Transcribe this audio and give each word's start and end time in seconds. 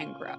and 0.00 0.14
grow. 0.14 0.36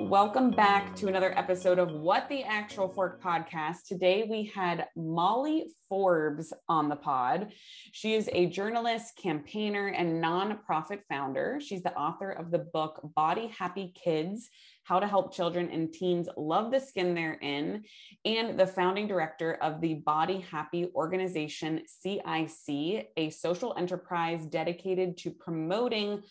Welcome 0.00 0.52
back 0.52 0.94
to 0.96 1.08
another 1.08 1.36
episode 1.36 1.78
of 1.78 1.90
What 1.90 2.28
the 2.28 2.42
Actual 2.44 2.88
Fork 2.88 3.22
podcast. 3.22 3.86
Today 3.86 4.24
we 4.30 4.50
had 4.54 4.86
Molly 4.96 5.66
Forbes 5.88 6.54
on 6.68 6.88
the 6.88 6.96
pod. 6.96 7.52
She 7.92 8.14
is 8.14 8.30
a 8.32 8.46
journalist, 8.46 9.18
campaigner, 9.20 9.88
and 9.88 10.22
nonprofit 10.22 11.00
founder. 11.08 11.58
She's 11.60 11.82
the 11.82 11.94
author 11.94 12.30
of 12.30 12.50
the 12.50 12.60
book 12.60 13.00
Body 13.14 13.52
Happy 13.58 13.92
Kids 14.02 14.48
How 14.84 15.00
to 15.00 15.06
Help 15.06 15.34
Children 15.34 15.70
and 15.70 15.92
Teens 15.92 16.28
Love 16.36 16.70
the 16.70 16.80
Skin 16.80 17.14
They're 17.14 17.34
In, 17.34 17.82
and 18.24 18.58
the 18.58 18.66
founding 18.66 19.06
director 19.06 19.54
of 19.60 19.80
the 19.80 19.94
Body 19.94 20.46
Happy 20.50 20.88
organization, 20.94 21.82
CIC, 21.86 23.10
a 23.16 23.30
social 23.30 23.74
enterprise 23.76 24.46
dedicated 24.46 25.18
to 25.18 25.30
promoting 25.30 26.22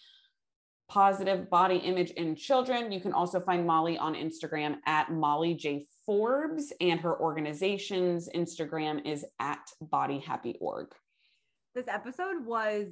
positive 0.89 1.49
body 1.49 1.77
image 1.77 2.11
in 2.11 2.35
children. 2.35 2.91
You 2.91 2.99
can 2.99 3.13
also 3.13 3.39
find 3.39 3.65
Molly 3.65 3.97
on 3.97 4.15
Instagram 4.15 4.77
at 4.85 5.11
Molly 5.11 5.53
J 5.53 5.85
Forbes, 6.05 6.73
and 6.81 6.99
her 6.99 7.19
organization's 7.19 8.27
Instagram 8.35 9.05
is 9.05 9.23
at 9.39 9.71
Body 9.79 10.19
Happy 10.19 10.57
Org. 10.59 10.87
This 11.75 11.87
episode 11.87 12.45
was 12.45 12.87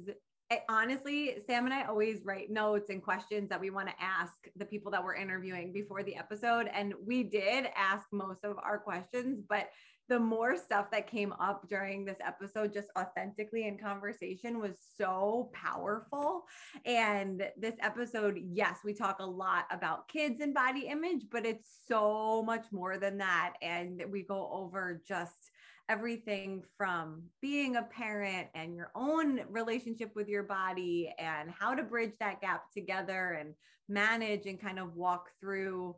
I, 0.50 0.62
honestly, 0.70 1.36
Sam 1.46 1.66
and 1.66 1.74
I 1.74 1.84
always 1.84 2.24
write 2.24 2.50
notes 2.50 2.88
and 2.88 3.02
questions 3.02 3.50
that 3.50 3.60
we 3.60 3.68
want 3.68 3.88
to 3.88 3.94
ask 4.00 4.32
the 4.56 4.64
people 4.64 4.90
that 4.92 5.04
we're 5.04 5.14
interviewing 5.14 5.72
before 5.74 6.02
the 6.02 6.16
episode. 6.16 6.70
And 6.72 6.94
we 7.06 7.22
did 7.22 7.66
ask 7.76 8.06
most 8.12 8.44
of 8.44 8.56
our 8.64 8.78
questions, 8.78 9.42
but 9.46 9.68
the 10.08 10.18
more 10.18 10.56
stuff 10.56 10.90
that 10.90 11.10
came 11.10 11.32
up 11.34 11.68
during 11.68 12.04
this 12.04 12.18
episode, 12.26 12.72
just 12.72 12.88
authentically 12.98 13.66
in 13.66 13.76
conversation, 13.76 14.58
was 14.58 14.76
so 14.96 15.50
powerful. 15.52 16.44
And 16.86 17.42
this 17.58 17.74
episode, 17.80 18.40
yes, 18.50 18.78
we 18.84 18.94
talk 18.94 19.18
a 19.20 19.26
lot 19.26 19.66
about 19.70 20.08
kids 20.08 20.40
and 20.40 20.54
body 20.54 20.86
image, 20.88 21.24
but 21.30 21.44
it's 21.44 21.68
so 21.86 22.42
much 22.42 22.66
more 22.72 22.96
than 22.96 23.18
that. 23.18 23.54
And 23.60 24.02
we 24.10 24.22
go 24.22 24.48
over 24.52 25.02
just 25.06 25.50
everything 25.90 26.62
from 26.76 27.22
being 27.40 27.76
a 27.76 27.82
parent 27.82 28.48
and 28.54 28.74
your 28.74 28.90
own 28.94 29.40
relationship 29.48 30.10
with 30.14 30.28
your 30.28 30.42
body 30.42 31.14
and 31.18 31.50
how 31.50 31.74
to 31.74 31.82
bridge 31.82 32.12
that 32.20 32.40
gap 32.40 32.70
together 32.72 33.38
and 33.40 33.54
manage 33.88 34.46
and 34.46 34.60
kind 34.60 34.78
of 34.78 34.94
walk 34.94 35.30
through 35.40 35.96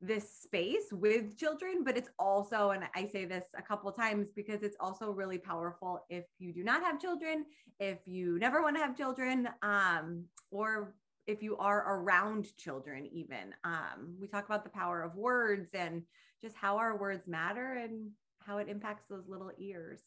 this 0.00 0.32
space 0.32 0.92
with 0.92 1.36
children 1.36 1.82
but 1.84 1.96
it's 1.96 2.10
also 2.18 2.70
and 2.70 2.84
i 2.94 3.04
say 3.04 3.24
this 3.24 3.46
a 3.56 3.62
couple 3.62 3.90
times 3.90 4.28
because 4.36 4.62
it's 4.62 4.76
also 4.78 5.10
really 5.10 5.38
powerful 5.38 6.04
if 6.08 6.24
you 6.38 6.52
do 6.52 6.62
not 6.62 6.82
have 6.82 7.00
children 7.00 7.44
if 7.80 7.98
you 8.06 8.38
never 8.38 8.62
want 8.62 8.76
to 8.76 8.82
have 8.82 8.96
children 8.96 9.48
um, 9.62 10.24
or 10.50 10.94
if 11.26 11.42
you 11.42 11.58
are 11.58 12.00
around 12.00 12.56
children 12.56 13.06
even. 13.12 13.54
Um, 13.62 14.16
we 14.18 14.26
talk 14.26 14.46
about 14.46 14.64
the 14.64 14.70
power 14.70 15.02
of 15.02 15.14
words 15.14 15.74
and 15.74 16.02
just 16.42 16.56
how 16.56 16.78
our 16.78 16.96
words 16.96 17.28
matter 17.28 17.74
and 17.74 18.10
how 18.40 18.56
it 18.56 18.68
impacts 18.68 19.06
those 19.08 19.28
little 19.28 19.52
ears. 19.58 20.00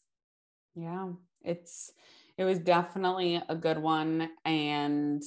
Yeah 0.74 1.10
it's 1.44 1.92
it 2.38 2.44
was 2.44 2.58
definitely 2.58 3.40
a 3.48 3.54
good 3.54 3.78
one 3.78 4.28
and 4.44 5.22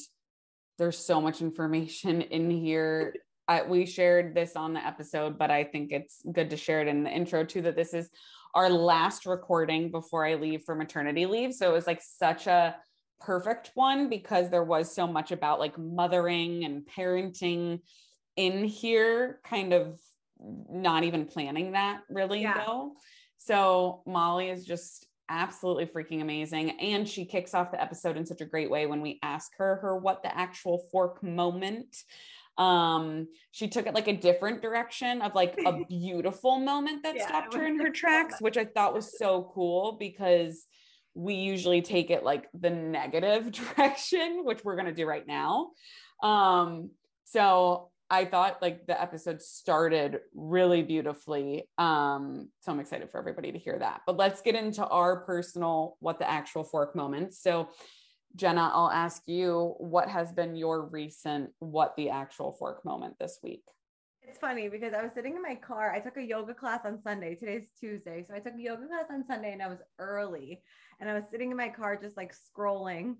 there's 0.78 0.98
so 0.98 1.22
much 1.22 1.42
information 1.42 2.22
in 2.22 2.50
here 2.50 3.14
I, 3.48 3.64
we 3.64 3.86
shared 3.86 4.34
this 4.34 4.56
on 4.56 4.74
the 4.74 4.86
episode, 4.86 5.38
but 5.38 5.52
I 5.52 5.64
think 5.64 5.92
it's 5.92 6.22
good 6.32 6.50
to 6.50 6.58
share 6.58 6.82
it 6.82 6.88
in 6.88 7.04
the 7.04 7.12
intro 7.12 7.44
too. 7.44 7.62
That 7.62 7.76
this 7.76 7.94
is 7.94 8.10
our 8.54 8.70
last 8.70 9.26
recording 9.26 9.92
before 9.92 10.26
I 10.26 10.36
leave 10.36 10.64
for 10.64 10.76
maternity 10.76 11.26
leave. 11.26 11.54
So 11.54 11.70
it 11.70 11.74
was 11.74 11.88
like 11.88 12.02
such 12.02 12.48
a 12.48 12.76
perfect 13.20 13.72
one 13.76 14.10
because 14.10 14.50
there 14.50 14.64
was 14.64 14.94
so 14.94 15.08
much 15.08 15.32
about 15.32 15.60
like 15.60 15.78
mothering 15.78 16.64
and 16.66 16.84
parenting 16.86 17.80
in 18.36 18.64
here, 18.64 19.40
kind 19.44 19.74
of 19.74 20.00
not 20.40 21.04
even 21.04 21.26
planning 21.26 21.74
that 21.74 22.02
really 22.10 22.42
yeah. 22.42 22.64
though. 22.66 22.94
So 23.38 24.02
Molly 24.06 24.50
is 24.50 24.66
just 24.66 25.08
absolutely 25.30 25.86
freaking 25.86 26.22
amazing. 26.22 26.72
And 26.80 27.08
she 27.08 27.26
kicks 27.26 27.54
off 27.54 27.72
the 27.72 27.82
episode 27.82 28.18
in 28.18 28.26
such 28.26 28.42
a 28.42 28.46
great 28.46 28.70
way 28.70 28.86
when 28.86 29.02
we 29.02 29.20
ask 29.24 29.52
her 29.58 29.78
her 29.78 29.98
what 29.98 30.24
the 30.24 30.36
actual 30.36 30.88
fork 30.92 31.24
moment 31.24 31.96
um 32.58 33.28
she 33.52 33.68
took 33.68 33.86
it 33.86 33.94
like 33.94 34.08
a 34.08 34.16
different 34.16 34.62
direction 34.62 35.22
of 35.22 35.36
like 35.36 35.60
a 35.66 35.84
beautiful 35.90 36.58
moment 36.58 37.04
that 37.04 37.16
yeah, 37.16 37.28
stopped 37.28 37.54
her 37.54 37.66
in 37.66 37.78
her 37.78 37.90
tracks 37.90 38.40
which 38.40 38.58
i 38.58 38.64
thought 38.64 38.94
was 38.94 39.18
so 39.18 39.52
cool 39.54 39.98
because 40.00 40.66
we 41.16 41.36
usually 41.36 41.82
take 41.82 42.12
it 42.12 42.24
like 42.24 42.48
the 42.54 42.70
negative 42.70 43.52
direction 43.76 44.42
which 44.44 44.64
we're 44.64 44.76
going 44.76 44.86
to 44.86 44.94
do 44.94 45.08
right 45.08 45.26
now. 45.26 45.72
Um 46.22 46.92
so 47.24 47.90
i 48.08 48.24
thought 48.24 48.62
like 48.62 48.86
the 48.86 49.02
episode 49.02 49.42
started 49.42 50.20
really 50.36 50.84
beautifully. 50.84 51.68
Um 51.78 52.50
so 52.60 52.72
i'm 52.72 52.80
excited 52.80 53.10
for 53.10 53.18
everybody 53.18 53.52
to 53.54 53.58
hear 53.58 53.80
that. 53.80 54.02
But 54.06 54.18
let's 54.18 54.42
get 54.42 54.56
into 54.56 54.86
our 54.86 55.22
personal 55.22 55.98
what 56.00 56.20
the 56.20 56.30
actual 56.30 56.64
fork 56.64 56.96
moment. 56.96 57.34
So 57.34 57.70
Jenna, 58.36 58.72
I'll 58.74 58.92
ask 58.92 59.24
you 59.28 59.76
what 59.78 60.10
has 60.10 60.32
been 60.32 60.56
your 60.56 60.86
recent 60.86 61.52
what 61.60 61.96
the 61.96 62.10
actual 62.10 62.52
fork 62.52 62.84
moment 62.84 63.16
this 63.20 63.40
week? 63.42 63.64
It's 64.28 64.40
funny 64.40 64.68
because 64.68 64.94
I 64.94 65.02
was 65.02 65.12
sitting 65.14 65.36
in 65.36 65.42
my 65.42 65.56
car. 65.56 65.92
I 65.94 66.00
took 66.00 66.18
a 66.18 66.22
yoga 66.22 66.54
class 66.54 66.82
on 66.84 67.02
Sunday. 67.02 67.36
Today's 67.36 67.68
Tuesday. 67.80 68.26
So 68.28 68.34
I 68.34 68.40
took 68.40 68.56
a 68.56 68.62
yoga 68.62 68.88
class 68.88 69.06
on 69.12 69.26
Sunday 69.26 69.54
and 69.54 69.62
I 69.62 69.68
was 69.68 69.80
early. 70.00 70.62
And 71.00 71.10
I 71.10 71.14
was 71.14 71.26
sitting 71.30 71.52
in 71.52 71.58
my 71.58 71.70
car 71.70 71.96
just 71.96 72.18
like 72.18 72.34
scrolling 72.34 73.16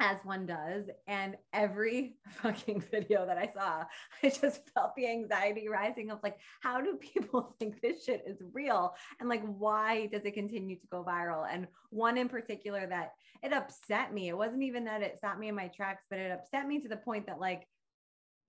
as 0.00 0.18
one 0.24 0.46
does. 0.46 0.84
And 1.06 1.36
every 1.52 2.16
fucking 2.42 2.84
video 2.90 3.26
that 3.26 3.38
I 3.38 3.46
saw, 3.46 3.84
I 4.22 4.28
just 4.28 4.68
felt 4.74 4.94
the 4.96 5.08
anxiety 5.08 5.68
rising 5.68 6.10
of 6.10 6.18
like, 6.22 6.38
how 6.60 6.80
do 6.80 6.96
people 6.96 7.54
think 7.58 7.80
this 7.80 8.04
shit 8.04 8.24
is 8.26 8.38
real? 8.52 8.94
And 9.20 9.28
like, 9.28 9.42
why 9.44 10.06
does 10.06 10.24
it 10.24 10.34
continue 10.34 10.76
to 10.76 10.86
go 10.90 11.04
viral? 11.04 11.46
And 11.50 11.66
one 11.90 12.18
in 12.18 12.28
particular 12.28 12.86
that 12.86 13.12
it 13.42 13.52
upset 13.52 14.12
me. 14.12 14.28
It 14.28 14.36
wasn't 14.36 14.62
even 14.62 14.84
that 14.84 15.02
it 15.02 15.18
stopped 15.18 15.38
me 15.38 15.48
in 15.48 15.54
my 15.54 15.68
tracks, 15.68 16.04
but 16.10 16.18
it 16.18 16.32
upset 16.32 16.66
me 16.66 16.80
to 16.80 16.88
the 16.88 16.96
point 16.96 17.26
that 17.26 17.40
like 17.40 17.66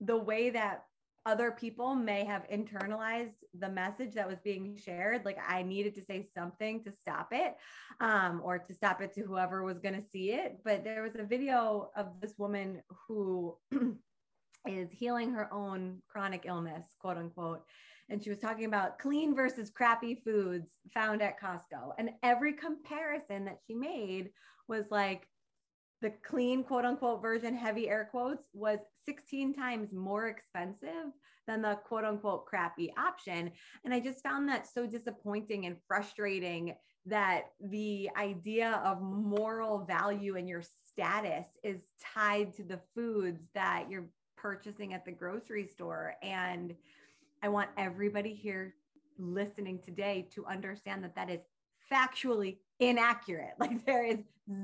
the 0.00 0.16
way 0.16 0.50
that 0.50 0.84
other 1.26 1.50
people 1.50 1.94
may 1.94 2.24
have 2.24 2.48
internalized 2.48 3.34
the 3.58 3.68
message 3.68 4.14
that 4.14 4.28
was 4.28 4.38
being 4.42 4.76
shared 4.76 5.24
like 5.24 5.36
i 5.46 5.62
needed 5.62 5.94
to 5.94 6.02
say 6.02 6.24
something 6.34 6.82
to 6.82 6.90
stop 6.90 7.28
it 7.32 7.56
um, 8.00 8.40
or 8.42 8.58
to 8.58 8.74
stop 8.74 9.00
it 9.00 9.14
to 9.14 9.22
whoever 9.22 9.62
was 9.62 9.78
going 9.78 9.94
to 9.94 10.08
see 10.10 10.32
it. 10.32 10.58
But 10.64 10.84
there 10.84 11.02
was 11.02 11.16
a 11.16 11.22
video 11.22 11.90
of 11.96 12.20
this 12.20 12.34
woman 12.38 12.82
who 13.06 13.56
is 14.66 14.90
healing 14.90 15.32
her 15.32 15.52
own 15.52 16.02
chronic 16.08 16.44
illness 16.46 16.86
quote 16.98 17.16
unquote 17.16 17.62
and 18.10 18.22
she 18.22 18.28
was 18.28 18.38
talking 18.38 18.66
about 18.66 18.98
clean 18.98 19.34
versus 19.34 19.70
crappy 19.70 20.16
foods 20.16 20.72
found 20.92 21.22
at 21.22 21.40
costco. 21.40 21.92
And 21.96 22.10
every 22.24 22.52
comparison 22.52 23.44
that 23.44 23.60
she 23.66 23.74
made 23.74 24.30
was 24.66 24.90
like 24.90 25.28
the 26.02 26.12
clean 26.22 26.64
quote 26.64 26.84
unquote 26.84 27.22
version, 27.22 27.54
heavy 27.54 27.88
air 27.88 28.08
quotes, 28.10 28.48
was 28.52 28.78
16 29.04 29.54
times 29.54 29.92
more 29.92 30.28
expensive 30.28 31.12
than 31.46 31.62
the 31.62 31.78
quote 31.84 32.04
unquote 32.04 32.46
crappy 32.46 32.92
option. 32.96 33.50
And 33.84 33.92
I 33.92 34.00
just 34.00 34.22
found 34.22 34.48
that 34.48 34.66
so 34.66 34.86
disappointing 34.86 35.66
and 35.66 35.76
frustrating 35.86 36.74
that 37.06 37.52
the 37.60 38.10
idea 38.16 38.80
of 38.84 39.00
moral 39.00 39.84
value 39.84 40.36
and 40.36 40.48
your 40.48 40.62
status 40.86 41.46
is 41.62 41.80
tied 42.00 42.54
to 42.54 42.62
the 42.62 42.80
foods 42.94 43.48
that 43.54 43.86
you're 43.90 44.06
purchasing 44.36 44.94
at 44.94 45.04
the 45.04 45.12
grocery 45.12 45.66
store. 45.66 46.14
And 46.22 46.74
I 47.42 47.48
want 47.48 47.70
everybody 47.76 48.34
here 48.34 48.74
listening 49.18 49.80
today 49.84 50.28
to 50.34 50.46
understand 50.46 51.04
that 51.04 51.14
that 51.14 51.30
is 51.30 51.40
factually 51.90 52.58
inaccurate. 52.78 53.54
Like 53.58 53.84
there 53.84 54.04
is 54.04 54.18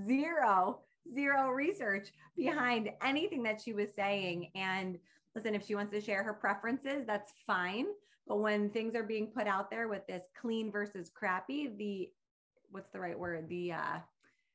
zero, 0.06 0.80
zero 1.12 1.50
research 1.50 2.08
behind 2.36 2.90
anything 3.02 3.42
that 3.44 3.60
she 3.60 3.72
was 3.72 3.94
saying. 3.94 4.50
And 4.54 4.98
listen, 5.34 5.54
if 5.54 5.66
she 5.66 5.74
wants 5.74 5.92
to 5.92 6.00
share 6.00 6.22
her 6.22 6.34
preferences, 6.34 7.04
that's 7.06 7.32
fine. 7.46 7.86
But 8.26 8.38
when 8.40 8.70
things 8.70 8.94
are 8.94 9.04
being 9.04 9.28
put 9.28 9.46
out 9.46 9.70
there 9.70 9.88
with 9.88 10.06
this 10.06 10.24
clean 10.40 10.72
versus 10.72 11.10
crappy, 11.14 11.68
the 11.76 12.10
what's 12.70 12.90
the 12.90 13.00
right 13.00 13.18
word? 13.18 13.48
The 13.48 13.72
uh 13.72 13.98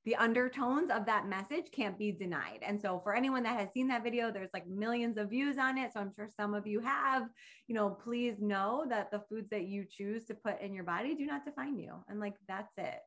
the 0.03 0.15
undertones 0.15 0.89
of 0.89 1.05
that 1.05 1.27
message 1.27 1.65
can't 1.71 1.97
be 1.97 2.11
denied. 2.11 2.59
And 2.63 2.81
so 2.81 2.99
for 3.03 3.15
anyone 3.15 3.43
that 3.43 3.59
has 3.59 3.69
seen 3.71 3.87
that 3.89 4.03
video, 4.03 4.31
there's 4.31 4.49
like 4.51 4.67
millions 4.67 5.17
of 5.17 5.29
views 5.29 5.59
on 5.59 5.77
it. 5.77 5.93
So 5.93 5.99
I'm 5.99 6.11
sure 6.15 6.27
some 6.35 6.55
of 6.55 6.65
you 6.65 6.79
have, 6.79 7.29
you 7.67 7.75
know, 7.75 7.91
please 7.91 8.39
know 8.39 8.83
that 8.89 9.11
the 9.11 9.21
foods 9.29 9.51
that 9.51 9.67
you 9.67 9.85
choose 9.85 10.25
to 10.25 10.33
put 10.33 10.59
in 10.59 10.73
your 10.73 10.83
body 10.83 11.13
do 11.13 11.27
not 11.27 11.45
define 11.45 11.77
you. 11.77 11.93
And 12.07 12.19
like 12.19 12.33
that's 12.47 12.73
it. 12.79 12.99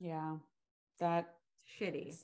Yeah. 0.00 0.36
That 1.00 1.34
shitty. 1.80 2.14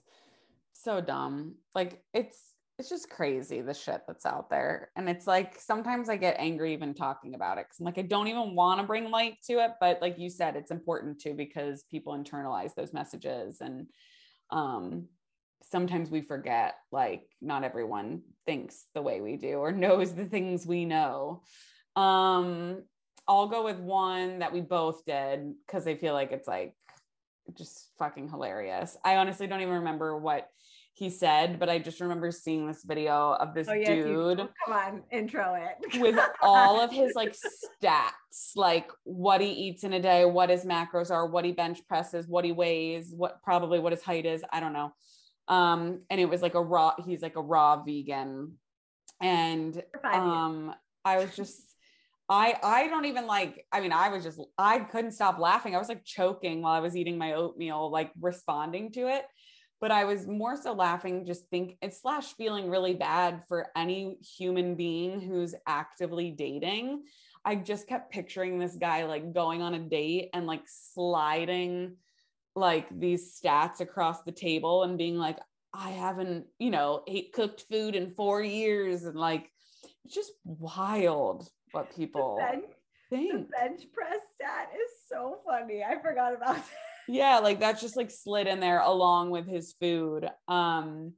So 0.74 1.00
dumb. 1.00 1.54
Like 1.74 2.02
it's 2.12 2.38
it's 2.78 2.88
just 2.88 3.08
crazy 3.08 3.60
the 3.60 3.72
shit 3.72 4.02
that's 4.06 4.26
out 4.26 4.50
there. 4.50 4.90
And 4.96 5.08
it's 5.08 5.26
like 5.26 5.60
sometimes 5.60 6.08
I 6.08 6.16
get 6.16 6.36
angry 6.38 6.72
even 6.72 6.92
talking 6.92 7.34
about 7.34 7.58
it 7.58 7.66
because 7.66 7.78
I'm 7.78 7.86
like, 7.86 7.98
I 7.98 8.02
don't 8.02 8.26
even 8.26 8.56
want 8.56 8.80
to 8.80 8.86
bring 8.86 9.10
light 9.10 9.36
to 9.46 9.64
it. 9.64 9.72
But 9.80 10.02
like 10.02 10.18
you 10.18 10.28
said, 10.28 10.56
it's 10.56 10.72
important 10.72 11.20
to 11.20 11.34
because 11.34 11.84
people 11.88 12.18
internalize 12.18 12.74
those 12.74 12.92
messages. 12.92 13.60
And 13.60 13.86
um, 14.50 15.06
sometimes 15.62 16.10
we 16.10 16.20
forget, 16.20 16.74
like, 16.90 17.28
not 17.40 17.62
everyone 17.62 18.22
thinks 18.44 18.86
the 18.92 19.02
way 19.02 19.20
we 19.20 19.36
do 19.36 19.54
or 19.58 19.70
knows 19.72 20.12
the 20.12 20.26
things 20.26 20.66
we 20.66 20.84
know. 20.84 21.42
Um, 21.94 22.82
I'll 23.28 23.46
go 23.46 23.62
with 23.62 23.78
one 23.78 24.40
that 24.40 24.52
we 24.52 24.60
both 24.60 25.04
did 25.04 25.54
because 25.64 25.86
I 25.86 25.94
feel 25.94 26.12
like 26.12 26.32
it's 26.32 26.48
like 26.48 26.74
just 27.56 27.90
fucking 28.00 28.28
hilarious. 28.28 28.96
I 29.04 29.16
honestly 29.16 29.46
don't 29.46 29.60
even 29.60 29.74
remember 29.74 30.18
what 30.18 30.48
he 30.96 31.11
said, 31.11 31.58
but 31.58 31.69
I 31.69 31.81
just 31.81 32.00
remember 32.00 32.31
seeing 32.31 32.69
this 32.69 32.85
video 32.85 33.37
of 33.41 33.52
this 33.52 33.69
oh, 33.69 33.73
yes, 33.73 33.88
dude. 33.88 34.38
You, 34.38 34.49
come 34.64 34.75
on, 34.75 35.02
intro 35.11 35.55
it. 35.55 36.00
with 36.00 36.17
all 36.43 36.81
of 36.81 36.93
his 36.93 37.14
like 37.17 37.35
stats, 37.35 38.55
like 38.55 38.88
what 39.02 39.41
he 39.41 39.50
eats 39.50 39.82
in 39.82 39.93
a 39.93 40.00
day, 40.00 40.25
what 40.25 40.50
his 40.50 40.64
macros 40.64 41.11
are, 41.11 41.26
what 41.26 41.44
he 41.44 41.50
bench 41.50 41.81
presses, 41.88 42.29
what 42.29 42.44
he 42.44 42.52
weighs, 42.52 43.12
what 43.14 43.43
probably 43.43 43.81
what 43.81 43.93
his 43.93 44.05
height 44.05 44.25
is. 44.25 44.44
I 44.52 44.61
don't 44.61 44.73
know. 44.73 44.93
Um, 45.49 46.02
and 46.11 46.20
it 46.20 46.29
was 46.29 46.43
like 46.43 46.55
a 46.55 46.62
raw, 46.62 46.94
he's 47.05 47.23
like 47.23 47.35
a 47.35 47.43
raw 47.43 47.82
vegan. 47.82 48.52
And 49.20 49.82
um, 50.05 50.73
I 51.05 51.19
was 51.19 51.35
just 51.35 51.61
I 52.29 52.55
I 52.62 52.87
don't 52.87 53.06
even 53.06 53.26
like 53.26 53.67
I 53.73 53.81
mean 53.81 53.93
I 53.93 54.11
was 54.11 54.23
just 54.23 54.41
I 54.56 54.79
couldn't 54.79 55.11
stop 55.11 55.41
laughing. 55.41 55.75
I 55.75 55.79
was 55.79 55.88
like 55.88 56.05
choking 56.05 56.62
while 56.62 56.73
I 56.73 56.81
was 56.81 56.96
eating 56.96 57.19
my 57.19 57.32
oatmeal, 57.32 57.91
like 57.91 58.12
responding 58.20 58.93
to 58.93 59.08
it 59.08 59.25
but 59.84 59.90
I 59.90 60.06
was 60.06 60.26
more 60.26 60.56
so 60.56 60.72
laughing, 60.72 61.26
just 61.26 61.50
think 61.50 61.76
it 61.82 61.92
slash 61.92 62.32
feeling 62.36 62.70
really 62.70 62.94
bad 62.94 63.42
for 63.46 63.66
any 63.76 64.16
human 64.38 64.76
being 64.76 65.20
who's 65.20 65.54
actively 65.66 66.31
dating. 66.31 67.02
I 67.44 67.56
just 67.56 67.86
kept 67.86 68.10
picturing 68.10 68.58
this 68.58 68.76
guy 68.76 69.04
like 69.04 69.34
going 69.34 69.60
on 69.60 69.75
a 69.75 69.78
date 69.78 70.31
and 70.32 70.46
like 70.46 70.62
sliding 70.64 71.96
like 72.56 72.86
these 72.98 73.38
stats 73.38 73.81
across 73.81 74.22
the 74.22 74.32
table 74.32 74.84
and 74.84 74.96
being 74.96 75.19
like, 75.19 75.36
I 75.75 75.90
haven't, 75.90 76.46
you 76.58 76.70
know, 76.70 77.02
ate 77.06 77.34
cooked 77.34 77.64
food 77.70 77.94
in 77.94 78.14
four 78.14 78.42
years. 78.42 79.04
And 79.04 79.16
like, 79.16 79.50
it's 80.06 80.14
just 80.14 80.32
wild 80.46 81.46
what 81.72 81.94
people 81.94 82.38
the 82.40 82.52
bench, 82.52 82.72
think. 83.10 83.32
The 83.32 83.38
bench 83.54 83.82
press 83.92 84.20
stat 84.34 84.70
is 84.75 84.92
so 85.10 85.40
funny. 85.46 85.82
I 85.84 86.00
forgot 86.00 86.34
about 86.34 86.56
that 86.56 86.64
yeah 87.08 87.38
like 87.38 87.60
that's 87.60 87.80
just 87.80 87.96
like 87.96 88.10
slid 88.10 88.46
in 88.46 88.60
there 88.60 88.80
along 88.80 89.30
with 89.30 89.46
his 89.46 89.74
food. 89.80 90.28
Um 90.48 91.12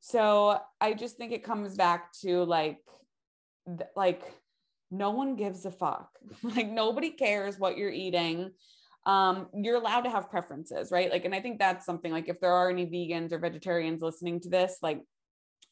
so 0.00 0.58
i 0.82 0.92
just 0.92 1.16
think 1.16 1.32
it 1.32 1.44
comes 1.44 1.76
back 1.76 2.12
to 2.12 2.44
like 2.44 2.78
th- 3.66 3.88
like 3.96 4.22
no 4.90 5.10
one 5.10 5.36
gives 5.36 5.64
a 5.64 5.70
fuck. 5.70 6.10
Like 6.42 6.68
nobody 6.68 7.10
cares 7.10 7.58
what 7.58 7.76
you're 7.76 7.90
eating. 7.90 8.50
Um 9.06 9.48
you're 9.54 9.76
allowed 9.76 10.02
to 10.02 10.10
have 10.10 10.30
preferences 10.30 10.90
right? 10.90 11.10
Like 11.10 11.24
and 11.24 11.34
i 11.34 11.40
think 11.40 11.58
that's 11.58 11.86
something 11.86 12.12
like 12.12 12.28
if 12.28 12.40
there 12.40 12.52
are 12.52 12.70
any 12.70 12.86
vegans 12.86 13.32
or 13.32 13.38
vegetarians 13.38 14.02
listening 14.02 14.40
to 14.40 14.48
this 14.48 14.78
like 14.82 15.00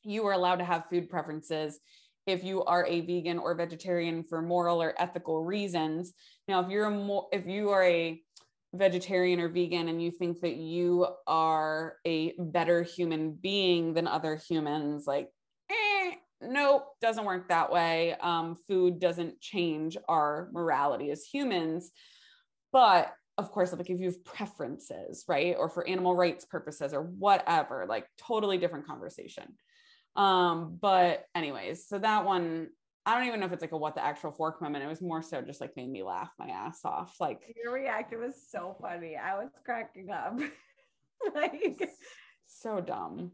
you 0.05 0.27
are 0.27 0.33
allowed 0.33 0.57
to 0.57 0.65
have 0.65 0.89
food 0.89 1.09
preferences 1.09 1.79
if 2.27 2.45
you 2.45 2.63
are 2.65 2.87
a 2.87 3.01
vegan 3.01 3.39
or 3.39 3.55
vegetarian 3.55 4.23
for 4.23 4.41
moral 4.43 4.81
or 4.81 4.95
ethical 4.99 5.45
reasons. 5.45 6.15
Now 6.47 6.61
if 6.61 6.71
you're 6.71 6.87
a 6.87 6.91
more 6.91 7.27
if 7.33 7.47
you 7.47 7.71
are 7.71 7.83
a 7.83 8.21
vegetarian 8.75 9.41
or 9.41 9.49
vegan 9.49 9.89
and 9.89 10.03
you 10.03 10.11
think 10.11 10.41
that 10.41 10.57
you 10.57 11.07
are 11.27 11.97
a 12.07 12.33
better 12.39 12.83
human 12.83 13.33
being 13.33 13.93
than 13.93 14.07
other 14.07 14.37
humans 14.37 15.07
like 15.07 15.29
eh, 15.71 16.13
nope 16.41 16.87
doesn't 17.01 17.25
work 17.25 17.49
that 17.49 17.71
way. 17.71 18.15
Um, 18.21 18.57
food 18.67 18.99
doesn't 18.99 19.41
change 19.41 19.97
our 20.09 20.49
morality 20.53 21.11
as 21.11 21.25
humans. 21.25 21.91
But 22.73 23.13
of 23.39 23.51
course 23.51 23.73
like 23.73 23.89
if 23.89 23.99
you 23.99 24.07
have 24.07 24.25
preferences 24.25 25.25
right 25.27 25.57
or 25.59 25.69
for 25.69 25.89
animal 25.89 26.15
rights 26.15 26.45
purposes 26.45 26.93
or 26.93 27.03
whatever 27.03 27.87
like 27.89 28.07
totally 28.19 28.59
different 28.59 28.87
conversation. 28.87 29.45
Um 30.17 30.79
but 30.81 31.25
anyways 31.35 31.87
so 31.87 31.99
that 31.99 32.25
one 32.25 32.69
I 33.05 33.15
don't 33.17 33.27
even 33.27 33.41
know 33.41 33.47
if 33.47 33.53
it's 33.53 33.63
like 33.63 33.73
a 33.73 33.77
what 33.77 33.95
the 33.95 34.05
actual 34.05 34.31
fork 34.31 34.63
moment. 34.63 34.85
It 34.85 34.89
was 34.89 35.03
more 35.03 35.23
so 35.23 35.43
just 35.43 35.61
like 35.61 35.77
made 35.77 35.91
me 35.91 36.03
laugh 36.03 36.31
my 36.39 36.49
ass 36.49 36.81
off. 36.85 37.17
Like 37.21 37.41
your 37.63 37.73
reaction 37.73 38.21
was 38.21 38.35
so 38.51 38.77
funny. 38.81 39.17
I 39.17 39.37
was 39.37 39.51
cracking 39.65 40.11
up. 40.11 40.39
like 41.35 41.89
so 42.47 42.81
dumb. 42.81 43.33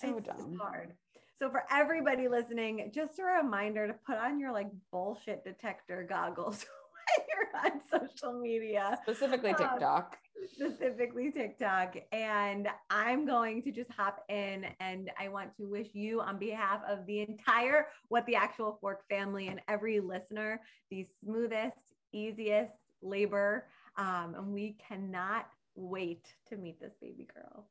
So 0.00 0.18
dumb. 0.18 0.58
Hard. 0.60 0.94
So 1.38 1.50
for 1.50 1.64
everybody 1.70 2.28
listening, 2.28 2.90
just 2.94 3.18
a 3.18 3.24
reminder 3.24 3.86
to 3.86 3.94
put 4.06 4.16
on 4.16 4.40
your 4.40 4.52
like 4.52 4.68
bullshit 4.90 5.44
detector 5.44 6.06
goggles 6.08 6.64
you're 7.28 7.62
on 7.64 7.80
social 7.90 8.38
media. 8.40 8.98
Specifically 9.02 9.50
um, 9.50 9.56
TikTok. 9.56 10.18
Um, 10.40 10.48
specifically 10.54 11.30
TikTok. 11.30 11.96
And 12.12 12.68
I'm 12.90 13.26
going 13.26 13.62
to 13.62 13.72
just 13.72 13.90
hop 13.90 14.24
in 14.28 14.66
and 14.80 15.10
I 15.18 15.28
want 15.28 15.56
to 15.56 15.68
wish 15.68 15.88
you, 15.92 16.20
on 16.20 16.38
behalf 16.38 16.80
of 16.88 17.06
the 17.06 17.20
entire 17.20 17.86
What 18.08 18.26
the 18.26 18.36
Actual 18.36 18.78
Fork 18.80 19.08
family 19.08 19.48
and 19.48 19.60
every 19.68 20.00
listener, 20.00 20.60
the 20.90 21.06
smoothest, 21.20 21.78
easiest 22.12 22.72
labor. 23.02 23.66
Um, 23.96 24.34
and 24.36 24.52
we 24.52 24.76
cannot 24.86 25.46
wait 25.74 26.26
to 26.48 26.56
meet 26.56 26.80
this 26.80 26.94
baby 27.00 27.26
girl. 27.34 27.66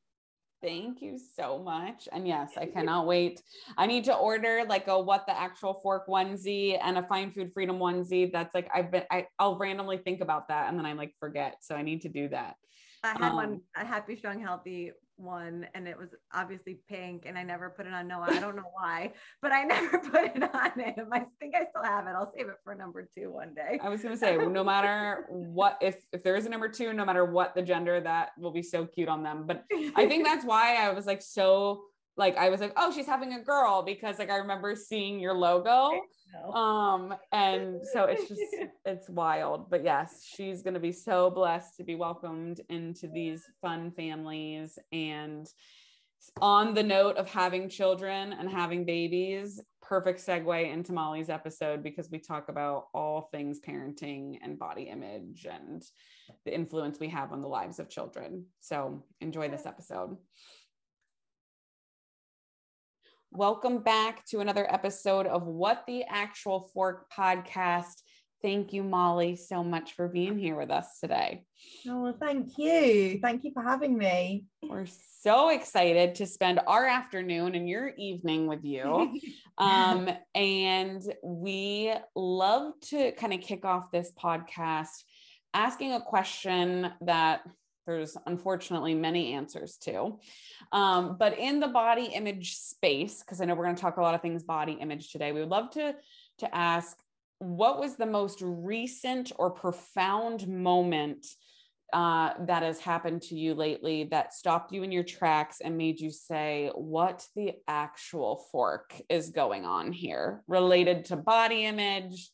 Thank 0.62 1.02
you 1.02 1.20
so 1.36 1.60
much. 1.60 2.08
And 2.12 2.28
yes, 2.28 2.54
I 2.58 2.66
cannot 2.66 3.06
wait. 3.06 3.42
I 3.78 3.86
need 3.86 4.06
to 4.06 4.16
order 4.16 4.64
like 4.68 4.88
a 4.88 5.00
what 5.00 5.28
the 5.28 5.38
actual 5.38 5.80
fork 5.84 6.08
onesie 6.08 6.80
and 6.82 6.98
a 6.98 7.04
find 7.04 7.34
food 7.34 7.52
freedom 7.54 7.78
onesie. 7.78 8.32
That's 8.32 8.56
like 8.56 8.70
I've 8.74 8.92
been 8.92 9.04
I, 9.12 9.28
I'll 9.38 9.58
randomly 9.58 9.98
think 9.98 10.22
about 10.22 10.48
that 10.48 10.70
and 10.70 10.78
then 10.78 10.86
I 10.86 10.94
like 10.94 11.14
forget. 11.20 11.58
So 11.62 11.76
I 11.76 11.82
need 11.82 12.02
to 12.02 12.10
do 12.10 12.30
that. 12.30 12.56
I 13.04 13.10
had 13.10 13.32
um, 13.32 13.36
one 13.36 13.62
a 13.76 13.86
happy, 13.86 14.16
strong, 14.16 14.42
healthy 14.42 14.92
one 15.18 15.68
and 15.74 15.88
it 15.88 15.98
was 15.98 16.10
obviously 16.34 16.80
pink 16.90 17.24
and 17.26 17.38
I 17.38 17.44
never 17.44 17.70
put 17.70 17.86
it 17.86 17.94
on 17.94 18.08
Noah. 18.08 18.28
I 18.30 18.40
don't 18.40 18.56
know 18.56 18.72
why, 18.74 19.14
but 19.42 19.52
I 19.52 19.64
never 19.66 20.00
put 20.00 20.36
it 20.36 20.56
on 20.56 20.80
him. 20.80 21.08
I 21.12 21.26
think 21.40 21.56
I 21.56 21.66
still 21.70 21.84
have 21.84 22.08
it. 22.08 22.12
I'll 22.12 22.32
save 22.36 22.48
it 22.48 22.56
for 22.64 22.76
number 22.76 23.08
two 23.18 23.32
one 23.32 23.54
day. 23.54 23.80
I 23.82 23.90
was 23.90 24.02
gonna 24.02 24.18
say, 24.18 24.38
no 24.38 24.64
matter 24.64 25.26
what 25.30 25.78
if 25.82 25.98
if 26.12 26.24
there 26.24 26.36
is 26.36 26.46
a 26.46 26.50
number 26.50 26.70
two, 26.70 26.94
no 26.94 27.06
matter 27.06 27.26
what 27.26 27.56
the 27.56 27.62
gender, 27.62 28.00
that 28.02 28.30
will 28.38 28.52
be 28.52 28.64
so 28.64 28.86
cute 28.86 29.10
on 29.10 29.24
them. 29.24 29.46
But 29.46 29.66
I 29.96 30.08
think 30.08 30.26
that's 30.26 30.46
why 30.46 30.76
I 30.76 30.92
was 30.92 31.06
like 31.06 31.22
so 31.22 31.84
like 32.18 32.38
I 32.38 32.50
was 32.50 32.62
like, 32.62 32.74
oh, 32.78 32.92
she's 32.92 33.06
having 33.06 33.34
a 33.34 33.42
girl 33.42 33.84
because 33.84 34.20
like 34.20 34.30
I 34.30 34.38
remember 34.38 34.76
seeing 34.76 35.20
your 35.20 35.34
logo. 35.34 35.92
Um, 36.44 37.15
and 37.32 37.82
so 37.94 38.06
it's 38.06 38.27
just 38.27 38.42
it's 38.86 39.10
wild. 39.10 39.70
But 39.70 39.84
yes, 39.84 40.25
she's 40.25 40.62
gonna 40.62 40.80
be 40.80 40.92
so 40.92 41.30
blessed 41.30 41.77
to 41.77 41.84
be 41.84 41.96
welcomed 41.96 42.62
into 42.70 43.08
these 43.08 43.44
fun 43.62 43.92
families. 43.92 44.77
And 44.92 45.48
on 46.42 46.74
the 46.74 46.84
note 46.84 47.18
of 47.18 47.30
having 47.30 47.70
children 47.70 48.34
and 48.34 48.50
having 48.50 48.86
babies, 48.86 49.62
perfect 49.82 50.25
segue 50.25 50.74
into 50.74 50.94
Molly's 50.94 51.30
episode 51.30 51.84
because 51.84 52.10
we 52.10 52.18
talk 52.18 52.50
about 52.50 52.88
all 52.94 53.30
things 53.32 53.60
parenting 53.65 54.38
and 54.42 54.58
body 54.58 54.84
image 54.84 55.46
and 55.50 55.84
the 56.46 56.54
influence 56.54 57.00
we 57.00 57.10
have 57.10 57.32
on 57.32 57.42
the 57.42 57.48
lives 57.48 57.80
of 57.80 57.89
children. 57.89 58.46
So 58.60 59.04
enjoy 59.22 59.50
this 59.50 59.65
episode. 59.65 60.18
Welcome 63.36 63.80
back 63.80 64.25
to 64.27 64.39
another 64.39 64.65
episode 64.74 65.27
of 65.27 65.46
What 65.46 65.84
the 65.88 66.06
Actual 66.06 66.70
Fork 66.74 67.12
podcast. 67.12 68.01
thank 68.42 68.72
you, 68.72 68.82
Molly, 68.82 69.36
so 69.36 69.62
much 69.62 69.94
for 69.94 70.08
being 70.08 70.38
here 70.38 70.56
with 70.56 70.72
us 70.72 71.00
today. 71.01 71.44
Oh, 71.86 72.13
thank 72.18 72.58
you. 72.58 73.20
Thank 73.22 73.44
you 73.44 73.51
for 73.54 73.62
having 73.62 73.98
me. 73.98 74.46
We're 74.63 74.86
so 75.20 75.50
excited 75.50 76.15
to 76.15 76.25
spend 76.25 76.62
our 76.65 76.86
afternoon 76.86 77.56
and 77.56 77.68
your 77.68 77.92
evening 77.98 78.48
with 78.48 78.63
you. 78.63 79.20
um, 79.58 80.10
and 80.34 81.01
we 81.22 81.94
love 82.15 82.72
to 82.84 83.12
kind 83.13 83.34
of 83.34 83.42
kick 83.42 83.65
off 83.65 83.92
this 83.92 84.13
podcast 84.18 85.04
asking 85.54 85.92
a 85.92 86.00
question 86.00 86.89
that 87.01 87.42
there's 87.86 88.18
unfortunately 88.25 88.94
many 88.94 89.34
answers 89.34 89.77
to. 89.77 90.20
Um, 90.72 91.18
but 91.18 91.38
in 91.38 91.60
the 91.60 91.68
body 91.68 92.06
image 92.06 92.56
space, 92.56 93.20
because 93.20 93.42
I 93.42 93.46
know 93.46 93.56
we're 93.56 93.65
going 93.65 93.75
to 93.75 93.82
talk 93.82 93.98
a 93.98 94.01
lot 94.01 94.15
of 94.15 94.22
things 94.22 94.44
body 94.44 94.74
image 94.74 95.12
today, 95.12 95.32
we 95.32 95.42
would 95.42 95.50
love 95.50 95.72
to 95.72 95.96
to 96.39 96.56
ask 96.56 96.98
what 97.39 97.80
was 97.80 97.96
the 97.96 98.06
most 98.06 98.39
recent 98.42 99.32
or 99.38 99.51
profound 99.51 100.48
moment 100.48 101.25
uh, 101.94 102.34
that 102.46 102.63
has 102.63 102.80
happened 102.80 103.22
to 103.22 103.36
you 103.36 103.54
lately 103.54 104.06
that 104.06 104.34
stopped 104.34 104.72
you 104.74 104.84
in 104.84 104.92
your 104.92 105.04
tracks 105.04 105.62
and 105.62 105.77
made 105.77 106.00
you 106.00 106.12
say, 106.12 106.72
What 106.75 107.25
the 107.36 107.54
actual 107.68 108.46
fork 108.51 108.94
is 109.10 109.30
going 109.30 109.65
on 109.65 109.92
here 109.92 110.44
related 110.48 111.06
to 111.06 111.15
body 111.15 111.65
image 111.65 112.30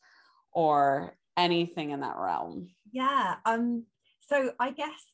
or 0.51 1.15
anything 1.37 1.91
in 1.91 1.99
that 1.99 2.17
realm? 2.17 2.69
Yeah. 2.91 3.35
Um, 3.45 3.85
so 4.21 4.51
I 4.59 4.71
guess 4.71 5.05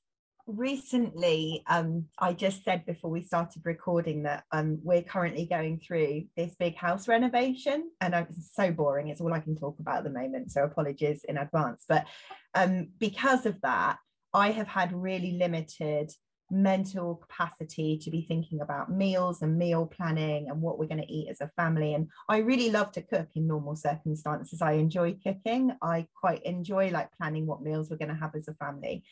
recently 0.47 1.63
um, 1.67 2.05
i 2.19 2.31
just 2.31 2.63
said 2.63 2.85
before 2.85 3.11
we 3.11 3.21
started 3.21 3.61
recording 3.65 4.23
that 4.23 4.43
um, 4.51 4.79
we're 4.81 5.01
currently 5.01 5.45
going 5.45 5.79
through 5.79 6.23
this 6.37 6.55
big 6.55 6.75
house 6.75 7.07
renovation 7.07 7.89
and 8.01 8.13
it's 8.13 8.55
so 8.55 8.71
boring 8.71 9.09
it's 9.09 9.21
all 9.21 9.33
i 9.33 9.39
can 9.39 9.55
talk 9.55 9.77
about 9.79 9.97
at 9.97 10.03
the 10.05 10.09
moment 10.09 10.51
so 10.51 10.63
apologies 10.63 11.23
in 11.27 11.37
advance. 11.37 11.83
But 11.87 12.05
um, 12.55 12.89
because 12.97 13.45
of 13.45 13.59
that 13.61 13.97
i 14.33 14.51
have 14.51 14.67
had 14.67 14.93
really 14.93 15.33
limited 15.33 16.11
mental 16.49 17.15
capacity 17.15 17.97
to 17.97 18.09
be 18.09 18.21
thinking 18.21 18.61
about 18.61 18.89
meals 18.89 19.41
and 19.41 19.57
meal 19.57 19.85
planning 19.85 20.49
and 20.49 20.61
what 20.61 20.79
we're 20.79 20.87
going 20.87 21.01
to 21.01 21.11
eat 21.11 21.27
as 21.29 21.41
a 21.41 21.51
family. 21.57 21.93
And 21.93 22.07
i 22.29 22.37
really 22.37 22.69
love 22.69 22.91
to 22.93 23.01
cook 23.01 23.27
in 23.35 23.47
normal 23.47 23.75
circumstances. 23.75 24.61
I 24.61 24.73
enjoy 24.73 25.17
cooking. 25.21 25.73
I 25.81 26.07
quite 26.15 26.43
enjoy 26.43 26.89
like 26.89 27.09
planning 27.17 27.45
what 27.45 27.61
meals 27.61 27.89
we're 27.89 27.97
going 27.97 28.15
to 28.15 28.21
have 28.21 28.33
as 28.35 28.47
a 28.47 28.53
family. 28.53 29.03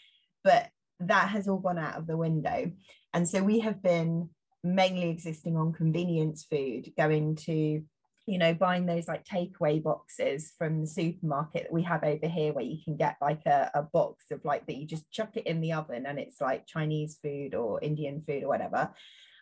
But 0.43 0.69
that 0.99 1.29
has 1.29 1.47
all 1.47 1.59
gone 1.59 1.79
out 1.79 1.97
of 1.97 2.07
the 2.07 2.17
window. 2.17 2.71
And 3.13 3.27
so 3.27 3.43
we 3.43 3.59
have 3.59 3.81
been 3.81 4.29
mainly 4.63 5.09
existing 5.09 5.55
on 5.57 5.73
convenience 5.73 6.45
food, 6.49 6.91
going 6.97 7.35
to, 7.35 7.83
you 8.27 8.37
know, 8.37 8.53
buying 8.53 8.85
those 8.85 9.07
like 9.07 9.23
takeaway 9.23 9.81
boxes 9.81 10.53
from 10.57 10.81
the 10.81 10.87
supermarket 10.87 11.63
that 11.63 11.73
we 11.73 11.83
have 11.83 12.03
over 12.03 12.27
here 12.27 12.53
where 12.53 12.65
you 12.65 12.77
can 12.83 12.97
get 12.97 13.17
like 13.21 13.45
a, 13.45 13.69
a 13.75 13.83
box 13.83 14.31
of 14.31 14.43
like 14.43 14.65
that 14.65 14.77
you 14.77 14.87
just 14.87 15.11
chuck 15.11 15.37
it 15.37 15.45
in 15.45 15.61
the 15.61 15.73
oven 15.73 16.05
and 16.05 16.17
it's 16.17 16.41
like 16.41 16.65
Chinese 16.65 17.19
food 17.21 17.53
or 17.53 17.79
Indian 17.81 18.21
food 18.21 18.43
or 18.43 18.47
whatever. 18.47 18.91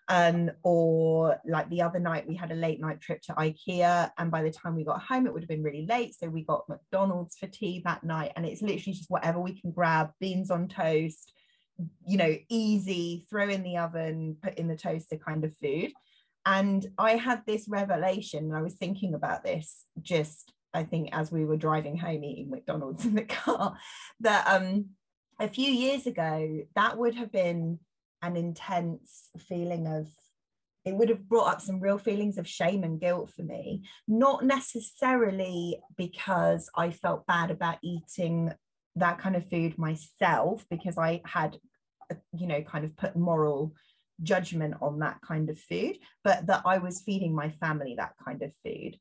Um, 0.09 0.51
or 0.63 1.39
like 1.45 1.69
the 1.69 1.81
other 1.81 1.99
night 1.99 2.27
we 2.27 2.35
had 2.35 2.51
a 2.51 2.55
late 2.55 2.81
night 2.81 2.99
trip 2.99 3.21
to 3.21 3.33
IKEA, 3.33 4.11
and 4.17 4.29
by 4.29 4.43
the 4.43 4.51
time 4.51 4.75
we 4.75 4.83
got 4.83 5.01
home, 5.01 5.25
it 5.25 5.33
would 5.33 5.43
have 5.43 5.49
been 5.49 5.63
really 5.63 5.85
late. 5.85 6.13
So 6.15 6.27
we 6.27 6.43
got 6.43 6.67
McDonald's 6.67 7.37
for 7.37 7.47
tea 7.47 7.81
that 7.85 8.03
night, 8.03 8.33
and 8.35 8.45
it's 8.45 8.61
literally 8.61 8.97
just 8.97 9.09
whatever 9.09 9.39
we 9.39 9.59
can 9.59 9.71
grab, 9.71 10.11
beans 10.19 10.51
on 10.51 10.67
toast, 10.67 11.32
you 12.05 12.17
know, 12.17 12.35
easy, 12.49 13.25
throw 13.29 13.49
in 13.49 13.63
the 13.63 13.77
oven, 13.77 14.37
put 14.41 14.55
in 14.55 14.67
the 14.67 14.75
toaster 14.75 15.17
kind 15.17 15.43
of 15.43 15.55
food. 15.57 15.91
And 16.45 16.85
I 16.97 17.15
had 17.15 17.43
this 17.45 17.67
revelation, 17.67 18.53
I 18.53 18.61
was 18.61 18.75
thinking 18.75 19.13
about 19.13 19.43
this 19.43 19.85
just, 20.01 20.51
I 20.73 20.83
think, 20.83 21.09
as 21.13 21.31
we 21.31 21.45
were 21.45 21.57
driving 21.57 21.97
home 21.97 22.23
eating 22.23 22.49
McDonald's 22.49 23.05
in 23.05 23.15
the 23.15 23.23
car, 23.23 23.77
that 24.19 24.47
um, 24.47 24.89
a 25.39 25.47
few 25.47 25.71
years 25.71 26.05
ago, 26.05 26.61
that 26.75 26.97
would 26.97 27.15
have 27.15 27.31
been 27.31 27.79
an 28.21 28.37
intense 28.37 29.29
feeling 29.47 29.87
of 29.87 30.07
it 30.85 30.95
would 30.95 31.09
have 31.09 31.29
brought 31.29 31.53
up 31.53 31.61
some 31.61 31.79
real 31.79 31.97
feelings 31.97 32.37
of 32.37 32.47
shame 32.47 32.83
and 32.83 32.99
guilt 32.99 33.31
for 33.33 33.43
me, 33.43 33.83
not 34.05 34.43
necessarily 34.43 35.79
because 35.95 36.69
I 36.75 36.91
felt 36.91 37.25
bad 37.25 37.51
about 37.51 37.77
eating 37.81 38.51
that 38.95 39.19
kind 39.19 39.35
of 39.35 39.49
food 39.49 39.77
myself 39.77 40.65
because 40.69 40.97
I 40.97 41.21
had, 41.25 41.57
uh, 42.11 42.15
you 42.33 42.47
know, 42.47 42.61
kind 42.61 42.85
of 42.85 42.95
put 42.95 43.15
moral 43.15 43.73
judgment 44.21 44.75
on 44.81 44.99
that 44.99 45.19
kind 45.21 45.49
of 45.49 45.59
food, 45.59 45.97
but 46.23 46.45
that 46.47 46.61
I 46.65 46.77
was 46.77 47.01
feeding 47.01 47.33
my 47.33 47.49
family 47.49 47.95
that 47.97 48.13
kind 48.23 48.41
of 48.43 48.51
food. 48.63 48.97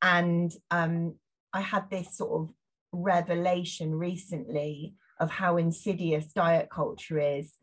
And 0.00 0.52
um, 0.70 1.16
I 1.52 1.60
had 1.60 1.90
this 1.90 2.16
sort 2.16 2.42
of 2.42 2.54
revelation 2.92 3.94
recently 3.94 4.94
of 5.20 5.30
how 5.30 5.56
insidious 5.56 6.26
diet 6.32 6.68
culture 6.70 7.18
is 7.18 7.54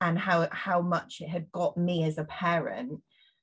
and 0.00 0.18
how 0.18 0.48
how 0.50 0.80
much 0.80 1.20
it 1.20 1.28
had 1.28 1.50
got 1.52 1.76
me 1.76 2.04
as 2.04 2.18
a 2.18 2.24
parent 2.24 3.00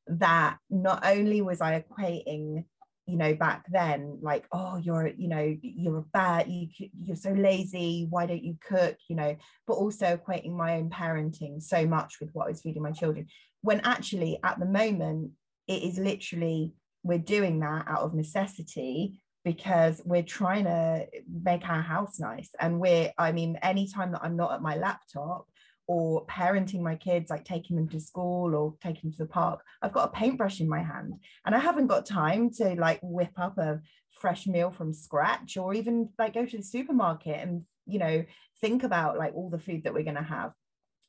that 0.08 0.58
not 0.70 1.06
only 1.06 1.42
was 1.42 1.62
I 1.62 1.82
equating 1.82 2.66
you 3.10 3.18
know 3.18 3.34
back 3.34 3.66
then 3.70 4.20
like 4.22 4.46
oh 4.52 4.78
you're 4.78 5.08
you 5.08 5.28
know 5.28 5.56
you're 5.62 5.98
a 5.98 6.06
bad 6.14 6.48
you 6.48 6.68
you're 7.04 7.16
so 7.16 7.32
lazy 7.32 8.08
why 8.10 8.26
don't 8.26 8.44
you 8.44 8.56
cook? 8.66 8.96
You 9.08 9.16
know 9.16 9.36
but 9.68 9.74
also 9.74 10.18
equating 10.18 10.56
my 10.56 10.78
own 10.78 10.90
parenting 10.90 11.62
so 11.62 11.86
much 11.86 12.20
with 12.20 12.30
what 12.34 12.46
I 12.46 12.50
was 12.50 12.62
feeding 12.62 12.84
my 12.84 12.92
children 12.92 13.28
when 13.62 13.82
actually 13.82 14.40
at 14.44 14.60
the 14.60 14.66
moment 14.66 15.32
it 15.68 15.84
is 15.84 15.98
literally 15.98 16.74
we're 17.04 17.18
doing 17.18 17.60
that 17.62 17.86
out 17.88 18.02
of 18.02 18.14
necessity 18.14 19.22
because 19.46 20.02
we're 20.06 20.22
trying 20.22 20.66
to 20.66 21.08
make 21.44 21.68
our 21.68 21.82
house 21.82 22.20
nice. 22.20 22.50
And 22.60 22.80
we're 22.80 23.12
i 23.18 23.32
mean 23.32 23.58
anytime 23.62 24.12
that 24.12 24.22
i'm 24.24 24.36
not 24.36 24.54
at 24.54 24.62
my 24.62 24.76
laptop 24.76 25.48
or 25.90 26.24
parenting 26.28 26.82
my 26.82 26.94
kids, 26.94 27.32
like 27.32 27.44
taking 27.44 27.76
them 27.76 27.90
to 27.90 28.00
school 28.00 28.54
or 28.54 28.76
taking 28.80 29.10
them 29.10 29.12
to 29.12 29.18
the 29.24 29.26
park, 29.26 29.64
I've 29.82 29.92
got 29.92 30.10
a 30.10 30.12
paintbrush 30.12 30.62
in 30.62 30.70
my 30.70 30.84
hand 30.84 31.16
and 31.48 31.56
I 31.56 31.58
haven't 31.58 31.88
got 31.88 32.06
time 32.06 32.52
to 32.58 32.76
like 32.76 33.00
whip 33.02 33.32
up 33.38 33.58
a 33.58 33.82
fresh 34.12 34.46
meal 34.46 34.70
from 34.70 34.94
scratch 34.94 35.58
or 35.58 35.74
even 35.74 36.10
like 36.20 36.36
go 36.36 36.46
to 36.46 36.58
the 36.58 36.62
supermarket 36.62 37.40
and, 37.40 37.64
you 37.88 37.98
know, 37.98 38.24
think 38.62 38.84
about 38.84 39.18
like 39.18 39.34
all 39.34 39.50
the 39.50 39.58
food 39.58 39.84
that 39.84 39.96
we're 39.96 40.04
going 40.04 40.14
to 40.14 40.22
have. 40.22 40.54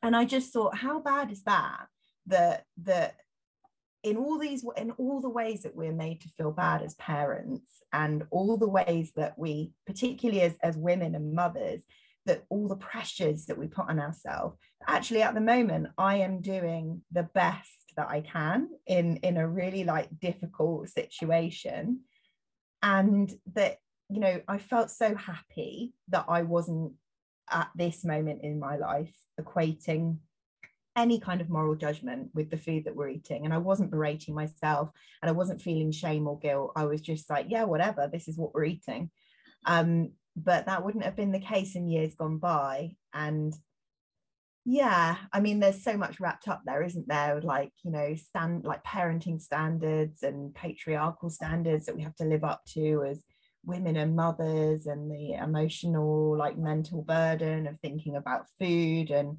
And 0.02 0.16
I 0.16 0.24
just 0.24 0.50
thought, 0.50 0.78
how 0.78 0.98
bad 1.00 1.30
is 1.30 1.42
that? 1.42 1.84
That, 2.28 2.64
that, 2.84 3.16
in 4.02 4.16
all 4.16 4.38
these 4.38 4.64
in 4.78 4.92
all 4.92 5.20
the 5.20 5.28
ways 5.28 5.64
that 5.64 5.76
we're 5.76 5.92
made 5.92 6.22
to 6.22 6.28
feel 6.30 6.52
bad 6.52 6.80
as 6.80 6.94
parents 6.94 7.82
and 7.92 8.22
all 8.30 8.56
the 8.56 8.66
ways 8.66 9.12
that 9.14 9.38
we 9.38 9.72
particularly 9.86 10.40
as, 10.40 10.56
as 10.62 10.74
women 10.74 11.14
and 11.14 11.34
mothers 11.34 11.82
that 12.30 12.44
all 12.48 12.68
the 12.68 12.76
pressures 12.76 13.46
that 13.46 13.58
we 13.58 13.66
put 13.66 13.88
on 13.88 13.98
ourselves 13.98 14.56
actually 14.86 15.22
at 15.22 15.34
the 15.34 15.40
moment 15.40 15.88
i 15.98 16.16
am 16.16 16.40
doing 16.40 17.02
the 17.12 17.28
best 17.34 17.80
that 17.96 18.08
i 18.08 18.20
can 18.20 18.68
in 18.86 19.16
in 19.18 19.36
a 19.36 19.48
really 19.48 19.84
like 19.84 20.08
difficult 20.20 20.88
situation. 20.88 22.00
And 22.82 23.30
that 23.54 23.76
you 24.08 24.20
know 24.20 24.40
i 24.48 24.58
felt 24.58 24.90
so 24.90 25.14
happy 25.14 25.92
that 26.08 26.24
i 26.28 26.42
wasn't 26.42 26.92
at 27.50 27.68
this 27.76 28.04
moment 28.04 28.40
in 28.42 28.58
my 28.58 28.76
life 28.76 29.14
equating 29.40 30.18
any 30.96 31.20
kind 31.20 31.40
of 31.40 31.48
moral 31.48 31.76
judgment 31.76 32.30
with 32.34 32.50
the 32.50 32.56
food 32.56 32.84
that 32.84 32.96
we're 32.96 33.10
eating. 33.10 33.44
And 33.44 33.54
i 33.54 33.58
wasn't 33.58 33.90
berating 33.90 34.34
myself 34.34 34.90
and 35.20 35.28
i 35.28 35.32
wasn't 35.32 35.62
feeling 35.62 35.92
shame 35.92 36.26
or 36.26 36.38
guilt. 36.38 36.72
I 36.74 36.84
was 36.84 37.00
just 37.00 37.28
like 37.28 37.46
yeah 37.48 37.64
whatever 37.64 38.08
this 38.10 38.28
is 38.28 38.38
what 38.38 38.54
we're 38.54 38.64
eating. 38.64 39.10
Um 39.66 40.12
but 40.36 40.66
that 40.66 40.84
wouldn't 40.84 41.04
have 41.04 41.16
been 41.16 41.32
the 41.32 41.40
case 41.40 41.74
in 41.76 41.88
years 41.88 42.14
gone 42.14 42.38
by. 42.38 42.96
And 43.12 43.54
yeah 44.66 45.16
i 45.32 45.40
mean 45.40 45.58
there's 45.58 45.82
so 45.82 45.96
much 45.96 46.20
wrapped 46.20 46.46
up 46.46 46.60
there 46.66 46.82
isn't 46.82 47.08
there 47.08 47.40
like 47.40 47.72
you 47.82 47.90
know 47.90 48.14
stand 48.14 48.62
like 48.62 48.84
parenting 48.84 49.40
standards 49.40 50.22
and 50.22 50.54
patriarchal 50.54 51.30
standards 51.30 51.86
that 51.86 51.96
we 51.96 52.02
have 52.02 52.14
to 52.14 52.26
live 52.26 52.44
up 52.44 52.60
to 52.66 53.02
as 53.08 53.24
women 53.64 53.96
and 53.96 54.16
mothers 54.16 54.86
and 54.86 55.10
the 55.10 55.32
emotional 55.34 56.36
like 56.36 56.56
mental 56.56 57.02
burden 57.02 57.66
of 57.66 57.78
thinking 57.80 58.16
about 58.16 58.46
food. 58.58 59.10
And 59.10 59.38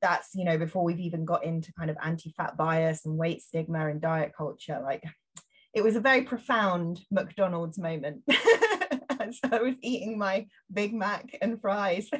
that's 0.00 0.30
you 0.34 0.44
know 0.44 0.56
before 0.56 0.84
we've 0.84 1.00
even 1.00 1.24
got 1.24 1.44
into 1.44 1.72
kind 1.72 1.90
of 1.90 1.96
anti-fat 2.02 2.56
bias 2.56 3.04
and 3.04 3.18
weight 3.18 3.42
stigma 3.42 3.88
and 3.88 4.00
diet 4.00 4.32
culture 4.36 4.80
like 4.82 5.02
it 5.74 5.82
was 5.82 5.96
a 5.96 6.00
very 6.00 6.22
profound 6.22 7.00
mcdonald's 7.10 7.76
moment 7.76 8.22
so 9.32 9.48
I 9.50 9.62
was 9.62 9.76
eating 9.82 10.18
my 10.18 10.46
Big 10.72 10.94
Mac 10.94 11.36
and 11.40 11.60
fries. 11.60 12.08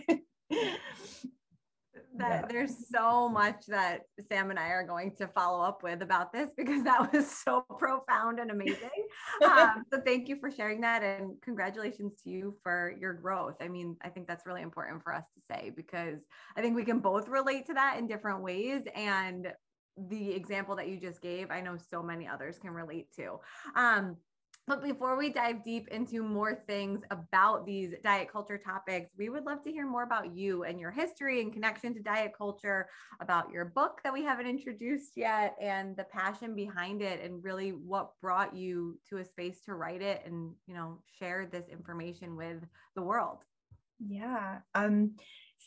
that 2.16 2.42
yeah. 2.42 2.46
there's 2.48 2.88
so 2.92 3.28
much 3.28 3.66
that 3.66 4.02
Sam 4.28 4.50
and 4.50 4.58
I 4.58 4.68
are 4.68 4.86
going 4.86 5.12
to 5.16 5.26
follow 5.26 5.64
up 5.64 5.82
with 5.82 6.00
about 6.02 6.32
this 6.32 6.50
because 6.56 6.84
that 6.84 7.12
was 7.12 7.28
so 7.28 7.64
profound 7.78 8.38
and 8.38 8.50
amazing. 8.50 8.90
um, 9.44 9.84
so 9.92 10.00
thank 10.04 10.28
you 10.28 10.36
for 10.38 10.50
sharing 10.50 10.80
that 10.82 11.02
and 11.02 11.40
congratulations 11.42 12.20
to 12.22 12.30
you 12.30 12.56
for 12.62 12.94
your 13.00 13.14
growth. 13.14 13.56
I 13.60 13.68
mean, 13.68 13.96
I 14.02 14.08
think 14.08 14.28
that's 14.28 14.46
really 14.46 14.62
important 14.62 15.02
for 15.02 15.12
us 15.12 15.24
to 15.34 15.40
say 15.40 15.72
because 15.74 16.20
I 16.56 16.62
think 16.62 16.76
we 16.76 16.84
can 16.84 17.00
both 17.00 17.28
relate 17.28 17.66
to 17.66 17.74
that 17.74 17.98
in 17.98 18.06
different 18.06 18.42
ways 18.42 18.82
and 18.94 19.48
the 19.96 20.32
example 20.32 20.76
that 20.76 20.88
you 20.88 20.98
just 20.98 21.20
gave, 21.22 21.50
I 21.50 21.60
know 21.60 21.76
so 21.76 22.02
many 22.02 22.26
others 22.26 22.58
can 22.58 22.70
relate 22.70 23.06
to. 23.16 23.38
Um, 23.76 24.16
But 24.66 24.82
before 24.82 25.16
we 25.16 25.28
dive 25.28 25.62
deep 25.62 25.88
into 25.88 26.22
more 26.22 26.62
things 26.66 27.02
about 27.10 27.66
these 27.66 27.94
diet 28.02 28.32
culture 28.32 28.56
topics, 28.56 29.10
we 29.18 29.28
would 29.28 29.44
love 29.44 29.62
to 29.64 29.70
hear 29.70 29.86
more 29.86 30.04
about 30.04 30.34
you 30.34 30.64
and 30.64 30.80
your 30.80 30.90
history 30.90 31.42
and 31.42 31.52
connection 31.52 31.92
to 31.94 32.00
diet 32.00 32.32
culture, 32.36 32.88
about 33.20 33.50
your 33.50 33.66
book 33.66 34.00
that 34.04 34.12
we 34.12 34.24
haven't 34.24 34.46
introduced 34.46 35.12
yet, 35.16 35.54
and 35.60 35.94
the 35.96 36.04
passion 36.04 36.54
behind 36.54 37.02
it, 37.02 37.22
and 37.22 37.44
really 37.44 37.70
what 37.70 38.12
brought 38.22 38.56
you 38.56 38.98
to 39.10 39.18
a 39.18 39.24
space 39.24 39.60
to 39.66 39.74
write 39.74 40.00
it 40.00 40.22
and 40.24 40.54
you 40.66 40.74
know 40.74 40.98
share 41.18 41.46
this 41.46 41.68
information 41.68 42.34
with 42.34 42.64
the 42.96 43.02
world. 43.02 43.44
Yeah. 43.98 44.60
Um. 44.74 45.16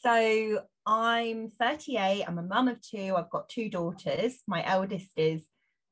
So 0.01 0.61
I'm 0.87 1.49
38. 1.49 2.23
I'm 2.27 2.39
a 2.39 2.43
mum 2.43 2.67
of 2.67 2.81
two. 2.81 3.13
I've 3.15 3.29
got 3.29 3.49
two 3.49 3.69
daughters. 3.69 4.41
My 4.47 4.65
eldest 4.65 5.11
is 5.15 5.45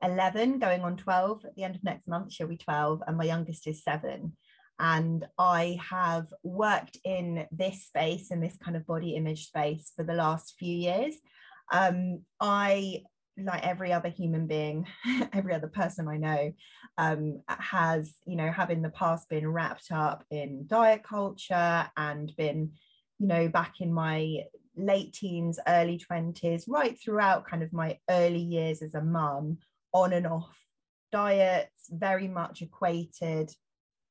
11 0.06 0.60
going 0.60 0.82
on 0.82 0.98
12 0.98 1.46
at 1.46 1.56
the 1.56 1.64
end 1.64 1.76
of 1.76 1.84
next 1.84 2.08
month 2.08 2.32
she'll 2.32 2.48
be 2.48 2.58
12 2.58 3.02
and 3.08 3.18
my 3.18 3.24
youngest 3.24 3.68
is 3.68 3.84
7 3.84 4.34
and 4.80 5.26
i 5.38 5.80
have 5.90 6.28
worked 6.44 6.98
in 7.04 7.46
this 7.52 7.86
space 7.86 8.32
in 8.32 8.40
this 8.40 8.58
kind 8.58 8.78
of 8.78 8.86
body 8.86 9.16
image 9.16 9.48
space 9.48 9.92
for 9.96 10.04
the 10.04 10.14
last 10.14 10.56
few 10.58 10.76
years. 10.76 11.16
Um, 11.72 12.22
i 12.40 13.04
like 13.38 13.66
every 13.66 13.92
other 13.92 14.10
human 14.10 14.48
being 14.48 14.88
every 15.34 15.54
other 15.54 15.68
person 15.68 16.08
i 16.08 16.18
know 16.18 16.54
um, 16.98 17.42
has 17.48 18.16
you 18.26 18.36
know 18.36 18.50
have 18.52 18.72
in 18.72 18.82
the 18.82 18.90
past 18.90 19.28
been 19.30 19.48
wrapped 19.48 19.92
up 19.92 20.24
in 20.32 20.66
diet 20.68 21.04
culture 21.04 21.90
and 21.98 22.32
been 22.38 22.72
you 23.20 23.28
know 23.28 23.48
back 23.50 23.82
in 23.82 23.94
my 23.94 24.40
late 24.78 25.14
teens 25.14 25.60
early 25.68 26.00
20s 26.00 26.64
right 26.68 26.98
throughout 27.00 27.48
kind 27.48 27.64
of 27.64 27.74
my 27.74 27.98
early 28.10 28.40
years 28.40 28.82
as 28.82 28.94
a 28.94 29.02
mum 29.02 29.58
on 29.96 30.12
and 30.12 30.28
off 30.28 30.60
diets, 31.12 31.90
very 31.90 32.28
much 32.28 32.62
equated 32.62 33.50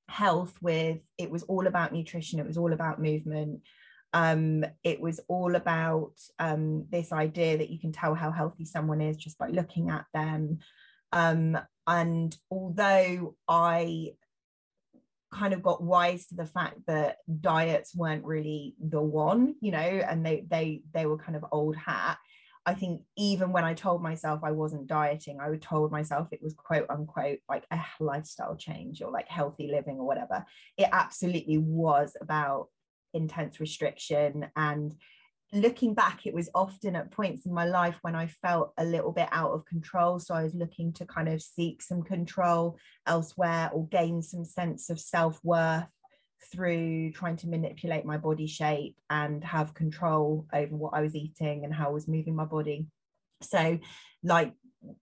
health 0.08 0.56
with 0.62 0.98
it 1.18 1.30
was 1.30 1.42
all 1.44 1.66
about 1.66 1.92
nutrition, 1.92 2.40
it 2.40 2.46
was 2.46 2.56
all 2.56 2.72
about 2.72 3.00
movement. 3.00 3.60
Um, 4.14 4.64
it 4.82 5.00
was 5.00 5.20
all 5.28 5.56
about 5.56 6.12
um, 6.38 6.86
this 6.90 7.12
idea 7.12 7.58
that 7.58 7.68
you 7.68 7.78
can 7.78 7.92
tell 7.92 8.14
how 8.14 8.30
healthy 8.30 8.64
someone 8.64 9.00
is 9.00 9.16
just 9.16 9.38
by 9.38 9.48
looking 9.48 9.90
at 9.90 10.06
them. 10.14 10.60
Um, 11.12 11.58
and 11.86 12.34
although 12.50 13.34
I 13.46 14.12
kind 15.32 15.52
of 15.52 15.62
got 15.62 15.82
wise 15.82 16.26
to 16.26 16.36
the 16.36 16.46
fact 16.46 16.78
that 16.86 17.18
diets 17.40 17.94
weren't 17.94 18.24
really 18.24 18.76
the 18.80 19.02
one, 19.02 19.56
you 19.60 19.72
know, 19.72 19.78
and 19.78 20.24
they 20.24 20.46
they 20.48 20.82
they 20.94 21.04
were 21.06 21.18
kind 21.18 21.36
of 21.36 21.44
old 21.52 21.76
hat. 21.76 22.16
I 22.66 22.75
think 22.75 23.02
even 23.16 23.52
when 23.52 23.64
I 23.64 23.75
told 23.75 24.02
myself 24.02 24.40
I 24.42 24.52
wasn't 24.52 24.87
dieting, 24.87 25.38
I 25.40 25.50
would 25.50 25.61
told 25.61 25.92
myself 25.92 26.28
it 26.33 26.42
was 26.42 26.54
quote 26.54 26.87
unquote 26.88 27.40
like 27.49 27.64
a 27.71 27.80
lifestyle 28.00 28.56
change 28.56 29.02
or 29.02 29.11
like 29.11 29.28
healthy 29.28 29.68
living 29.71 29.99
or 29.99 30.06
whatever. 30.06 30.44
It 30.78 30.88
absolutely 30.90 31.59
was 31.59 32.16
about 32.21 32.68
intense 33.12 33.61
restriction 33.61 34.47
and 34.56 34.94
looking 35.52 35.94
back 35.94 36.26
it 36.26 36.35
was 36.35 36.50
often 36.52 36.97
at 36.97 37.12
points 37.12 37.47
in 37.47 37.54
my 37.54 37.64
life 37.64 37.97
when 38.02 38.16
i 38.16 38.26
felt 38.26 38.73
a 38.76 38.85
little 38.85 39.12
bit 39.12 39.28
out 39.30 39.52
of 39.52 39.64
control 39.66 40.18
so 40.18 40.35
i 40.35 40.42
was 40.42 40.54
looking 40.54 40.92
to 40.92 41.06
kind 41.06 41.28
of 41.28 41.40
seek 41.40 41.80
some 41.80 42.02
control 42.02 42.76
elsewhere 43.06 43.71
or 43.73 43.87
gain 43.87 44.21
some 44.21 44.44
sense 44.44 44.90
of 44.90 44.99
self-worth 44.99 45.93
through 46.52 47.12
trying 47.12 47.36
to 47.36 47.48
manipulate 47.48 48.04
my 48.04 48.16
body 48.16 48.46
shape 48.46 48.96
and 49.10 49.42
have 49.44 49.74
control 49.74 50.46
over 50.52 50.74
what 50.74 50.94
I 50.94 51.00
was 51.00 51.14
eating 51.14 51.64
and 51.64 51.74
how 51.74 51.86
I 51.86 51.92
was 51.92 52.08
moving 52.08 52.34
my 52.34 52.44
body. 52.44 52.86
So, 53.42 53.78
like, 54.22 54.52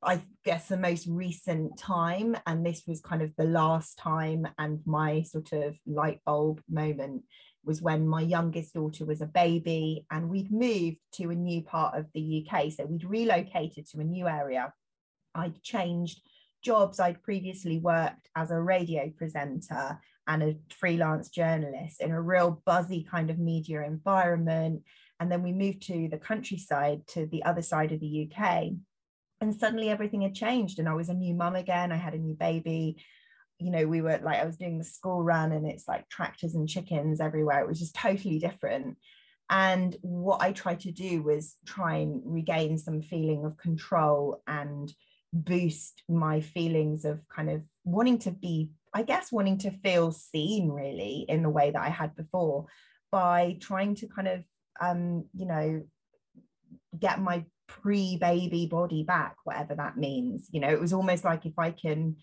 I 0.03 0.21
guess 0.45 0.69
the 0.69 0.77
most 0.77 1.07
recent 1.09 1.79
time, 1.79 2.37
and 2.47 2.65
this 2.65 2.83
was 2.87 3.01
kind 3.01 3.23
of 3.23 3.33
the 3.37 3.45
last 3.45 3.99
time, 3.99 4.47
and 4.59 4.81
my 4.87 5.23
sort 5.23 5.53
of 5.53 5.77
light 5.87 6.21
bulb 6.25 6.61
moment 6.69 7.25
was 7.65 7.83
when 7.83 8.09
my 8.09 8.21
youngest 8.21 8.75
daughter 8.75 9.05
was 9.05 9.21
a 9.21 9.27
baby 9.27 10.05
and 10.11 10.29
we'd 10.29 10.51
moved 10.51 10.99
to 11.15 11.31
a 11.31 11.35
new 11.35 11.63
part 11.63 11.97
of 11.97 12.07
the 12.13 12.47
UK. 12.47 12.73
So 12.73 12.87
we'd 12.87 13.05
relocated 13.05 13.89
to 13.91 14.01
a 14.01 14.05
new 14.05 14.27
area. 14.27 14.73
I'd 15.35 15.63
changed 15.63 16.21
jobs. 16.63 16.99
I'd 16.99 17.23
previously 17.23 17.79
worked 17.79 18.29
as 18.35 18.51
a 18.51 18.61
radio 18.61 19.11
presenter 19.17 20.01
and 20.27 20.43
a 20.43 20.57
freelance 20.71 21.29
journalist 21.29 22.01
in 22.01 22.11
a 22.11 22.21
real 22.21 22.63
buzzy 22.65 23.07
kind 23.09 23.31
of 23.31 23.39
media 23.39 23.83
environment. 23.85 24.83
And 25.21 25.31
then 25.31 25.43
we 25.43 25.53
moved 25.53 25.83
to 25.87 26.09
the 26.09 26.19
countryside, 26.19 27.07
to 27.09 27.27
the 27.27 27.45
other 27.45 27.63
side 27.63 27.93
of 27.93 28.01
the 28.01 28.31
UK. 28.31 28.71
And 29.41 29.55
suddenly 29.55 29.89
everything 29.89 30.23
had 30.23 30.35
changed. 30.35 30.79
And 30.79 30.89
I 30.89 30.95
was 30.95 31.09
a 31.09 31.15
new 31.15 31.35
mum 31.35 31.57
again. 31.57 31.93
I 31.93 31.97
had 31.97 32.15
a 32.15 32.19
new 32.19 32.35
baby. 32.35 33.03
You 33.59 33.71
know, 33.71 33.87
we 33.87 34.01
were 34.01 34.21
like, 34.23 34.41
I 34.41 34.47
was 34.47 34.57
doing 34.57 34.79
the 34.79 34.85
school 34.85 35.23
run 35.23 35.53
and 35.53 35.67
it's 35.67 35.89
like 35.89 36.09
tractors 36.09 36.55
and 36.55 36.69
chickens 36.69 37.21
everywhere. 37.21 37.61
It 37.61 37.69
was 37.69 37.81
just 37.81 37.95
totally 37.95 38.39
different. 38.39 38.97
And 39.51 39.97
what 40.01 40.41
I 40.41 40.53
tried 40.53 40.81
to 40.81 40.93
do 40.93 41.23
was 41.23 41.57
try 41.67 41.97
and 41.97 42.23
regain 42.25 42.79
some 42.79 43.03
feeling 43.03 43.45
of 43.45 43.59
control 43.59 44.43
and 44.47 44.93
boost 45.33 46.03
my 46.09 46.41
feelings 46.41 47.05
of 47.05 47.27
kind 47.29 47.51
of 47.51 47.63
wanting 47.85 48.19
to 48.21 48.31
be 48.31 48.71
I 48.95 49.03
guess 49.03 49.33
wanting 49.33 49.59
to 49.59 49.71
feel 49.71 50.13
seen 50.13 50.69
really 50.69 51.25
in 51.29 51.43
the 51.43 51.51
way 51.51 51.71
that 51.71 51.83
I 51.83 51.89
had 51.89 52.15
before 52.15 52.67
by 53.11 53.57
trying 53.61 53.95
to 53.97 54.09
kind 54.09 54.29
of 54.29 54.45
um, 54.81 55.27
you 55.35 55.47
know 55.47 55.83
get 56.99 57.21
my 57.21 57.45
pre-baby 57.69 58.67
body 58.67 59.03
back 59.03 59.37
whatever 59.45 59.75
that 59.75 59.97
means. 59.97 60.49
You 60.51 60.61
know 60.61 60.69
it 60.69 60.81
was 60.81 60.93
almost 60.93 61.25
like 61.25 61.47
if 61.47 61.59
I 61.59 61.71
can 61.71 62.17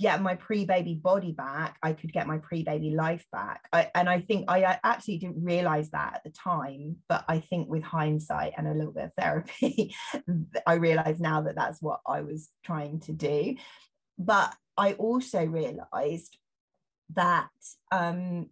get 0.00 0.20
my 0.20 0.34
pre-baby 0.34 0.94
body 0.94 1.30
back 1.30 1.76
I 1.80 1.92
could 1.92 2.12
get 2.12 2.26
my 2.26 2.38
pre-baby 2.38 2.90
life 2.90 3.24
back. 3.30 3.68
I, 3.72 3.90
and 3.94 4.08
I 4.08 4.20
think 4.20 4.50
I, 4.50 4.64
I 4.64 4.78
actually 4.82 5.18
didn't 5.18 5.44
realize 5.44 5.90
that 5.90 6.14
at 6.16 6.24
the 6.24 6.30
time 6.30 6.96
but 7.08 7.24
I 7.28 7.38
think 7.38 7.68
with 7.68 7.84
hindsight 7.84 8.54
and 8.56 8.66
a 8.66 8.74
little 8.74 8.92
bit 8.92 9.04
of 9.04 9.14
therapy 9.14 9.94
I 10.66 10.74
realize 10.74 11.20
now 11.20 11.42
that 11.42 11.54
that's 11.54 11.80
what 11.80 12.00
I 12.04 12.22
was 12.22 12.50
trying 12.64 13.00
to 13.00 13.12
do 13.12 13.54
but 14.18 14.54
I 14.76 14.94
also 14.94 15.44
realized 15.44 16.36
that 17.14 17.50
um, 17.92 18.50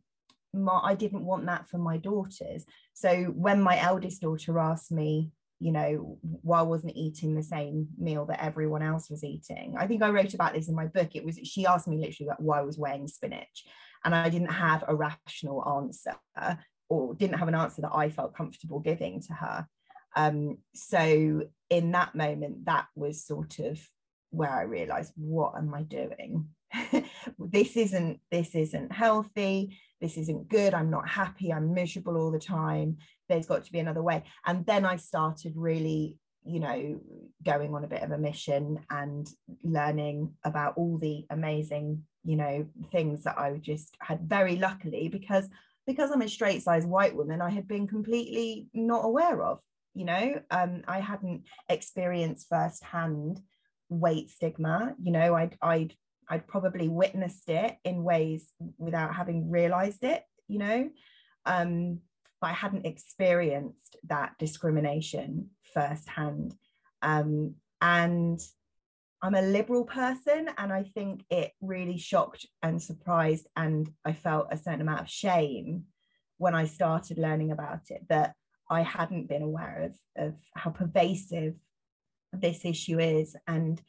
my, 0.53 0.81
I 0.83 0.95
didn't 0.95 1.25
want 1.25 1.47
that 1.47 1.69
for 1.69 1.79
my 1.79 1.97
daughters. 1.97 2.65
So 2.95 3.25
when 3.25 3.63
my 3.63 3.81
eldest 3.81 4.21
daughter 4.21 4.59
asked 4.59 4.93
me, 4.93 5.31
you 5.59 5.73
know, 5.73 6.19
why 6.23 6.59
I 6.59 6.63
wasn't 6.63 6.97
eating 6.97 7.35
the 7.35 7.43
same 7.43 7.89
meal 7.97 8.27
that 8.27 8.43
everyone 8.43 8.83
else 8.83 9.09
was 9.09 9.23
eating, 9.23 9.77
I 9.79 9.87
think 9.87 10.03
I 10.03 10.11
wrote 10.11 10.35
about 10.35 10.55
this 10.55 10.69
in 10.69 10.75
my 10.75 10.87
book. 10.87 11.11
It 11.15 11.25
was 11.25 11.39
she 11.45 11.67
asked 11.67 11.87
me 11.87 11.99
literally 11.99 12.33
why 12.39 12.59
I 12.59 12.63
was 12.63 12.79
weighing 12.79 13.07
spinach, 13.07 13.65
and 14.05 14.15
I 14.15 14.29
didn't 14.29 14.53
have 14.53 14.85
a 14.87 14.95
rational 14.95 15.65
answer 15.69 16.17
or 16.89 17.15
didn't 17.15 17.39
have 17.39 17.49
an 17.49 17.55
answer 17.55 17.83
that 17.83 17.95
I 17.95 18.11
felt 18.11 18.37
comfortable 18.37 18.81
giving 18.81 19.23
to 19.23 19.33
her. 19.35 19.67
Um, 20.17 20.59
so 20.75 21.43
in 21.71 21.93
that 21.93 22.15
moment, 22.15 22.67
that 22.67 22.87
was 22.95 23.25
sort 23.25 23.61
of 23.61 23.81
where 24.33 24.51
I 24.51 24.63
realized 24.63 25.13
what 25.17 25.55
am 25.57 25.73
I 25.73 25.83
doing? 25.83 26.49
this 27.39 27.77
isn't 27.77 28.21
this 28.31 28.55
isn't 28.55 28.91
healthy. 28.91 29.79
This 30.01 30.17
isn't 30.17 30.49
good. 30.49 30.75
I'm 30.75 30.91
not 30.91 31.09
happy. 31.09 31.53
I'm 31.53 31.73
miserable 31.73 32.17
all 32.17 32.33
the 32.33 32.39
time. 32.41 32.97
There's 33.29 33.47
got 33.47 33.65
to 33.65 33.73
be 33.73 33.79
another 33.79 34.03
way. 34.03 34.25
And 34.45 34.67
then 34.67 34.85
I 34.85 34.97
started 34.97 35.53
really, 35.55 36.17
you 36.45 36.59
know, 36.59 37.01
going 37.45 37.75
on 37.75 37.85
a 37.85 37.89
bit 37.89 38.03
of 38.03 38.11
a 38.11 38.19
mission 38.19 38.81
and 38.91 39.29
learning 39.63 40.33
about 40.45 40.75
all 40.77 40.99
the 40.99 41.25
amazing, 41.31 42.03
you 42.25 42.37
know, 42.37 42.67
things 42.91 43.23
that 43.25 43.39
I 43.39 43.59
just 43.61 43.97
had 44.01 44.23
very 44.23 44.57
luckily 44.57 45.09
because 45.09 45.49
because 45.87 46.11
I'm 46.11 46.23
a 46.23 46.29
straight 46.29 46.63
size 46.63 46.87
white 46.87 47.15
woman, 47.15 47.43
I 47.43 47.51
had 47.51 47.69
been 47.69 47.87
completely 47.87 48.69
not 48.73 49.05
aware 49.05 49.43
of. 49.43 49.61
You 49.95 50.07
know, 50.07 50.41
um, 50.51 50.83
I 50.89 51.01
hadn't 51.01 51.43
experienced 51.69 52.49
firsthand 52.49 53.41
weight 54.01 54.31
stigma 54.31 54.95
you 55.03 55.13
know 55.13 55.35
i'd 55.35 55.57
i'd 55.63 55.95
i'd 56.29 56.47
probably 56.47 56.89
witnessed 56.89 57.49
it 57.49 57.77
in 57.85 58.05
ways 58.05 58.51
without 58.79 59.15
having 59.15 59.51
realized 59.51 60.05
it 60.05 60.23
you 60.49 60.59
know? 60.59 60.91
Um 61.47 62.01
but 62.41 62.49
i 62.49 62.53
hadn't 62.53 62.87
experienced 62.87 63.97
that 64.05 64.33
discrimination 64.39 65.51
firsthand. 65.75 66.55
Um 67.01 67.55
and 67.81 68.41
i'm 69.23 69.35
a 69.35 69.43
liberal 69.43 69.85
person 69.85 70.49
and 70.59 70.73
i 70.73 70.85
think 70.95 71.25
it 71.31 71.53
really 71.61 71.99
shocked 71.99 72.47
and 72.63 72.81
surprised 72.81 73.49
and 73.57 73.91
i 74.05 74.13
felt 74.13 74.47
a 74.51 74.57
certain 74.57 74.81
amount 74.81 75.01
of 75.01 75.09
shame 75.09 75.85
when 76.39 76.55
i 76.55 76.65
started 76.65 77.19
learning 77.19 77.51
about 77.51 77.91
it 77.91 78.03
that 78.09 78.35
i 78.71 78.83
hadn't 78.83 79.29
been 79.29 79.43
aware 79.43 79.83
of 79.91 80.25
of 80.25 80.35
how 80.55 80.71
pervasive 80.71 81.57
this 82.33 82.65
issue 82.65 82.99
is 82.99 83.37
and 83.47 83.81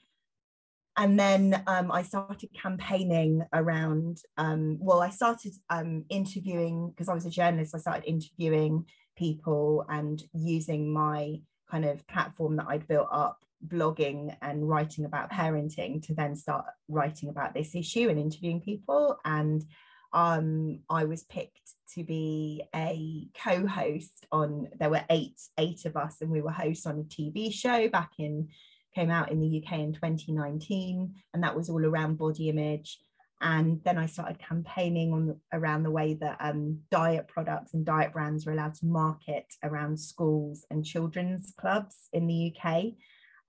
and 0.95 1.19
then 1.19 1.63
um, 1.65 1.91
I 1.91 2.03
started 2.03 2.49
campaigning 2.53 3.41
around. 3.51 4.19
Um, 4.37 4.77
well, 4.79 5.01
I 5.01 5.09
started 5.09 5.53
um, 5.69 6.05
interviewing 6.09 6.89
because 6.89 7.09
I 7.09 7.15
was 7.15 7.25
a 7.25 7.31
journalist. 7.31 7.73
I 7.73 7.79
started 7.79 8.05
interviewing 8.05 8.85
people 9.17 9.85
and 9.89 10.21
using 10.33 10.93
my 10.93 11.41
kind 11.69 11.85
of 11.85 12.05
platform 12.07 12.57
that 12.57 12.67
I'd 12.69 12.87
built 12.87 13.07
up 13.11 13.39
blogging 13.67 14.35
and 14.41 14.67
writing 14.67 15.05
about 15.05 15.31
parenting 15.31 16.05
to 16.05 16.13
then 16.13 16.35
start 16.35 16.65
writing 16.87 17.29
about 17.29 17.55
this 17.55 17.73
issue 17.73 18.09
and 18.09 18.19
interviewing 18.19 18.61
people. 18.61 19.17
And 19.25 19.63
um, 20.13 20.79
I 20.89 21.05
was 21.05 21.23
picked 21.23 21.71
to 21.95 22.03
be 22.03 22.63
a 22.75 23.27
co-host 23.43 24.25
on. 24.31 24.69
There 24.79 24.89
were 24.89 25.03
eight 25.09 25.39
eight 25.57 25.85
of 25.85 25.97
us, 25.97 26.21
and 26.21 26.29
we 26.29 26.41
were 26.41 26.51
hosts 26.51 26.85
on 26.85 26.99
a 26.99 27.03
TV 27.03 27.51
show 27.51 27.87
back 27.89 28.11
in 28.19 28.49
came 28.93 29.09
out 29.09 29.31
in 29.31 29.39
the 29.39 29.63
UK 29.63 29.79
in 29.79 29.93
2019, 29.93 31.15
and 31.33 31.43
that 31.43 31.55
was 31.55 31.69
all 31.69 31.85
around 31.85 32.17
body 32.17 32.49
image. 32.49 32.99
And 33.41 33.81
then 33.83 33.97
I 33.97 34.05
started 34.05 34.39
campaigning 34.39 35.11
on 35.11 35.39
around 35.51 35.83
the 35.83 35.91
way 35.91 36.13
that 36.13 36.37
um, 36.39 36.79
diet 36.89 37.27
products 37.27 37.73
and 37.73 37.85
diet 37.85 38.13
brands 38.13 38.45
were 38.45 38.53
allowed 38.53 38.75
to 38.75 38.85
market 38.85 39.53
around 39.63 39.99
schools 39.99 40.65
and 40.71 40.85
children's 40.85 41.53
clubs 41.59 42.07
in 42.13 42.27
the 42.27 42.55
UK, 42.55 42.93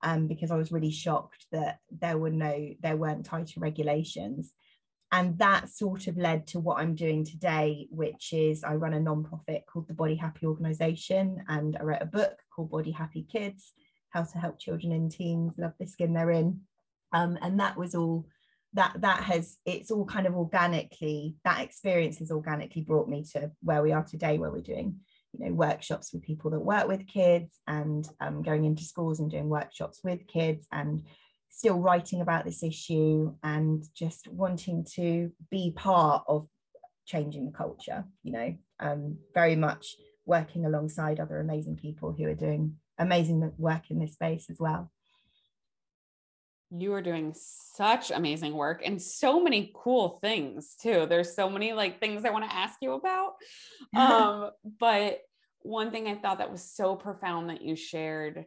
um, 0.03 0.27
because 0.27 0.51
I 0.51 0.57
was 0.57 0.73
really 0.73 0.91
shocked 0.91 1.47
that 1.53 1.79
there 1.93 2.19
were 2.19 2.31
no, 2.31 2.75
there 2.81 2.97
weren't 2.97 3.27
tighter 3.27 3.61
regulations. 3.61 4.53
And 5.15 5.39
that 5.39 5.69
sort 5.69 6.09
of 6.09 6.17
led 6.17 6.45
to 6.49 6.59
what 6.59 6.79
I'm 6.79 6.97
doing 6.97 7.25
today, 7.25 7.87
which 7.93 8.33
is 8.33 8.65
I 8.65 8.75
run 8.75 8.95
a 8.95 8.99
nonprofit 8.99 9.65
called 9.65 9.87
the 9.87 9.95
Body 9.95 10.17
Happy 10.17 10.45
Organization, 10.45 11.45
and 11.47 11.77
I 11.79 11.85
wrote 11.85 12.03
a 12.03 12.07
book 12.07 12.41
called 12.53 12.73
Body 12.73 12.91
Happy 12.91 13.25
Kids: 13.31 13.75
How 14.11 14.25
to 14.25 14.39
Help 14.39 14.59
Children 14.59 14.91
and 14.91 15.09
Teens 15.13 15.55
Love 15.57 15.75
the 15.79 15.87
Skin 15.87 16.15
They're 16.15 16.33
in. 16.33 16.63
Um, 17.13 17.39
and 17.43 17.61
that 17.61 17.77
was 17.77 17.95
all 17.95 18.27
that 18.73 18.97
that 19.03 19.23
has 19.23 19.59
it's 19.65 19.93
all 19.93 20.05
kind 20.05 20.27
of 20.27 20.35
organically 20.35 21.37
that 21.45 21.61
experience 21.61 22.19
has 22.19 22.33
organically 22.33 22.83
brought 22.83 23.09
me 23.09 23.23
to 23.35 23.53
where 23.63 23.85
we 23.85 23.93
are 23.93 24.03
today 24.03 24.37
where 24.37 24.51
we're 24.51 24.61
doing 24.61 24.97
you 25.33 25.47
know 25.47 25.53
workshops 25.53 26.13
with 26.13 26.23
people 26.23 26.51
that 26.51 26.59
work 26.59 26.89
with 26.89 27.07
kids 27.07 27.61
and 27.69 28.09
um, 28.19 28.43
going 28.43 28.65
into 28.65 28.83
schools 28.83 29.21
and 29.21 29.31
doing 29.31 29.49
workshops 29.49 30.01
with 30.03 30.27
kids 30.27 30.67
and 30.73 31.05
still 31.57 31.79
writing 31.79 32.21
about 32.21 32.45
this 32.45 32.63
issue 32.63 33.33
and 33.43 33.85
just 33.95 34.29
wanting 34.29 34.85
to 34.95 35.31
be 35.51 35.73
part 35.75 36.25
of 36.27 36.47
changing 37.07 37.47
the 37.47 37.53
culture 37.53 38.05
you 38.23 38.33
know 38.33 38.55
um, 38.81 39.17
very 39.35 39.57
much 39.57 39.97
working 40.27 40.65
alongside 40.67 41.21
other 41.21 41.39
amazing 41.39 41.77
people 41.77 42.13
who 42.13 42.25
are 42.25 42.35
doing 42.35 42.75
amazing 42.99 43.53
work 43.59 43.91
in 43.91 43.99
this 43.99 44.15
space 44.15 44.49
as 44.51 44.59
well 44.59 44.91
you 46.77 46.93
are 46.93 47.03
doing 47.03 47.35
such 47.37 48.11
amazing 48.11 48.55
work 48.55 48.83
and 48.85 49.01
so 49.01 49.43
many 49.43 49.73
cool 49.75 50.19
things 50.21 50.75
too. 50.81 51.07
There's 51.09 51.35
so 51.35 51.49
many 51.49 51.73
like 51.73 52.01
things 52.01 52.25
I 52.25 52.31
want 52.31 52.49
to 52.49 52.55
ask 52.55 52.79
you 52.81 52.93
about. 52.93 53.35
Um, 53.97 54.51
but 54.81 55.21
one 55.61 55.93
thing 55.93 56.09
I 56.09 56.17
thought 56.17 56.39
that 56.39 56.51
was 56.51 56.65
so 56.65 56.97
profound 56.97 57.51
that 57.51 57.63
you 57.63 57.77
shared, 57.77 58.45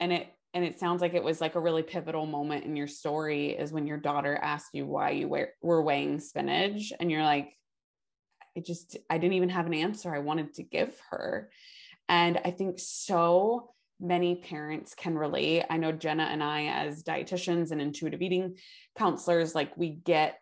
and 0.00 0.12
it 0.12 0.28
and 0.54 0.64
it 0.64 0.80
sounds 0.80 1.00
like 1.02 1.14
it 1.14 1.22
was 1.22 1.40
like 1.40 1.54
a 1.54 1.60
really 1.60 1.82
pivotal 1.82 2.26
moment 2.26 2.64
in 2.64 2.74
your 2.74 2.86
story 2.86 3.50
is 3.50 3.72
when 3.72 3.86
your 3.86 3.98
daughter 3.98 4.38
asked 4.40 4.70
you 4.72 4.86
why 4.86 5.10
you 5.10 5.28
were, 5.28 5.50
were 5.62 5.82
weighing 5.82 6.20
spinach 6.20 6.92
and 6.98 7.10
you're 7.10 7.24
like 7.24 7.54
i 8.56 8.60
just 8.60 8.96
i 9.10 9.18
didn't 9.18 9.34
even 9.34 9.48
have 9.50 9.66
an 9.66 9.74
answer 9.74 10.14
i 10.14 10.18
wanted 10.18 10.54
to 10.54 10.62
give 10.62 10.98
her 11.10 11.50
and 12.08 12.40
i 12.44 12.50
think 12.50 12.78
so 12.78 13.70
many 14.00 14.36
parents 14.36 14.94
can 14.94 15.16
relate. 15.16 15.64
I 15.68 15.76
know 15.76 15.92
Jenna 15.92 16.24
and 16.24 16.42
I, 16.42 16.66
as 16.66 17.02
dietitians 17.02 17.70
and 17.70 17.80
intuitive 17.80 18.22
eating 18.22 18.56
counselors, 18.96 19.54
like 19.54 19.76
we 19.76 19.90
get 19.90 20.38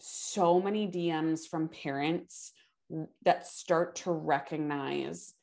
so 0.00 0.60
many 0.60 0.88
DMs 0.88 1.46
from 1.48 1.68
parents 1.68 2.52
that 3.24 3.46
start 3.46 3.96
to 3.96 4.12
recognize 4.12 5.34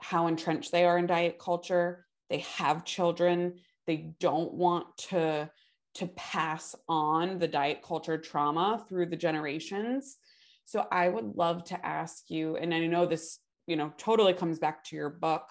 how 0.00 0.28
entrenched 0.28 0.72
they 0.72 0.84
are 0.84 0.98
in 0.98 1.06
diet 1.06 1.38
culture. 1.38 2.06
They 2.30 2.38
have 2.56 2.84
children. 2.84 3.54
They 3.86 4.14
don't 4.20 4.52
want 4.52 4.86
to 5.08 5.50
to 5.94 6.06
pass 6.08 6.76
on 6.88 7.38
the 7.38 7.48
diet 7.48 7.82
culture 7.82 8.18
trauma 8.18 8.84
through 8.88 9.06
the 9.06 9.16
generations. 9.16 10.18
So 10.64 10.86
I 10.92 11.08
would 11.08 11.34
love 11.34 11.64
to 11.64 11.86
ask 11.86 12.30
you, 12.30 12.56
and 12.56 12.72
I 12.72 12.86
know 12.86 13.06
this, 13.06 13.38
you 13.66 13.74
know, 13.74 13.92
totally 13.96 14.34
comes 14.34 14.58
back 14.60 14.84
to 14.84 14.96
your 14.96 15.10
book, 15.10 15.42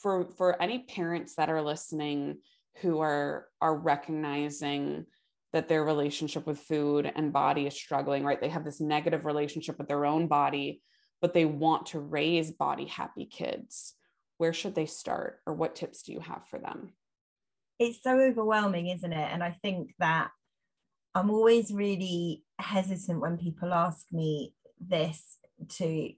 for 0.00 0.26
for 0.36 0.60
any 0.60 0.80
parents 0.80 1.34
that 1.36 1.50
are 1.50 1.62
listening 1.62 2.38
who 2.80 3.00
are 3.00 3.46
are 3.60 3.76
recognizing 3.76 5.06
that 5.52 5.68
their 5.68 5.84
relationship 5.84 6.46
with 6.46 6.60
food 6.60 7.10
and 7.14 7.32
body 7.32 7.66
is 7.66 7.74
struggling 7.74 8.24
right 8.24 8.40
they 8.40 8.48
have 8.48 8.64
this 8.64 8.80
negative 8.80 9.24
relationship 9.24 9.78
with 9.78 9.88
their 9.88 10.04
own 10.04 10.26
body 10.26 10.82
but 11.20 11.32
they 11.32 11.44
want 11.44 11.86
to 11.86 12.00
raise 12.00 12.50
body 12.50 12.84
happy 12.84 13.26
kids 13.26 13.94
where 14.38 14.52
should 14.52 14.74
they 14.74 14.86
start 14.86 15.40
or 15.46 15.54
what 15.54 15.76
tips 15.76 16.02
do 16.02 16.12
you 16.12 16.20
have 16.20 16.42
for 16.48 16.58
them? 16.58 16.92
It's 17.78 18.02
so 18.02 18.18
overwhelming 18.18 18.88
isn't 18.88 19.12
it? 19.12 19.28
And 19.32 19.42
i 19.42 19.56
think 19.62 19.94
that 19.98 20.30
i'm 21.14 21.30
always 21.30 21.72
really 21.72 22.44
hesitant 22.58 23.20
when 23.20 23.38
people 23.38 23.72
ask 23.72 24.06
me 24.12 24.54
this 24.80 25.38
to 25.68 26.12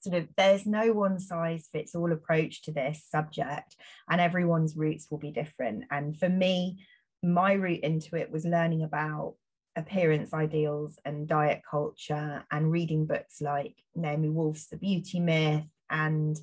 sort 0.00 0.22
of 0.22 0.28
there's 0.36 0.66
no 0.66 0.92
one 0.92 1.18
size 1.18 1.68
fits 1.72 1.94
all 1.94 2.12
approach 2.12 2.62
to 2.62 2.72
this 2.72 3.04
subject 3.08 3.76
and 4.08 4.20
everyone's 4.20 4.76
routes 4.76 5.08
will 5.10 5.18
be 5.18 5.32
different. 5.32 5.84
And 5.90 6.16
for 6.16 6.28
me 6.28 6.84
my 7.22 7.54
route 7.54 7.80
into 7.80 8.16
it 8.16 8.30
was 8.30 8.44
learning 8.44 8.82
about 8.82 9.34
appearance 9.74 10.32
ideals 10.32 10.98
and 11.04 11.26
diet 11.26 11.62
culture 11.68 12.44
and 12.50 12.70
reading 12.70 13.06
books 13.06 13.40
like 13.40 13.74
Naomi 13.94 14.28
Wolf's 14.28 14.68
The 14.68 14.76
Beauty 14.76 15.20
Myth 15.20 15.64
and 15.90 16.38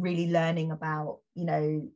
really 0.00 0.30
learning 0.30 0.70
about 0.70 1.18
you 1.34 1.44
know 1.44 1.88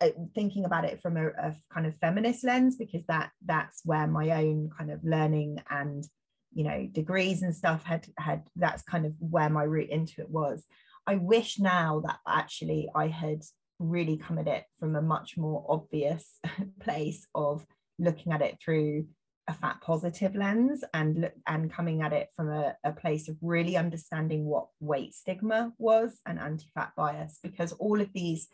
uh, 0.00 0.08
thinking 0.34 0.64
about 0.64 0.84
it 0.84 1.00
from 1.00 1.16
a, 1.16 1.28
a, 1.28 1.54
kind 1.72 1.86
of 1.86 1.96
feminist 1.96 2.44
lens 2.44 2.76
because 2.76 3.04
that 3.06 3.30
that's 3.44 3.82
where 3.84 4.06
my 4.06 4.30
own 4.30 4.70
kind 4.76 4.90
of 4.90 5.00
learning 5.04 5.62
and 5.70 6.04
you 6.52 6.64
know 6.64 6.88
degrees 6.90 7.42
and 7.42 7.54
stuff 7.54 7.84
had 7.84 8.06
had 8.18 8.42
that's 8.56 8.82
kind 8.82 9.06
of 9.06 9.14
where 9.18 9.50
my 9.50 9.62
route 9.62 9.90
into 9.90 10.20
it 10.20 10.30
was. 10.30 10.64
I 11.06 11.16
wish 11.16 11.58
now 11.58 12.02
that 12.06 12.18
actually 12.28 12.88
i 12.94 13.08
had 13.08 13.42
really 13.80 14.16
come 14.16 14.38
at 14.38 14.46
it 14.46 14.64
from 14.78 14.94
a 14.94 15.02
much 15.02 15.36
more 15.36 15.64
obvious 15.68 16.38
place 16.80 17.26
of 17.34 17.66
looking 17.98 18.32
at 18.32 18.42
it 18.42 18.58
through 18.62 19.06
a 19.50 19.52
fat 19.52 19.80
positive 19.80 20.36
lens 20.36 20.84
and 20.94 21.30
and 21.46 21.72
coming 21.72 22.02
at 22.02 22.12
it 22.12 22.28
from 22.36 22.48
a, 22.48 22.76
a 22.84 22.92
place 22.92 23.28
of 23.28 23.36
really 23.42 23.76
understanding 23.76 24.44
what 24.44 24.68
weight 24.78 25.12
stigma 25.12 25.72
was 25.76 26.20
and 26.24 26.38
anti-fat 26.38 26.92
bias 26.96 27.40
because 27.42 27.72
all 27.72 28.00
of 28.00 28.12
these 28.12 28.46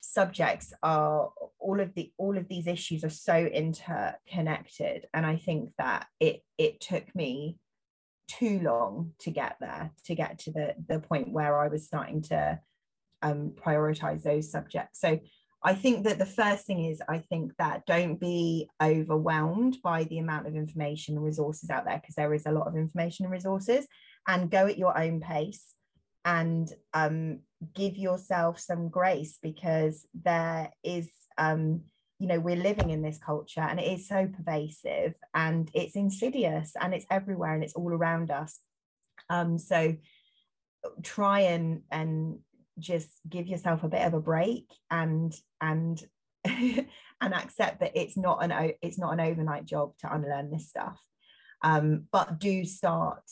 subjects 0.00 0.72
are 0.82 1.30
all 1.60 1.80
of 1.80 1.94
the 1.94 2.12
all 2.18 2.36
of 2.36 2.48
these 2.48 2.66
issues 2.66 3.04
are 3.04 3.08
so 3.10 3.36
interconnected. 3.36 5.06
And 5.14 5.24
i 5.24 5.36
think 5.36 5.70
that 5.78 6.06
it 6.18 6.42
it 6.58 6.80
took 6.80 7.14
me 7.14 7.58
too 8.28 8.58
long 8.58 9.12
to 9.20 9.30
get 9.30 9.56
there 9.60 9.92
to 10.06 10.14
get 10.16 10.40
to 10.40 10.50
the 10.50 10.74
the 10.88 10.98
point 10.98 11.30
where 11.30 11.56
i 11.60 11.68
was 11.68 11.86
starting 11.86 12.20
to 12.20 12.58
um 13.22 13.52
prioritize 13.54 14.22
those 14.24 14.50
subjects. 14.50 15.00
So 15.00 15.20
i 15.62 15.74
think 15.74 16.04
that 16.04 16.18
the 16.18 16.26
first 16.26 16.66
thing 16.66 16.84
is 16.84 17.02
i 17.08 17.18
think 17.18 17.52
that 17.58 17.84
don't 17.86 18.20
be 18.20 18.68
overwhelmed 18.82 19.76
by 19.82 20.04
the 20.04 20.18
amount 20.18 20.46
of 20.46 20.54
information 20.54 21.16
and 21.16 21.24
resources 21.24 21.70
out 21.70 21.84
there 21.84 21.98
because 21.98 22.14
there 22.14 22.34
is 22.34 22.46
a 22.46 22.52
lot 22.52 22.66
of 22.66 22.76
information 22.76 23.24
and 23.24 23.32
resources 23.32 23.86
and 24.28 24.50
go 24.50 24.66
at 24.66 24.78
your 24.78 24.96
own 24.98 25.20
pace 25.20 25.76
and 26.26 26.72
um, 26.92 27.38
give 27.72 27.96
yourself 27.96 28.58
some 28.58 28.88
grace 28.88 29.38
because 29.40 30.06
there 30.12 30.70
is 30.82 31.08
um, 31.38 31.82
you 32.18 32.26
know 32.26 32.40
we're 32.40 32.56
living 32.56 32.90
in 32.90 33.00
this 33.00 33.18
culture 33.24 33.60
and 33.60 33.78
it 33.78 33.86
is 33.86 34.08
so 34.08 34.26
pervasive 34.26 35.14
and 35.34 35.70
it's 35.72 35.94
insidious 35.94 36.72
and 36.80 36.92
it's 36.92 37.06
everywhere 37.10 37.54
and 37.54 37.62
it's 37.62 37.74
all 37.74 37.92
around 37.92 38.30
us. 38.30 38.58
Um, 39.30 39.56
so 39.56 39.96
try 41.02 41.40
and 41.40 41.82
and 41.90 42.40
just 42.78 43.08
give 43.28 43.46
yourself 43.46 43.82
a 43.82 43.88
bit 43.88 44.06
of 44.06 44.14
a 44.14 44.20
break 44.20 44.70
and 44.90 45.34
and 45.60 46.02
and 46.44 47.34
accept 47.34 47.80
that 47.80 47.92
it's 47.94 48.16
not 48.16 48.44
an 48.44 48.72
it's 48.82 48.98
not 48.98 49.12
an 49.12 49.20
overnight 49.20 49.64
job 49.64 49.92
to 49.98 50.12
unlearn 50.12 50.50
this 50.50 50.68
stuff. 50.68 51.00
Um, 51.62 52.06
but 52.12 52.38
do 52.38 52.64
start 52.64 53.24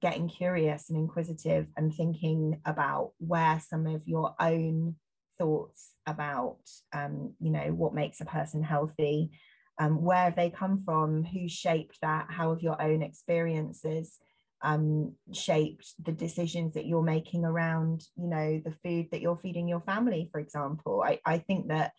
getting 0.00 0.28
curious 0.28 0.90
and 0.90 0.98
inquisitive 0.98 1.68
and 1.76 1.94
thinking 1.94 2.60
about 2.66 3.12
where 3.18 3.60
some 3.60 3.86
of 3.86 4.06
your 4.06 4.34
own 4.40 4.96
thoughts 5.38 5.92
about 6.06 6.58
um, 6.92 7.34
you 7.40 7.50
know 7.50 7.72
what 7.72 7.94
makes 7.94 8.20
a 8.20 8.26
person 8.26 8.62
healthy 8.62 9.30
um, 9.78 10.02
where 10.02 10.24
have 10.24 10.36
they 10.36 10.50
come 10.50 10.78
from 10.78 11.24
who 11.24 11.48
shaped 11.48 11.98
that 12.02 12.26
how 12.28 12.50
have 12.50 12.62
your 12.62 12.80
own 12.82 13.02
experiences 13.02 14.18
um, 14.62 15.14
shaped 15.32 15.94
the 16.04 16.12
decisions 16.12 16.74
that 16.74 16.86
you're 16.86 17.02
making 17.02 17.44
around 17.44 18.02
you 18.16 18.28
know 18.28 18.60
the 18.64 18.70
food 18.70 19.08
that 19.10 19.20
you're 19.20 19.36
feeding 19.36 19.68
your 19.68 19.80
family 19.80 20.28
for 20.30 20.40
example 20.40 21.02
i, 21.04 21.18
I 21.24 21.38
think 21.38 21.68
that 21.68 21.92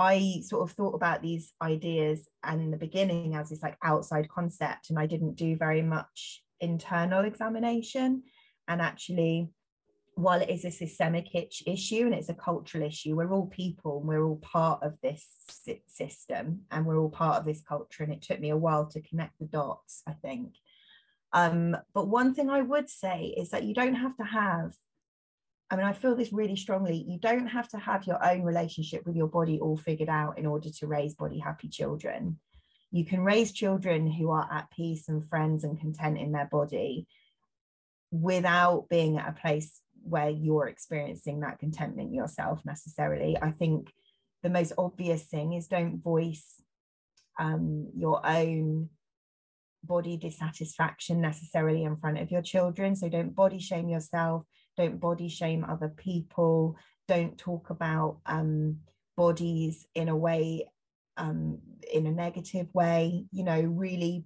I 0.00 0.42
sort 0.44 0.62
of 0.62 0.76
thought 0.76 0.94
about 0.94 1.22
these 1.22 1.52
ideas 1.60 2.28
and 2.44 2.60
in 2.60 2.70
the 2.70 2.76
beginning 2.76 3.34
as 3.34 3.50
this 3.50 3.64
like 3.64 3.76
outside 3.82 4.28
concept, 4.28 4.90
and 4.90 4.98
I 4.98 5.06
didn't 5.06 5.34
do 5.34 5.56
very 5.56 5.82
much 5.82 6.44
internal 6.60 7.24
examination 7.24 8.22
and 8.68 8.80
actually 8.80 9.50
while 10.14 10.40
it 10.40 10.50
is 10.50 10.64
a 10.64 10.70
systemic 10.70 11.28
issue 11.34 12.04
and 12.04 12.12
it's 12.12 12.28
a 12.28 12.34
cultural 12.34 12.84
issue, 12.84 13.14
we're 13.14 13.32
all 13.32 13.46
people 13.46 13.98
and 13.98 14.08
we're 14.08 14.24
all 14.24 14.38
part 14.38 14.82
of 14.82 15.00
this 15.00 15.24
system 15.86 16.62
and 16.72 16.84
we're 16.84 16.98
all 16.98 17.08
part 17.08 17.38
of 17.38 17.44
this 17.44 17.62
culture. 17.62 18.02
And 18.02 18.12
it 18.12 18.22
took 18.22 18.40
me 18.40 18.50
a 18.50 18.56
while 18.56 18.86
to 18.86 19.00
connect 19.00 19.38
the 19.38 19.44
dots, 19.44 20.02
I 20.08 20.14
think. 20.14 20.54
Um, 21.32 21.76
but 21.94 22.08
one 22.08 22.34
thing 22.34 22.50
I 22.50 22.62
would 22.62 22.88
say 22.88 23.34
is 23.36 23.50
that 23.50 23.64
you 23.64 23.74
don't 23.74 23.94
have 23.94 24.16
to 24.16 24.24
have, 24.24 24.74
I 25.70 25.76
mean, 25.76 25.84
I 25.84 25.92
feel 25.92 26.16
this 26.16 26.32
really 26.32 26.56
strongly. 26.56 27.04
You 27.06 27.18
don't 27.18 27.46
have 27.46 27.68
to 27.70 27.78
have 27.78 28.06
your 28.06 28.24
own 28.24 28.42
relationship 28.42 29.06
with 29.06 29.16
your 29.16 29.28
body 29.28 29.60
all 29.60 29.76
figured 29.76 30.08
out 30.08 30.38
in 30.38 30.46
order 30.46 30.70
to 30.70 30.86
raise 30.86 31.14
body 31.14 31.38
happy 31.38 31.68
children. 31.68 32.38
You 32.90 33.04
can 33.04 33.20
raise 33.20 33.52
children 33.52 34.10
who 34.10 34.30
are 34.30 34.48
at 34.50 34.70
peace 34.70 35.08
and 35.08 35.26
friends 35.28 35.64
and 35.64 35.78
content 35.78 36.18
in 36.18 36.32
their 36.32 36.48
body 36.50 37.06
without 38.10 38.86
being 38.88 39.18
at 39.18 39.28
a 39.28 39.40
place 39.40 39.82
where 40.02 40.30
you're 40.30 40.68
experiencing 40.68 41.40
that 41.40 41.58
contentment 41.58 42.14
yourself 42.14 42.64
necessarily. 42.64 43.36
I 43.40 43.50
think 43.50 43.92
the 44.42 44.48
most 44.48 44.72
obvious 44.78 45.24
thing 45.24 45.52
is 45.52 45.66
don't 45.66 46.02
voice 46.02 46.62
um, 47.38 47.88
your 47.94 48.26
own 48.26 48.88
body 49.84 50.16
dissatisfaction 50.16 51.20
necessarily 51.20 51.84
in 51.84 51.96
front 51.96 52.18
of 52.18 52.30
your 52.30 52.42
children. 52.42 52.96
So 52.96 53.08
don't 53.08 53.34
body 53.34 53.58
shame 53.58 53.88
yourself, 53.88 54.44
don't 54.76 55.00
body 55.00 55.28
shame 55.28 55.64
other 55.64 55.88
people, 55.88 56.76
don't 57.06 57.38
talk 57.38 57.70
about 57.70 58.18
um, 58.26 58.78
bodies 59.16 59.86
in 59.94 60.08
a 60.08 60.16
way, 60.16 60.68
um, 61.16 61.58
in 61.92 62.06
a 62.06 62.12
negative 62.12 62.68
way, 62.74 63.26
you 63.32 63.44
know, 63.44 63.60
really 63.60 64.24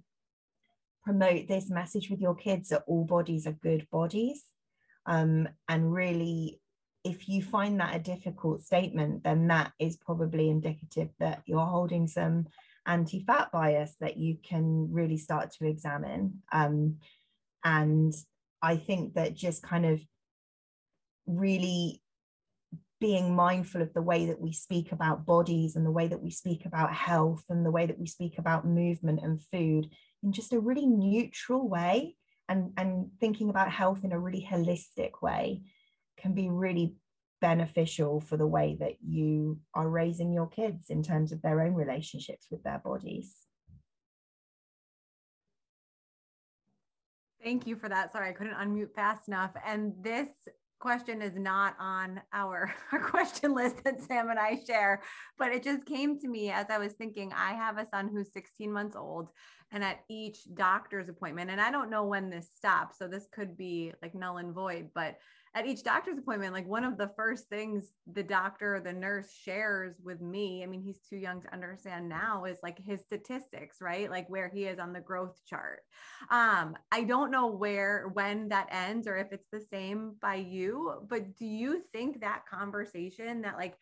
promote 1.03 1.47
this 1.47 1.69
message 1.69 2.09
with 2.09 2.21
your 2.21 2.35
kids 2.35 2.69
that 2.69 2.83
all 2.87 3.03
bodies 3.03 3.45
are 3.47 3.53
good 3.53 3.87
bodies. 3.91 4.43
Um, 5.05 5.49
and 5.67 5.93
really, 5.93 6.61
if 7.03 7.27
you 7.27 7.41
find 7.41 7.79
that 7.79 7.95
a 7.95 7.99
difficult 7.99 8.61
statement, 8.61 9.23
then 9.23 9.47
that 9.47 9.73
is 9.79 9.97
probably 9.97 10.49
indicative 10.49 11.09
that 11.19 11.41
you're 11.45 11.65
holding 11.65 12.07
some 12.07 12.47
anti 12.85 13.23
fat 13.23 13.51
bias 13.51 13.95
that 13.99 14.17
you 14.17 14.37
can 14.43 14.91
really 14.91 15.17
start 15.17 15.51
to 15.51 15.67
examine. 15.67 16.41
Um, 16.51 16.97
and 17.63 18.13
I 18.61 18.77
think 18.77 19.13
that 19.13 19.35
just 19.35 19.63
kind 19.63 19.85
of 19.85 20.01
really 21.25 22.01
being 22.99 23.35
mindful 23.35 23.81
of 23.81 23.93
the 23.93 24.01
way 24.01 24.27
that 24.27 24.39
we 24.39 24.53
speak 24.53 24.93
about 24.93 25.25
bodies 25.25 25.75
and 25.75 25.85
the 25.85 25.91
way 25.91 26.07
that 26.07 26.21
we 26.21 26.31
speak 26.31 26.65
about 26.65 26.93
health 26.93 27.43
and 27.49 27.65
the 27.65 27.71
way 27.71 27.85
that 27.85 27.99
we 27.99 28.05
speak 28.05 28.37
about 28.37 28.65
movement 28.65 29.19
and 29.21 29.41
food 29.41 29.89
in 30.23 30.31
just 30.31 30.53
a 30.53 30.59
really 30.59 30.85
neutral 30.85 31.67
way 31.67 32.15
and 32.47 32.71
and 32.77 33.09
thinking 33.19 33.49
about 33.49 33.69
health 33.69 34.05
in 34.05 34.13
a 34.13 34.19
really 34.19 34.47
holistic 34.49 35.21
way 35.21 35.61
can 36.17 36.33
be 36.33 36.49
really 36.49 36.95
beneficial 37.43 38.21
for 38.21 38.37
the 38.37 38.47
way 38.47 38.77
that 38.79 38.93
you 39.05 39.59
are 39.73 39.89
raising 39.89 40.31
your 40.31 40.47
kids 40.47 40.89
in 40.89 41.03
terms 41.03 41.33
of 41.33 41.41
their 41.41 41.59
own 41.59 41.73
relationships 41.73 42.47
with 42.49 42.63
their 42.63 42.79
bodies 42.79 43.35
Thank 47.43 47.67
you 47.67 47.75
for 47.75 47.89
that. 47.89 48.13
Sorry, 48.13 48.29
I 48.29 48.31
couldn't 48.31 48.53
unmute 48.53 48.95
fast 48.95 49.27
enough. 49.27 49.51
And 49.67 49.91
this 50.01 50.29
question 50.79 51.21
is 51.21 51.35
not 51.35 51.75
on 51.77 52.21
our, 52.31 52.73
our 52.93 53.01
question 53.01 53.53
list 53.53 53.83
that 53.83 54.01
Sam 54.01 54.29
and 54.29 54.39
I 54.39 54.61
share, 54.65 55.01
but 55.37 55.51
it 55.51 55.61
just 55.61 55.85
came 55.85 56.17
to 56.21 56.29
me 56.29 56.51
as 56.51 56.67
I 56.69 56.77
was 56.77 56.93
thinking. 56.93 57.33
I 57.33 57.51
have 57.51 57.77
a 57.77 57.85
son 57.85 58.07
who's 58.07 58.31
16 58.31 58.71
months 58.71 58.95
old, 58.95 59.27
and 59.73 59.83
at 59.83 60.01
each 60.07 60.37
doctor's 60.53 61.09
appointment 61.09 61.49
and 61.49 61.59
i 61.59 61.69
don't 61.71 61.89
know 61.89 62.05
when 62.05 62.29
this 62.29 62.49
stops 62.55 62.97
so 62.97 63.07
this 63.07 63.27
could 63.33 63.57
be 63.57 63.91
like 64.01 64.15
null 64.15 64.37
and 64.37 64.53
void 64.53 64.89
but 64.93 65.15
at 65.55 65.67
each 65.67 65.83
doctor's 65.83 66.17
appointment 66.17 66.53
like 66.53 66.67
one 66.67 66.83
of 66.83 66.97
the 66.97 67.11
first 67.15 67.47
things 67.47 67.91
the 68.13 68.23
doctor 68.23 68.75
or 68.75 68.79
the 68.79 68.91
nurse 68.91 69.31
shares 69.31 69.95
with 70.03 70.21
me 70.21 70.63
i 70.63 70.65
mean 70.65 70.81
he's 70.81 70.99
too 71.07 71.17
young 71.17 71.41
to 71.41 71.53
understand 71.53 72.07
now 72.07 72.45
is 72.45 72.57
like 72.63 72.79
his 72.79 73.01
statistics 73.01 73.77
right? 73.81 74.09
Like 74.09 74.29
where 74.29 74.49
he 74.49 74.65
is 74.65 74.79
on 74.79 74.93
the 74.93 74.99
growth 74.99 75.39
chart. 75.47 75.79
Um 76.31 76.75
i 76.91 77.03
don't 77.03 77.31
know 77.31 77.47
where 77.47 78.09
when 78.13 78.49
that 78.49 78.67
ends 78.71 79.07
or 79.07 79.17
if 79.17 79.31
it's 79.31 79.47
the 79.51 79.65
same 79.71 80.15
by 80.21 80.35
you 80.35 80.93
but 81.09 81.35
do 81.37 81.45
you 81.45 81.81
think 81.91 82.21
that 82.21 82.43
conversation 82.49 83.41
that 83.41 83.57
like 83.57 83.75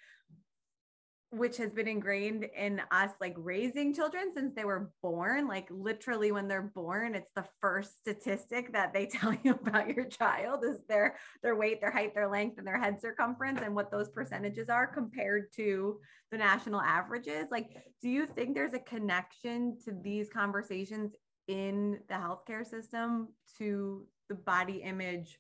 which 1.31 1.55
has 1.55 1.71
been 1.71 1.87
ingrained 1.87 2.45
in 2.57 2.81
us 2.91 3.11
like 3.21 3.33
raising 3.37 3.93
children 3.93 4.33
since 4.33 4.53
they 4.53 4.65
were 4.65 4.91
born 5.01 5.47
like 5.47 5.67
literally 5.71 6.31
when 6.33 6.45
they're 6.45 6.71
born 6.75 7.15
it's 7.15 7.31
the 7.35 7.45
first 7.61 7.97
statistic 7.99 8.73
that 8.73 8.93
they 8.93 9.05
tell 9.11 9.33
you 9.43 9.51
about 9.51 9.95
your 9.95 10.05
child 10.05 10.65
is 10.65 10.81
their 10.89 11.15
their 11.41 11.55
weight 11.55 11.79
their 11.79 11.91
height 11.91 12.13
their 12.13 12.27
length 12.27 12.57
and 12.57 12.67
their 12.67 12.79
head 12.79 12.99
circumference 12.99 13.61
and 13.63 13.73
what 13.73 13.89
those 13.89 14.09
percentages 14.09 14.67
are 14.67 14.85
compared 14.85 15.51
to 15.55 15.97
the 16.31 16.37
national 16.37 16.81
averages. 16.81 17.47
Like 17.51 17.77
do 18.01 18.09
you 18.09 18.25
think 18.25 18.55
there's 18.55 18.73
a 18.73 18.79
connection 18.79 19.77
to 19.85 19.93
these 20.01 20.29
conversations 20.29 21.13
in 21.47 21.99
the 22.07 22.15
healthcare 22.15 22.65
system 22.65 23.29
to 23.57 24.05
the 24.29 24.35
body 24.35 24.81
image 24.83 25.39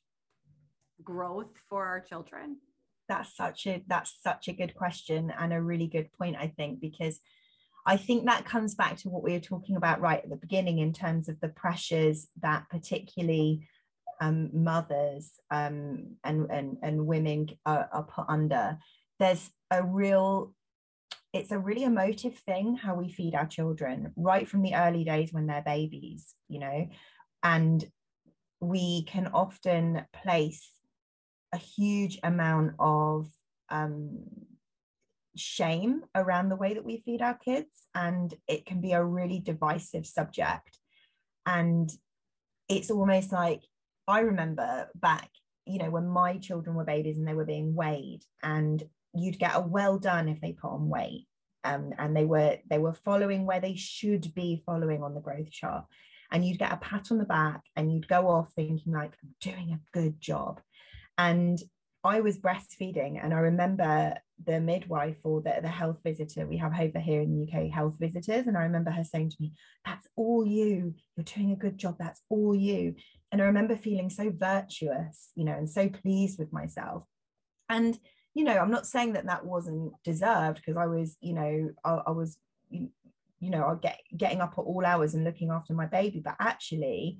growth 1.03 1.51
for 1.69 1.85
our 1.85 1.99
children 1.99 2.57
that's 3.11 3.35
such 3.35 3.67
a 3.67 3.83
that's 3.87 4.17
such 4.23 4.47
a 4.47 4.53
good 4.53 4.73
question 4.73 5.33
and 5.37 5.51
a 5.51 5.61
really 5.61 5.87
good 5.87 6.09
point 6.13 6.37
i 6.39 6.47
think 6.47 6.79
because 6.79 7.19
i 7.85 7.97
think 7.97 8.25
that 8.25 8.45
comes 8.45 8.73
back 8.73 8.95
to 8.95 9.09
what 9.09 9.21
we 9.21 9.33
were 9.33 9.39
talking 9.39 9.75
about 9.75 9.99
right 9.99 10.23
at 10.23 10.29
the 10.29 10.35
beginning 10.37 10.79
in 10.79 10.93
terms 10.93 11.27
of 11.27 11.37
the 11.41 11.49
pressures 11.49 12.27
that 12.41 12.69
particularly 12.69 13.67
um, 14.21 14.51
mothers 14.53 15.31
um, 15.49 16.15
and, 16.23 16.49
and 16.51 16.77
and 16.83 17.07
women 17.07 17.47
are, 17.65 17.89
are 17.91 18.03
put 18.03 18.25
under. 18.29 18.77
There's 19.19 19.49
a 19.71 19.83
real 19.83 20.53
it's 21.33 21.51
a 21.51 21.59
really 21.59 21.83
emotive 21.83 22.35
thing 22.35 22.75
how 22.75 22.93
we 22.93 23.09
feed 23.09 23.33
our 23.33 23.47
children 23.47 24.13
right 24.15 24.47
from 24.47 24.61
the 24.61 24.75
early 24.75 25.03
days 25.03 25.31
when 25.31 25.47
they're 25.47 25.63
babies 25.65 26.35
you 26.49 26.59
know 26.59 26.89
and 27.41 27.89
we 28.59 29.03
can 29.05 29.27
often 29.27 30.05
place 30.13 30.69
a 31.53 31.57
huge 31.57 32.19
amount 32.23 32.73
of 32.79 33.27
um, 33.69 34.19
shame 35.35 36.03
around 36.15 36.49
the 36.49 36.55
way 36.55 36.73
that 36.73 36.85
we 36.85 36.97
feed 36.97 37.21
our 37.21 37.35
kids, 37.35 37.87
and 37.95 38.33
it 38.47 38.65
can 38.65 38.81
be 38.81 38.93
a 38.93 39.03
really 39.03 39.39
divisive 39.39 40.05
subject. 40.05 40.77
And 41.45 41.91
it's 42.69 42.91
almost 42.91 43.31
like 43.31 43.63
I 44.07 44.21
remember 44.21 44.89
back, 44.95 45.29
you 45.65 45.79
know, 45.79 45.89
when 45.89 46.07
my 46.07 46.37
children 46.37 46.75
were 46.75 46.83
babies 46.83 47.17
and 47.17 47.27
they 47.27 47.33
were 47.33 47.45
being 47.45 47.75
weighed, 47.75 48.21
and 48.43 48.83
you'd 49.13 49.39
get 49.39 49.55
a 49.55 49.61
well 49.61 49.97
done 49.97 50.27
if 50.29 50.41
they 50.41 50.53
put 50.53 50.71
on 50.71 50.89
weight. 50.89 51.27
Um, 51.63 51.93
and 51.99 52.17
they 52.17 52.25
were 52.25 52.57
they 52.69 52.79
were 52.79 52.93
following 52.93 53.45
where 53.45 53.59
they 53.59 53.75
should 53.75 54.33
be 54.33 54.63
following 54.65 55.03
on 55.03 55.13
the 55.13 55.21
growth 55.21 55.51
chart 55.51 55.85
and 56.31 56.45
you'd 56.45 56.59
get 56.59 56.71
a 56.71 56.77
pat 56.77 57.11
on 57.11 57.17
the 57.17 57.25
back 57.25 57.61
and 57.75 57.93
you'd 57.93 58.07
go 58.07 58.27
off 58.27 58.51
thinking 58.53 58.93
like 58.93 59.11
i'm 59.21 59.35
doing 59.41 59.71
a 59.71 59.97
good 59.97 60.19
job 60.19 60.61
and 61.21 61.61
I 62.03 62.21
was 62.21 62.39
breastfeeding, 62.39 63.23
and 63.23 63.31
I 63.31 63.37
remember 63.37 64.15
the 64.43 64.59
midwife 64.59 65.17
or 65.23 65.41
the, 65.41 65.59
the 65.61 65.67
health 65.67 65.99
visitor 66.03 66.47
we 66.47 66.57
have 66.57 66.73
over 66.79 66.99
here 66.99 67.21
in 67.21 67.31
the 67.31 67.47
UK, 67.47 67.69
health 67.69 67.97
visitors. 67.99 68.47
And 68.47 68.57
I 68.57 68.63
remember 68.63 68.89
her 68.89 69.03
saying 69.03 69.29
to 69.29 69.37
me, 69.39 69.53
That's 69.85 70.07
all 70.15 70.45
you. 70.45 70.95
You're 71.15 71.23
doing 71.23 71.51
a 71.51 71.55
good 71.55 71.77
job. 71.77 71.97
That's 71.99 72.21
all 72.29 72.55
you. 72.55 72.95
And 73.31 73.39
I 73.39 73.45
remember 73.45 73.77
feeling 73.77 74.09
so 74.09 74.31
virtuous, 74.35 75.29
you 75.35 75.45
know, 75.45 75.53
and 75.53 75.69
so 75.69 75.89
pleased 75.89 76.39
with 76.39 76.51
myself. 76.51 77.03
And, 77.69 77.97
you 78.33 78.43
know, 78.43 78.57
I'm 78.57 78.71
not 78.71 78.87
saying 78.87 79.13
that 79.13 79.27
that 79.27 79.45
wasn't 79.45 79.93
deserved 80.03 80.57
because 80.57 80.77
I 80.77 80.87
was, 80.87 81.17
you 81.21 81.33
know, 81.33 81.69
I, 81.85 82.01
I 82.07 82.11
was, 82.11 82.37
you, 82.71 82.89
know, 83.39 83.63
I 83.65 83.75
get 83.75 83.99
getting 84.17 84.41
up 84.41 84.55
at 84.57 84.61
all 84.61 84.85
hours 84.85 85.13
and 85.13 85.23
looking 85.23 85.51
after 85.51 85.73
my 85.73 85.85
baby. 85.85 86.19
But 86.19 86.35
actually, 86.39 87.19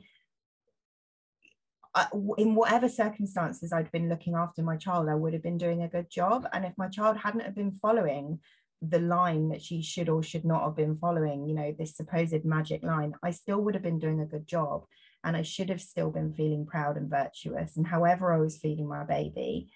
in 2.37 2.55
whatever 2.55 2.87
circumstances 2.87 3.73
I'd 3.73 3.91
been 3.91 4.09
looking 4.09 4.35
after 4.35 4.61
my 4.61 4.77
child, 4.77 5.09
I 5.09 5.15
would 5.15 5.33
have 5.33 5.43
been 5.43 5.57
doing 5.57 5.83
a 5.83 5.89
good 5.89 6.09
job. 6.09 6.47
And 6.53 6.65
if 6.65 6.77
my 6.77 6.87
child 6.87 7.17
hadn't 7.17 7.41
have 7.41 7.55
been 7.55 7.71
following 7.71 8.39
the 8.81 8.99
line 8.99 9.49
that 9.49 9.61
she 9.61 9.81
should 9.81 10.09
or 10.09 10.23
should 10.23 10.45
not 10.45 10.63
have 10.63 10.75
been 10.75 10.95
following, 10.95 11.47
you 11.47 11.53
know, 11.53 11.75
this 11.77 11.95
supposed 11.95 12.45
magic 12.45 12.81
line, 12.81 13.13
I 13.21 13.31
still 13.31 13.61
would 13.61 13.75
have 13.75 13.83
been 13.83 13.99
doing 13.99 14.21
a 14.21 14.25
good 14.25 14.47
job. 14.47 14.85
And 15.23 15.35
I 15.35 15.43
should 15.43 15.69
have 15.69 15.81
still 15.81 16.09
been 16.11 16.33
feeling 16.33 16.65
proud 16.65 16.97
and 16.97 17.09
virtuous. 17.09 17.77
And 17.77 17.85
however 17.85 18.33
I 18.33 18.37
was 18.37 18.57
feeding 18.57 18.87
my 18.87 19.03
baby. 19.03 19.71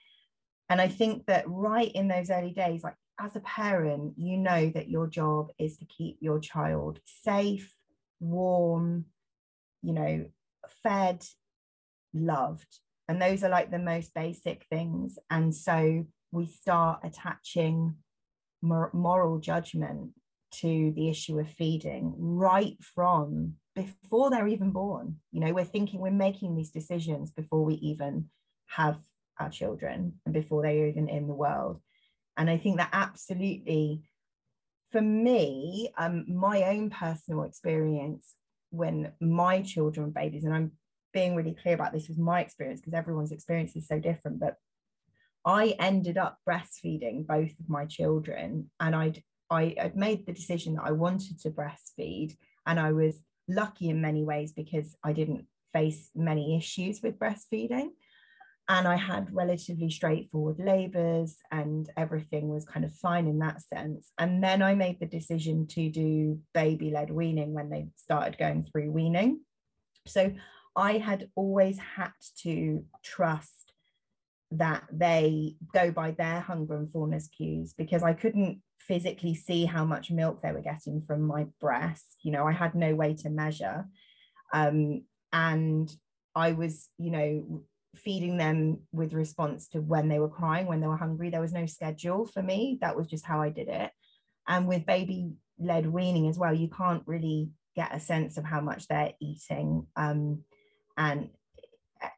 And 0.69 0.81
I 0.81 0.87
think 0.87 1.25
that 1.27 1.43
right 1.47 1.91
in 1.91 2.07
those 2.07 2.31
early 2.31 2.51
days, 2.51 2.83
like 2.83 2.95
as 3.19 3.35
a 3.35 3.41
parent, 3.41 4.13
you 4.17 4.37
know 4.37 4.69
that 4.69 4.89
your 4.89 5.07
job 5.07 5.49
is 5.59 5.77
to 5.77 5.85
keep 5.85 6.17
your 6.19 6.39
child 6.39 6.99
safe, 7.05 7.71
warm, 8.19 9.05
you 9.83 9.93
know, 9.93 10.25
fed, 10.81 11.23
loved. 12.15 12.79
And 13.07 13.21
those 13.21 13.43
are 13.43 13.49
like 13.49 13.69
the 13.69 13.79
most 13.79 14.13
basic 14.15 14.65
things. 14.69 15.19
And 15.29 15.53
so 15.53 16.05
we 16.31 16.47
start 16.47 17.01
attaching 17.03 17.95
mor- 18.61 18.91
moral 18.93 19.39
judgment 19.39 20.11
to 20.51 20.93
the 20.95 21.09
issue 21.09 21.39
of 21.39 21.49
feeding 21.49 22.13
right 22.17 22.77
from 22.81 23.55
before 23.75 24.29
they're 24.29 24.47
even 24.47 24.71
born. 24.71 25.17
You 25.31 25.41
know, 25.41 25.53
we're 25.53 25.65
thinking, 25.65 25.99
we're 25.99 26.11
making 26.11 26.55
these 26.55 26.71
decisions 26.71 27.31
before 27.31 27.63
we 27.63 27.75
even 27.75 28.29
have 28.67 28.97
our 29.39 29.49
children 29.49 30.13
and 30.25 30.33
before 30.33 30.63
they 30.63 30.79
are 30.81 30.87
even 30.87 31.09
in 31.09 31.27
the 31.27 31.33
world. 31.33 31.81
And 32.37 32.49
I 32.49 32.57
think 32.57 32.77
that 32.77 32.89
absolutely, 32.93 34.03
for 34.91 35.01
me, 35.01 35.89
um, 35.97 36.25
my 36.27 36.63
own 36.63 36.89
personal 36.89 37.43
experience 37.43 38.33
when 38.69 39.11
my 39.21 39.61
children 39.61 40.07
were 40.07 40.11
babies, 40.11 40.43
and 40.43 40.53
I'm 40.53 40.71
being 41.15 41.33
really 41.33 41.55
clear 41.55 41.73
about 41.73 41.93
this 41.93 42.09
was 42.09 42.17
my 42.17 42.41
experience 42.41 42.81
because 42.81 42.93
everyone's 42.93 43.31
experience 43.31 43.75
is 43.75 43.87
so 43.87 43.99
different, 43.99 44.37
but 44.39 44.57
I 45.45 45.75
ended 45.79 46.17
up 46.17 46.39
breastfeeding 46.47 47.25
both 47.25 47.57
of 47.59 47.69
my 47.69 47.85
children 47.85 48.69
and 48.79 48.95
I'd 48.95 49.23
I 49.49 49.75
had 49.77 49.95
made 49.95 50.25
the 50.25 50.33
decision 50.33 50.75
that 50.75 50.85
I 50.85 50.91
wanted 50.91 51.39
to 51.41 51.51
breastfeed 51.51 52.35
and 52.65 52.79
I 52.79 52.91
was 52.91 53.21
lucky 53.47 53.89
in 53.89 54.01
many 54.01 54.23
ways 54.23 54.53
because 54.53 54.97
I 55.03 55.13
didn't 55.13 55.45
face 55.71 56.09
many 56.15 56.57
issues 56.57 57.01
with 57.01 57.19
breastfeeding 57.19 57.89
and 58.67 58.87
I 58.87 58.95
had 58.95 59.33
relatively 59.33 59.91
straightforward 59.91 60.57
labors 60.59 61.37
and 61.51 61.87
everything 61.95 62.49
was 62.49 62.65
kind 62.65 62.83
of 62.83 62.93
fine 62.95 63.27
in 63.27 63.37
that 63.39 63.61
sense. 63.61 64.11
And 64.17 64.43
then 64.43 64.63
I 64.63 64.73
made 64.73 64.99
the 64.99 65.05
decision 65.05 65.67
to 65.67 65.89
do 65.89 66.39
baby 66.55 66.89
led 66.89 67.11
weaning 67.11 67.53
when 67.53 67.69
they 67.69 67.85
started 67.95 68.39
going 68.39 68.63
through 68.63 68.91
weaning. 68.91 69.41
So 70.07 70.33
I 70.75 70.97
had 70.97 71.29
always 71.35 71.79
had 71.79 72.11
to 72.43 72.83
trust 73.03 73.73
that 74.51 74.83
they 74.91 75.55
go 75.73 75.91
by 75.91 76.11
their 76.11 76.39
hunger 76.39 76.75
and 76.75 76.91
fullness 76.91 77.27
cues 77.27 77.73
because 77.73 78.03
I 78.03 78.13
couldn't 78.13 78.61
physically 78.77 79.33
see 79.33 79.65
how 79.65 79.85
much 79.85 80.11
milk 80.11 80.41
they 80.41 80.51
were 80.51 80.61
getting 80.61 81.01
from 81.01 81.21
my 81.21 81.47
breast. 81.59 82.17
You 82.23 82.31
know, 82.31 82.45
I 82.45 82.51
had 82.51 82.75
no 82.75 82.93
way 82.95 83.15
to 83.15 83.29
measure. 83.29 83.85
Um, 84.53 85.03
and 85.33 85.91
I 86.35 86.51
was, 86.51 86.89
you 86.97 87.11
know, 87.11 87.63
feeding 87.95 88.37
them 88.37 88.79
with 88.91 89.13
response 89.13 89.69
to 89.69 89.81
when 89.81 90.09
they 90.09 90.19
were 90.19 90.29
crying, 90.29 90.67
when 90.67 90.81
they 90.81 90.87
were 90.87 90.97
hungry. 90.97 91.29
There 91.29 91.41
was 91.41 91.53
no 91.53 91.65
schedule 91.65 92.25
for 92.25 92.43
me. 92.43 92.77
That 92.81 92.95
was 92.95 93.07
just 93.07 93.25
how 93.25 93.41
I 93.41 93.49
did 93.49 93.67
it. 93.69 93.91
And 94.47 94.67
with 94.67 94.85
baby 94.85 95.31
led 95.57 95.87
weaning 95.87 96.27
as 96.27 96.37
well, 96.37 96.53
you 96.53 96.69
can't 96.69 97.03
really 97.05 97.49
get 97.75 97.95
a 97.95 97.99
sense 97.99 98.37
of 98.37 98.45
how 98.45 98.61
much 98.61 98.87
they're 98.87 99.13
eating. 99.19 99.87
Um, 99.95 100.43
and 100.97 101.29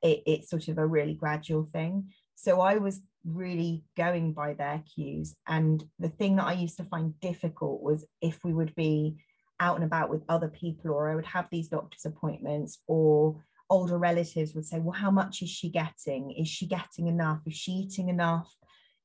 it, 0.01 0.23
it's 0.25 0.49
sort 0.49 0.67
of 0.67 0.77
a 0.77 0.85
really 0.85 1.13
gradual 1.13 1.63
thing. 1.63 2.11
So 2.35 2.61
I 2.61 2.77
was 2.77 3.01
really 3.25 3.83
going 3.95 4.33
by 4.33 4.53
their 4.53 4.83
cues. 4.93 5.35
And 5.47 5.83
the 5.99 6.09
thing 6.09 6.37
that 6.37 6.45
I 6.45 6.53
used 6.53 6.77
to 6.77 6.83
find 6.83 7.19
difficult 7.19 7.81
was 7.81 8.05
if 8.21 8.43
we 8.43 8.53
would 8.53 8.73
be 8.75 9.17
out 9.59 9.75
and 9.75 9.83
about 9.83 10.09
with 10.09 10.23
other 10.29 10.49
people, 10.49 10.91
or 10.91 11.09
I 11.09 11.15
would 11.15 11.25
have 11.25 11.47
these 11.49 11.67
doctor's 11.67 12.05
appointments, 12.05 12.79
or 12.87 13.43
older 13.69 13.97
relatives 13.97 14.53
would 14.53 14.65
say, 14.65 14.79
Well, 14.79 14.97
how 14.97 15.11
much 15.11 15.41
is 15.41 15.49
she 15.49 15.69
getting? 15.69 16.31
Is 16.31 16.47
she 16.47 16.67
getting 16.67 17.07
enough? 17.07 17.41
Is 17.45 17.55
she 17.55 17.71
eating 17.71 18.09
enough? 18.09 18.53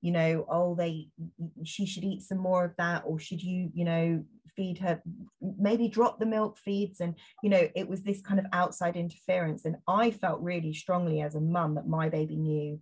You 0.02 0.12
know, 0.12 0.46
oh, 0.50 0.74
they 0.74 1.08
she 1.64 1.86
should 1.86 2.04
eat 2.04 2.22
some 2.22 2.38
more 2.38 2.64
of 2.64 2.72
that, 2.76 3.04
or 3.06 3.18
should 3.18 3.42
you, 3.42 3.70
you 3.72 3.84
know, 3.84 4.24
feed 4.56 4.78
her, 4.78 5.02
maybe 5.40 5.88
drop 5.88 6.18
the 6.18 6.26
milk 6.26 6.58
feeds. 6.58 7.00
And, 7.00 7.14
you 7.42 7.50
know, 7.50 7.68
it 7.74 7.88
was 7.88 8.02
this 8.02 8.20
kind 8.20 8.38
of 8.38 8.46
outside 8.52 8.96
interference. 8.96 9.64
And 9.64 9.76
I 9.86 10.10
felt 10.10 10.40
really 10.40 10.72
strongly 10.74 11.20
as 11.20 11.34
a 11.34 11.40
mum 11.40 11.76
that 11.76 11.86
my 11.86 12.08
baby 12.08 12.36
knew, 12.36 12.80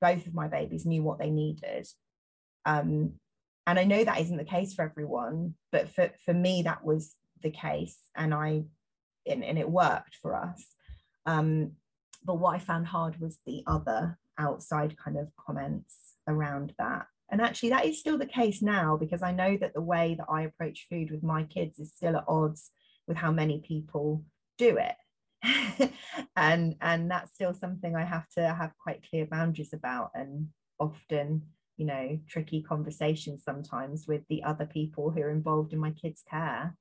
both 0.00 0.26
of 0.26 0.34
my 0.34 0.48
babies 0.48 0.86
knew 0.86 1.02
what 1.02 1.18
they 1.18 1.30
needed. 1.30 1.86
Um, 2.66 3.14
and 3.66 3.78
I 3.78 3.84
know 3.84 4.04
that 4.04 4.20
isn't 4.20 4.36
the 4.36 4.44
case 4.44 4.74
for 4.74 4.82
everyone, 4.82 5.54
but 5.72 5.88
for, 5.90 6.10
for 6.24 6.34
me, 6.34 6.62
that 6.62 6.84
was 6.84 7.14
the 7.42 7.50
case. 7.50 7.96
And 8.16 8.34
I, 8.34 8.64
and, 9.26 9.44
and 9.44 9.58
it 9.58 9.68
worked 9.68 10.16
for 10.20 10.34
us. 10.34 10.64
Um, 11.26 11.72
but 12.24 12.38
what 12.38 12.54
I 12.54 12.58
found 12.58 12.86
hard 12.86 13.20
was 13.20 13.38
the 13.46 13.62
other 13.66 14.18
outside 14.38 14.96
kind 14.96 15.18
of 15.18 15.30
comments 15.36 16.07
around 16.28 16.74
that. 16.78 17.06
And 17.30 17.40
actually, 17.42 17.70
that 17.70 17.86
is 17.86 17.98
still 17.98 18.16
the 18.16 18.26
case 18.26 18.62
now 18.62 18.96
because 18.96 19.22
I 19.22 19.32
know 19.32 19.56
that 19.58 19.74
the 19.74 19.82
way 19.82 20.14
that 20.18 20.26
I 20.30 20.42
approach 20.42 20.86
food 20.88 21.10
with 21.10 21.22
my 21.22 21.42
kids 21.42 21.78
is 21.78 21.92
still 21.94 22.16
at 22.16 22.24
odds 22.28 22.70
with 23.06 23.16
how 23.16 23.32
many 23.32 23.60
people 23.60 24.24
do 24.56 24.78
it. 24.78 24.94
and 26.36 26.74
and 26.80 27.10
that's 27.10 27.32
still 27.32 27.54
something 27.54 27.94
I 27.94 28.04
have 28.04 28.28
to 28.30 28.42
have 28.42 28.72
quite 28.82 29.08
clear 29.08 29.26
boundaries 29.26 29.72
about 29.72 30.10
and 30.14 30.48
often 30.80 31.42
you 31.76 31.86
know 31.86 32.18
tricky 32.28 32.60
conversations 32.60 33.44
sometimes 33.44 34.06
with 34.08 34.22
the 34.28 34.42
other 34.42 34.66
people 34.66 35.10
who 35.10 35.20
are 35.22 35.30
involved 35.30 35.72
in 35.72 35.78
my 35.78 35.92
kids 35.92 36.24
care 36.28 36.74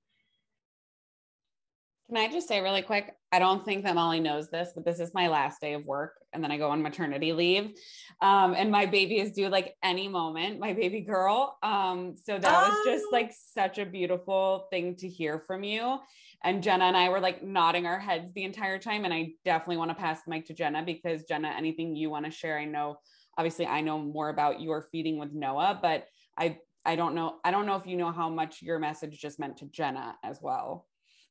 can 2.08 2.18
I 2.18 2.32
just 2.32 2.48
say 2.48 2.62
really 2.62 2.82
quick? 2.82 3.14
I 3.34 3.40
don't 3.40 3.66
think 3.66 3.84
that 3.84 3.96
Molly 3.96 4.22
knows 4.22 4.50
this, 4.50 4.72
but 4.74 4.86
this 4.86 5.02
is 5.02 5.14
my 5.14 5.28
last 5.28 5.60
day 5.60 5.74
of 5.74 5.86
work. 5.86 6.14
And 6.32 6.42
then 6.42 6.52
I 6.52 6.58
go 6.58 6.70
on 6.70 6.82
maternity 6.82 7.34
leave. 7.34 7.74
Um, 8.22 8.54
and 8.54 8.72
my 8.72 8.86
baby 8.86 9.20
is 9.20 9.34
due 9.34 9.50
like 9.50 9.76
any 9.84 10.08
moment, 10.08 10.60
my 10.60 10.72
baby 10.72 11.02
girl. 11.02 11.58
Um, 11.62 12.16
so 12.16 12.40
that 12.40 12.64
oh. 12.64 12.70
was 12.70 12.86
just 12.86 13.06
oh. 13.10 13.14
like 13.16 13.34
such 13.54 13.78
a 13.78 13.86
beautiful 13.86 14.68
thing 14.72 14.96
to 14.98 15.10
hear 15.10 15.40
from 15.40 15.64
you. 15.64 16.00
And 16.44 16.64
Jenna 16.64 16.86
and 16.86 16.96
I 16.96 17.10
were 17.10 17.20
like 17.20 17.44
nodding 17.44 17.86
our 17.86 18.00
heads 18.00 18.32
the 18.32 18.44
entire 18.44 18.80
time. 18.80 19.04
And 19.04 19.14
I 19.14 19.34
definitely 19.44 19.78
want 19.78 19.92
to 19.92 19.96
pass 19.96 20.24
the 20.24 20.32
mic 20.32 20.46
to 20.46 20.54
Jenna 20.54 20.84
because 20.84 21.26
Jenna, 21.26 21.54
anything 21.58 21.94
you 21.96 22.10
want 22.10 22.24
to 22.24 22.32
share, 22.32 22.58
I 22.58 22.66
know 22.66 23.00
obviously 23.38 23.66
I 23.66 23.82
know 23.82 24.00
more 24.00 24.30
about 24.30 24.62
your 24.62 24.82
feeding 24.82 25.20
with 25.20 25.34
Noah, 25.34 25.78
but 25.82 26.06
I 26.38 26.60
I 26.86 26.96
don't 26.96 27.16
know, 27.16 27.36
I 27.44 27.52
don't 27.52 27.66
know 27.66 27.76
if 27.76 27.86
you 27.86 27.98
know 27.98 28.14
how 28.14 28.30
much 28.30 28.62
your 28.62 28.80
message 28.80 29.20
just 29.20 29.40
meant 29.40 29.58
to 29.58 29.66
Jenna 29.66 30.16
as 30.24 30.40
well 30.42 30.88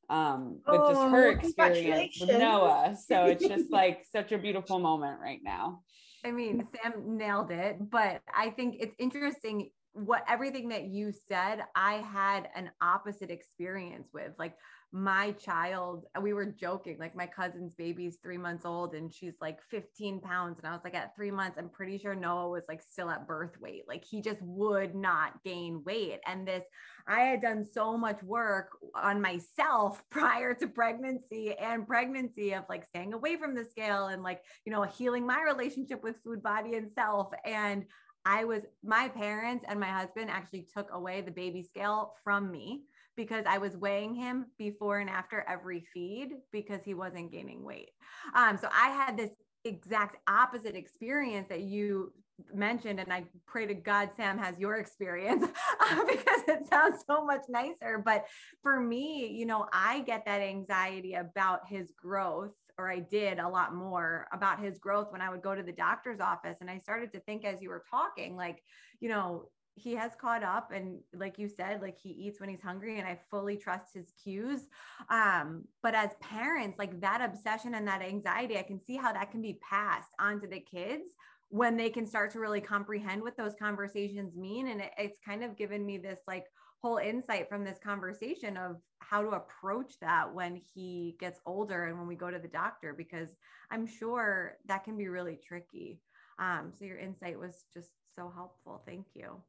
um 0.09 0.59
but 0.65 0.79
oh, 0.79 0.89
just 0.89 1.01
her 1.01 1.31
experience 1.31 2.17
with 2.19 2.29
Noah. 2.29 2.95
So 3.07 3.25
it's 3.25 3.45
just 3.45 3.71
like 3.71 4.05
such 4.09 4.31
a 4.31 4.37
beautiful 4.37 4.79
moment 4.79 5.19
right 5.21 5.41
now. 5.43 5.81
I 6.25 6.31
mean, 6.31 6.67
Sam 6.71 7.17
nailed 7.17 7.51
it, 7.51 7.77
but 7.89 8.21
I 8.35 8.49
think 8.51 8.77
it's 8.79 8.95
interesting 8.99 9.69
what 9.93 10.23
everything 10.27 10.69
that 10.69 10.85
you 10.85 11.11
said, 11.11 11.63
I 11.75 11.95
had 11.95 12.49
an 12.55 12.69
opposite 12.81 13.31
experience 13.31 14.09
with. 14.13 14.31
Like 14.37 14.53
my 14.97 15.31
child, 15.33 16.05
uh, 16.17 16.21
we 16.21 16.33
were 16.33 16.45
joking, 16.45 16.97
like 16.99 17.15
my 17.15 17.27
cousin's 17.27 17.75
baby's 17.75 18.17
three 18.17 18.37
months 18.37 18.65
old 18.65 18.95
and 18.95 19.13
she's 19.13 19.35
like 19.39 19.61
15 19.69 20.19
pounds. 20.19 20.57
And 20.57 20.67
I 20.67 20.71
was 20.71 20.81
like, 20.83 20.95
at 20.95 21.15
three 21.15 21.29
months, 21.29 21.57
I'm 21.59 21.69
pretty 21.69 21.99
sure 21.99 22.15
Noah 22.15 22.49
was 22.49 22.63
like 22.67 22.81
still 22.81 23.11
at 23.11 23.27
birth 23.27 23.61
weight. 23.61 23.83
Like 23.87 24.03
he 24.03 24.21
just 24.21 24.41
would 24.41 24.95
not 24.95 25.43
gain 25.43 25.83
weight. 25.85 26.19
And 26.25 26.47
this, 26.47 26.63
I 27.07 27.19
had 27.21 27.43
done 27.43 27.63
so 27.63 27.95
much 27.95 28.23
work 28.23 28.69
on 28.95 29.21
myself 29.21 30.03
prior 30.09 30.55
to 30.55 30.67
pregnancy 30.67 31.53
and 31.53 31.87
pregnancy 31.87 32.53
of 32.53 32.63
like 32.67 32.83
staying 32.85 33.13
away 33.13 33.37
from 33.37 33.53
the 33.53 33.65
scale 33.65 34.07
and 34.07 34.23
like, 34.23 34.41
you 34.65 34.71
know, 34.71 34.81
healing 34.81 35.27
my 35.27 35.43
relationship 35.43 36.01
with 36.01 36.15
food, 36.23 36.41
body, 36.41 36.73
and 36.73 36.89
self. 36.95 37.27
And 37.45 37.85
I 38.25 38.45
was, 38.45 38.63
my 38.83 39.09
parents 39.09 39.63
and 39.67 39.79
my 39.79 39.89
husband 39.89 40.31
actually 40.31 40.67
took 40.75 40.91
away 40.91 41.21
the 41.21 41.31
baby 41.31 41.61
scale 41.61 42.15
from 42.23 42.51
me 42.51 42.81
because 43.17 43.43
I 43.45 43.57
was 43.57 43.75
weighing 43.75 44.15
him 44.15 44.45
before 44.57 44.99
and 44.99 45.09
after 45.09 45.43
every 45.49 45.83
feed 45.93 46.29
because 46.53 46.83
he 46.83 46.93
wasn't 46.93 47.31
gaining 47.31 47.63
weight. 47.63 47.89
Um, 48.33 48.57
so 48.57 48.69
I 48.71 48.89
had 48.89 49.17
this 49.17 49.31
exact 49.65 50.17
opposite 50.29 50.75
experience 50.75 51.49
that 51.49 51.61
you 51.61 52.13
mentioned 52.53 52.99
and 52.99 53.11
i 53.11 53.23
pray 53.47 53.65
to 53.65 53.73
god 53.73 54.09
sam 54.15 54.37
has 54.37 54.59
your 54.59 54.77
experience 54.77 55.43
uh, 55.81 56.03
because 56.05 56.41
it 56.47 56.67
sounds 56.69 57.03
so 57.07 57.25
much 57.25 57.41
nicer 57.49 58.01
but 58.05 58.25
for 58.61 58.79
me 58.79 59.27
you 59.27 59.43
know 59.43 59.67
i 59.73 60.01
get 60.01 60.23
that 60.23 60.39
anxiety 60.39 61.15
about 61.15 61.61
his 61.67 61.91
growth 61.99 62.53
or 62.77 62.91
i 62.91 62.99
did 62.99 63.39
a 63.39 63.49
lot 63.49 63.73
more 63.73 64.27
about 64.31 64.59
his 64.59 64.77
growth 64.77 65.11
when 65.11 65.19
i 65.19 65.29
would 65.31 65.41
go 65.41 65.55
to 65.55 65.63
the 65.63 65.71
doctor's 65.71 66.19
office 66.19 66.57
and 66.61 66.69
i 66.69 66.77
started 66.77 67.11
to 67.11 67.19
think 67.21 67.43
as 67.43 67.59
you 67.59 67.69
were 67.69 67.83
talking 67.89 68.35
like 68.35 68.61
you 68.99 69.09
know 69.09 69.49
he 69.77 69.93
has 69.93 70.15
caught 70.15 70.43
up 70.43 70.71
and 70.73 70.99
like 71.13 71.37
you 71.37 71.47
said 71.47 71.81
like 71.81 71.97
he 71.97 72.09
eats 72.09 72.39
when 72.39 72.49
he's 72.49 72.61
hungry 72.61 72.97
and 72.97 73.07
i 73.07 73.17
fully 73.29 73.55
trust 73.55 73.93
his 73.93 74.11
cues. 74.21 74.67
Um 75.09 75.65
but 75.83 75.93
as 75.93 76.11
parents 76.19 76.79
like 76.79 76.99
that 77.01 77.21
obsession 77.21 77.75
and 77.75 77.87
that 77.87 78.01
anxiety 78.01 78.57
i 78.57 78.63
can 78.63 78.83
see 78.83 78.97
how 78.97 79.13
that 79.13 79.31
can 79.31 79.41
be 79.41 79.59
passed 79.67 80.11
onto 80.19 80.47
the 80.47 80.59
kids 80.59 81.11
when 81.49 81.77
they 81.77 81.89
can 81.89 82.05
start 82.05 82.31
to 82.31 82.39
really 82.39 82.59
comprehend 82.59 83.21
what 83.21 83.37
those 83.37 83.53
conversations 83.57 84.35
mean 84.35 84.69
and 84.69 84.81
it, 84.81 84.91
it's 84.97 85.19
kind 85.25 85.43
of 85.43 85.55
given 85.55 85.85
me 85.85 85.97
this 85.97 86.19
like 86.27 86.45
whole 86.81 86.97
insight 86.97 87.49
from 87.49 87.63
this 87.63 87.79
conversation 87.83 88.57
of 88.57 88.77
how 88.99 89.21
to 89.21 89.29
approach 89.29 89.93
that 89.99 90.31
when 90.33 90.61
he 90.73 91.15
gets 91.19 91.39
older 91.45 91.85
and 91.85 91.97
when 91.97 92.07
we 92.07 92.15
go 92.15 92.29
to 92.29 92.39
the 92.39 92.47
doctor 92.47 92.93
because 92.93 93.37
i'm 93.71 93.85
sure 93.85 94.57
that 94.65 94.83
can 94.83 94.97
be 94.97 95.07
really 95.07 95.39
tricky. 95.47 95.99
Um, 96.39 96.71
so 96.77 96.85
your 96.85 96.99
insight 96.99 97.39
was 97.39 97.65
just 97.73 97.89
so 98.15 98.31
helpful. 98.35 98.83
Thank 98.85 99.07
you 99.15 99.41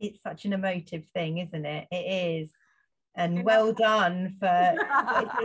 it's 0.00 0.22
such 0.22 0.44
an 0.44 0.52
emotive 0.52 1.06
thing, 1.14 1.38
isn't 1.38 1.66
it? 1.66 1.86
It 1.90 2.40
is. 2.40 2.50
And 3.14 3.44
well 3.44 3.72
done 3.72 4.34
for 4.38 4.76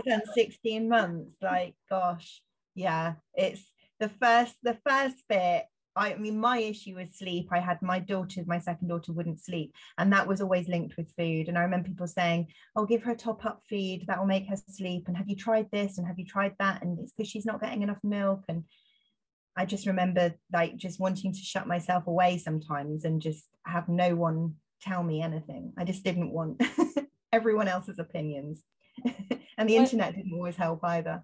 16 0.34 0.88
months. 0.88 1.36
Like, 1.41 1.76
gosh, 1.89 2.41
yeah, 2.76 3.16
it's 3.34 3.64
the 3.99 4.10
first, 4.10 4.56
the 4.64 4.78
first 4.88 5.24
bit. 5.28 5.66
I 5.97 6.16
mean, 6.16 6.39
my 6.39 6.58
issue 6.58 6.95
was 6.95 7.16
sleep. 7.18 7.47
I 7.51 7.60
had 7.60 7.82
my 7.82 7.99
daughter, 7.99 8.43
my 8.45 8.60
second 8.60 8.89
daughter 8.89 9.14
wouldn't 9.14 9.39
sleep, 9.39 9.74
and 9.97 10.12
that 10.12 10.28
was 10.28 10.41
always 10.41 10.68
linked 10.68 10.97
with 10.97 11.14
food. 11.18 11.47
And 11.47 11.58
I 11.58 11.62
remember 11.62 11.88
people 11.88 12.08
saying, 12.08 12.47
Oh, 12.76 12.86
give 12.86 13.03
her 13.03 13.14
a 13.14 13.18
top 13.18 13.45
up 13.45 13.62
feed, 13.68 14.06
that 14.08 14.20
will 14.20 14.26
make 14.26 14.47
her 14.49 14.58
sleep. 14.70 15.06
And 15.08 15.16
have 15.16 15.30
you 15.30 15.38
tried 15.38 15.72
this? 15.72 15.97
And 15.97 16.06
have 16.06 16.20
you 16.20 16.26
tried 16.26 16.56
that? 16.60 16.84
And 16.84 16.99
it's 16.99 17.14
because 17.14 17.30
she's 17.30 17.45
not 17.45 17.62
getting 17.62 17.82
enough 17.82 18.03
milk. 18.03 18.43
And 18.49 18.66
I 19.58 19.66
just 19.66 19.88
remember 19.88 20.36
like 20.51 20.76
just 20.78 20.99
wanting 20.99 21.34
to 21.34 21.39
shut 21.39 21.68
myself 21.68 22.08
away 22.08 22.38
sometimes 22.38 23.06
and 23.06 23.22
just 23.22 23.47
have 23.66 23.88
no 23.88 24.16
one 24.16 24.56
tell 24.82 25.03
me 25.03 25.22
anything. 25.22 25.74
I 25.78 25.84
just 25.86 26.03
didn't 26.03 26.32
want 26.32 26.62
everyone 27.34 27.68
else's 27.68 27.99
opinions. 27.99 28.64
and 29.58 29.70
the 29.70 29.78
internet 29.78 30.16
didn't 30.16 30.34
always 30.34 30.56
help 30.56 30.84
either. 30.84 31.24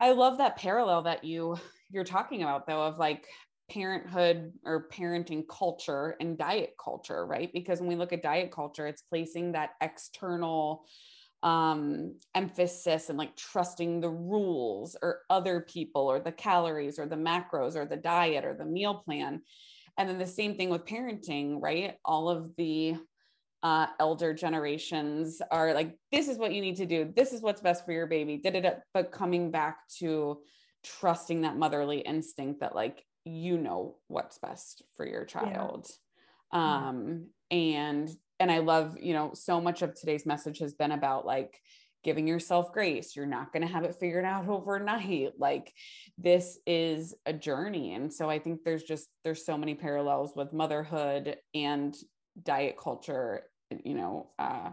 I 0.00 0.12
love 0.12 0.38
that 0.38 0.56
parallel 0.56 1.02
that 1.02 1.24
you 1.24 1.56
you're 1.90 2.04
talking 2.04 2.42
about 2.42 2.66
though 2.66 2.82
of 2.82 2.98
like 2.98 3.26
parenthood 3.70 4.52
or 4.64 4.88
parenting 4.88 5.44
culture 5.48 6.16
and 6.20 6.38
diet 6.38 6.74
culture, 6.82 7.26
right? 7.26 7.50
Because 7.52 7.80
when 7.80 7.88
we 7.88 7.96
look 7.96 8.12
at 8.12 8.22
diet 8.22 8.52
culture, 8.52 8.86
it's 8.86 9.02
placing 9.02 9.52
that 9.52 9.70
external 9.80 10.84
um 11.46 12.16
emphasis 12.34 13.08
and 13.08 13.16
like 13.16 13.36
trusting 13.36 14.00
the 14.00 14.10
rules 14.10 14.96
or 15.00 15.20
other 15.30 15.60
people 15.60 16.10
or 16.10 16.18
the 16.18 16.32
calories 16.32 16.98
or 16.98 17.06
the 17.06 17.14
macros 17.14 17.76
or 17.76 17.86
the 17.86 17.96
diet 17.96 18.44
or 18.44 18.52
the 18.52 18.64
meal 18.64 18.96
plan. 19.04 19.40
And 19.96 20.08
then 20.08 20.18
the 20.18 20.26
same 20.26 20.56
thing 20.56 20.70
with 20.70 20.86
parenting 20.86 21.62
right? 21.62 21.94
All 22.04 22.28
of 22.28 22.50
the 22.56 22.96
uh, 23.62 23.86
elder 24.00 24.34
generations 24.34 25.40
are 25.52 25.72
like 25.72 25.96
this 26.10 26.26
is 26.26 26.36
what 26.36 26.52
you 26.52 26.60
need 26.60 26.76
to 26.78 26.86
do. 26.86 27.12
This 27.14 27.32
is 27.32 27.42
what's 27.42 27.60
best 27.60 27.84
for 27.84 27.92
your 27.92 28.08
baby. 28.08 28.38
Did 28.38 28.56
it 28.56 28.80
but 28.92 29.12
coming 29.12 29.52
back 29.52 29.78
to 30.00 30.40
trusting 30.82 31.42
that 31.42 31.56
motherly 31.56 32.00
instinct 32.00 32.58
that 32.60 32.74
like 32.74 33.04
you 33.24 33.56
know 33.56 33.98
what's 34.08 34.38
best 34.38 34.82
for 34.96 35.06
your 35.06 35.24
child. 35.24 35.88
Yeah. 36.52 36.88
um 36.88 37.28
and 37.52 38.10
and 38.40 38.50
i 38.50 38.58
love 38.58 38.96
you 39.00 39.12
know 39.12 39.30
so 39.34 39.60
much 39.60 39.82
of 39.82 39.94
today's 39.94 40.26
message 40.26 40.58
has 40.58 40.74
been 40.74 40.92
about 40.92 41.26
like 41.26 41.60
giving 42.06 42.28
yourself 42.28 42.72
grace. 42.72 43.16
You're 43.16 43.26
not 43.26 43.52
going 43.52 43.66
to 43.66 43.72
have 43.72 43.82
it 43.82 43.96
figured 43.96 44.24
out 44.24 44.48
overnight. 44.48 45.32
Like 45.38 45.72
this 46.16 46.56
is 46.64 47.16
a 47.26 47.32
journey. 47.32 47.94
And 47.94 48.14
so 48.14 48.30
i 48.30 48.38
think 48.38 48.60
there's 48.64 48.84
just 48.84 49.08
there's 49.24 49.44
so 49.44 49.58
many 49.58 49.74
parallels 49.74 50.32
with 50.36 50.52
motherhood 50.52 51.36
and 51.52 51.94
diet 52.42 52.76
culture 52.78 53.44
you 53.82 53.94
know 53.94 54.28
uh 54.38 54.70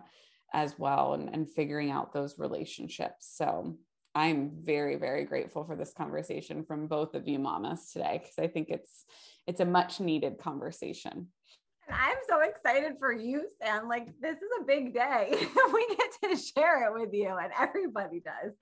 as 0.53 0.78
well 0.78 1.14
and, 1.14 1.34
and 1.34 1.49
figuring 1.49 1.89
out 1.89 2.14
those 2.14 2.38
relationships. 2.38 3.34
So 3.36 3.76
I'm 4.14 4.51
very, 4.61 4.97
very 4.97 5.26
grateful 5.26 5.64
for 5.66 5.76
this 5.76 5.91
conversation 5.91 6.64
from 6.64 6.88
both 6.88 7.16
of 7.16 7.28
you 7.28 7.39
mamas 7.39 7.89
today 7.91 8.22
because 8.22 8.38
I 8.38 8.47
think 8.47 8.70
it's 8.70 9.05
it's 9.47 9.59
a 9.59 9.66
much 9.66 9.99
needed 9.99 10.38
conversation. 10.38 11.30
And 11.88 11.95
I'm 11.95 12.17
so 12.27 12.41
excited 12.41 12.93
for 12.99 13.11
you, 13.11 13.47
Sam. 13.61 13.88
Like, 13.88 14.07
this 14.21 14.38
is 14.38 14.49
a 14.61 14.63
big 14.63 14.93
day. 14.93 15.29
we 15.73 15.95
get 15.97 16.31
to 16.31 16.36
share 16.38 16.88
it 16.88 16.99
with 16.99 17.13
you, 17.13 17.29
and 17.29 17.51
everybody 17.59 18.21
does. 18.21 18.53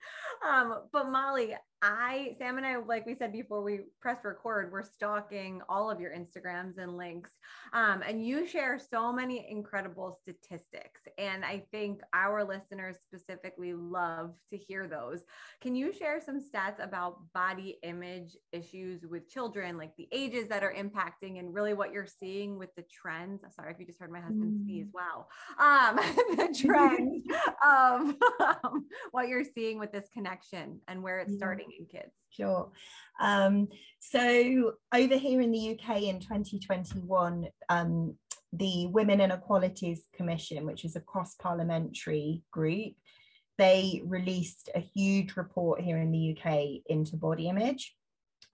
Um, 0.46 0.82
but 0.92 1.10
Molly, 1.10 1.54
I, 1.82 2.36
Sam 2.38 2.58
and 2.58 2.66
I, 2.66 2.76
like 2.76 3.04
we 3.06 3.16
said 3.16 3.32
before 3.32 3.60
we 3.60 3.80
press 4.00 4.18
record, 4.22 4.70
we're 4.70 4.84
stalking 4.84 5.60
all 5.68 5.90
of 5.90 6.00
your 6.00 6.12
Instagrams 6.12 6.78
and 6.78 6.96
links. 6.96 7.32
Um, 7.72 8.02
and 8.06 8.24
you 8.24 8.46
share 8.46 8.78
so 8.78 9.12
many 9.12 9.46
incredible 9.50 10.16
statistics. 10.22 11.02
And 11.18 11.44
I 11.44 11.64
think 11.72 12.00
our 12.14 12.44
listeners 12.44 12.98
specifically 13.02 13.74
love 13.74 14.34
to 14.50 14.56
hear 14.56 14.86
those. 14.86 15.24
Can 15.60 15.74
you 15.74 15.92
share 15.92 16.20
some 16.20 16.40
stats 16.40 16.82
about 16.82 17.18
body 17.34 17.78
image 17.82 18.36
issues 18.52 19.04
with 19.04 19.28
children, 19.28 19.76
like 19.76 19.96
the 19.96 20.08
ages 20.12 20.46
that 20.48 20.62
are 20.62 20.72
impacting 20.72 21.40
and 21.40 21.52
really 21.52 21.74
what 21.74 21.92
you're 21.92 22.06
seeing 22.06 22.58
with 22.58 22.72
the 22.76 22.82
trends? 22.82 23.42
Sorry 23.56 23.72
if 23.72 23.80
you 23.80 23.86
just 23.86 23.98
heard 23.98 24.12
my 24.12 24.20
husband 24.20 24.60
mm. 24.60 24.64
sneeze. 24.64 24.86
Wow. 24.92 25.26
Um, 25.58 25.96
the 26.36 26.56
trends 26.68 27.24
of 27.64 28.14
um, 28.40 28.86
what 29.10 29.26
you're 29.26 29.44
seeing 29.44 29.80
with 29.80 29.90
this 29.90 30.08
connection 30.14 30.80
and 30.86 31.02
where 31.02 31.18
it's 31.18 31.34
starting 31.34 31.71
kids? 31.90 32.12
Sure. 32.30 32.70
Um, 33.20 33.68
so 34.00 34.72
over 34.94 35.16
here 35.16 35.40
in 35.40 35.52
the 35.52 35.78
UK 35.78 36.02
in 36.02 36.20
2021, 36.20 37.48
um, 37.68 38.16
the 38.52 38.86
Women 38.86 39.20
and 39.20 39.32
Equalities 39.32 40.06
Commission, 40.14 40.66
which 40.66 40.84
is 40.84 40.96
a 40.96 41.00
cross-parliamentary 41.00 42.42
group, 42.50 42.94
they 43.58 44.02
released 44.04 44.70
a 44.74 44.80
huge 44.80 45.36
report 45.36 45.80
here 45.80 45.98
in 45.98 46.10
the 46.10 46.36
UK 46.36 46.82
into 46.86 47.16
body 47.16 47.48
image. 47.48 47.94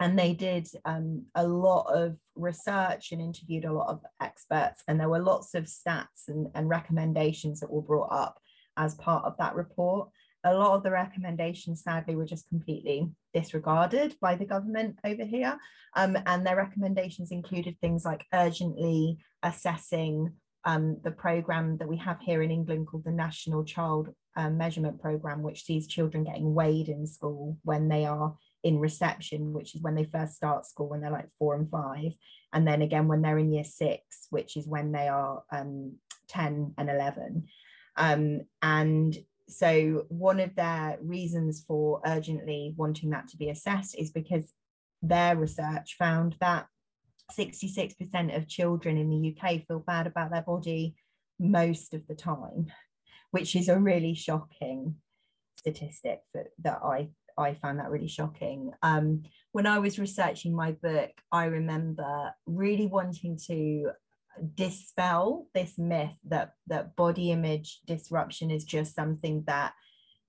And 0.01 0.17
they 0.17 0.33
did 0.33 0.69
um, 0.85 1.25
a 1.35 1.47
lot 1.47 1.87
of 1.93 2.17
research 2.37 3.11
and 3.11 3.21
interviewed 3.21 3.65
a 3.65 3.73
lot 3.73 3.89
of 3.89 4.01
experts. 4.21 4.83
And 4.87 5.01
there 5.01 5.09
were 5.09 5.19
lots 5.19 5.55
of 5.55 5.65
stats 5.65 6.29
and, 6.29 6.49
and 6.55 6.69
recommendations 6.69 7.59
that 7.61 7.71
were 7.71 7.83
brought 7.83 8.13
up 8.13 8.39
as 8.77 8.95
part 8.95 9.25
of 9.25 9.37
that 9.39 9.57
report 9.57 10.09
a 10.45 10.55
lot 10.55 10.75
of 10.75 10.83
the 10.83 10.91
recommendations, 10.91 11.83
sadly, 11.83 12.15
were 12.15 12.25
just 12.25 12.49
completely 12.49 13.09
disregarded 13.35 14.17
by 14.21 14.37
the 14.37 14.45
government 14.45 14.99
over 15.05 15.25
here. 15.25 15.59
Um, 15.97 16.17
and 16.27 16.47
their 16.47 16.57
recommendations 16.57 17.33
included 17.33 17.77
things 17.81 18.05
like 18.05 18.25
urgently 18.33 19.19
assessing 19.43 20.33
um, 20.65 20.99
the 21.03 21.11
program 21.11 21.79
that 21.79 21.89
we 21.89 21.97
have 21.99 22.21
here 22.21 22.43
in 22.43 22.51
England 22.51 22.87
called 22.87 23.05
the 23.05 23.11
National 23.11 23.65
Child 23.65 24.11
um, 24.37 24.59
Measurement 24.59 25.01
Program, 25.01 25.43
which 25.43 25.65
sees 25.65 25.87
children 25.87 26.25
getting 26.25 26.55
weighed 26.55 26.89
in 26.89 27.07
school 27.07 27.59
when 27.65 27.89
they 27.89 28.05
are 28.05 28.37
in 28.63 28.79
reception, 28.79 29.53
which 29.53 29.75
is 29.75 29.83
when 29.83 29.95
they 29.95 30.05
first 30.05 30.35
start 30.35 30.67
school 30.67 30.89
when 30.89 31.01
they're 31.01 31.11
like 31.11 31.31
four 31.39 31.55
and 31.55 31.71
five. 31.71 32.13
And 32.53 32.67
then 32.67 32.83
again 32.83 33.09
when 33.09 33.23
they're 33.23 33.39
in 33.39 33.53
year 33.53 33.65
six, 33.65 34.27
which 34.31 34.57
is 34.57 34.67
when 34.67 34.93
they 34.93 35.09
are 35.09 35.43
um, 35.51 35.97
10 36.29 36.75
and 36.77 36.91
11. 36.91 37.47
Um, 37.97 38.43
and 38.63 39.17
so 39.49 40.05
one 40.09 40.41
of 40.41 40.55
their 40.55 40.99
reasons 41.01 41.65
for 41.67 42.01
urgently 42.05 42.75
wanting 42.77 43.11
that 43.11 43.29
to 43.29 43.37
be 43.37 43.49
assessed 43.49 43.97
is 43.99 44.11
because 44.11 44.53
their 45.03 45.37
research 45.37 45.97
found 45.99 46.37
that 46.41 46.67
66% 47.37 48.37
of 48.37 48.49
children 48.49 48.97
in 48.97 49.11
the 49.11 49.37
UK 49.37 49.63
feel 49.67 49.81
bad 49.81 50.07
about 50.07 50.31
their 50.31 50.43
body 50.43 50.97
most 51.39 51.95
of 51.95 52.07
the 52.07 52.15
time, 52.15 52.67
which 53.31 53.55
is 53.57 53.69
a 53.69 53.79
really 53.79 54.15
shocking 54.15 54.97
statistic 55.57 56.21
that, 56.35 56.49
that 56.63 56.81
I, 56.83 57.09
I 57.37 57.55
found 57.55 57.79
that 57.79 57.91
really 57.91 58.09
shocking. 58.09 58.73
Um, 58.83 59.23
when 59.53 59.67
I 59.67 59.79
was 59.79 59.99
researching 59.99 60.55
my 60.55 60.73
book, 60.73 61.11
I 61.33 61.47
remember 61.47 62.33
really 62.47 62.87
wanting 62.87 63.39
to 63.47 63.93
dispel 64.55 65.47
this 65.55 65.79
myth 65.79 66.15
that 66.25 66.53
that 66.67 66.97
body 66.97 67.31
image 67.31 67.81
disruption 67.87 68.51
is 68.51 68.65
just 68.65 68.95
something 68.95 69.45
that 69.47 69.73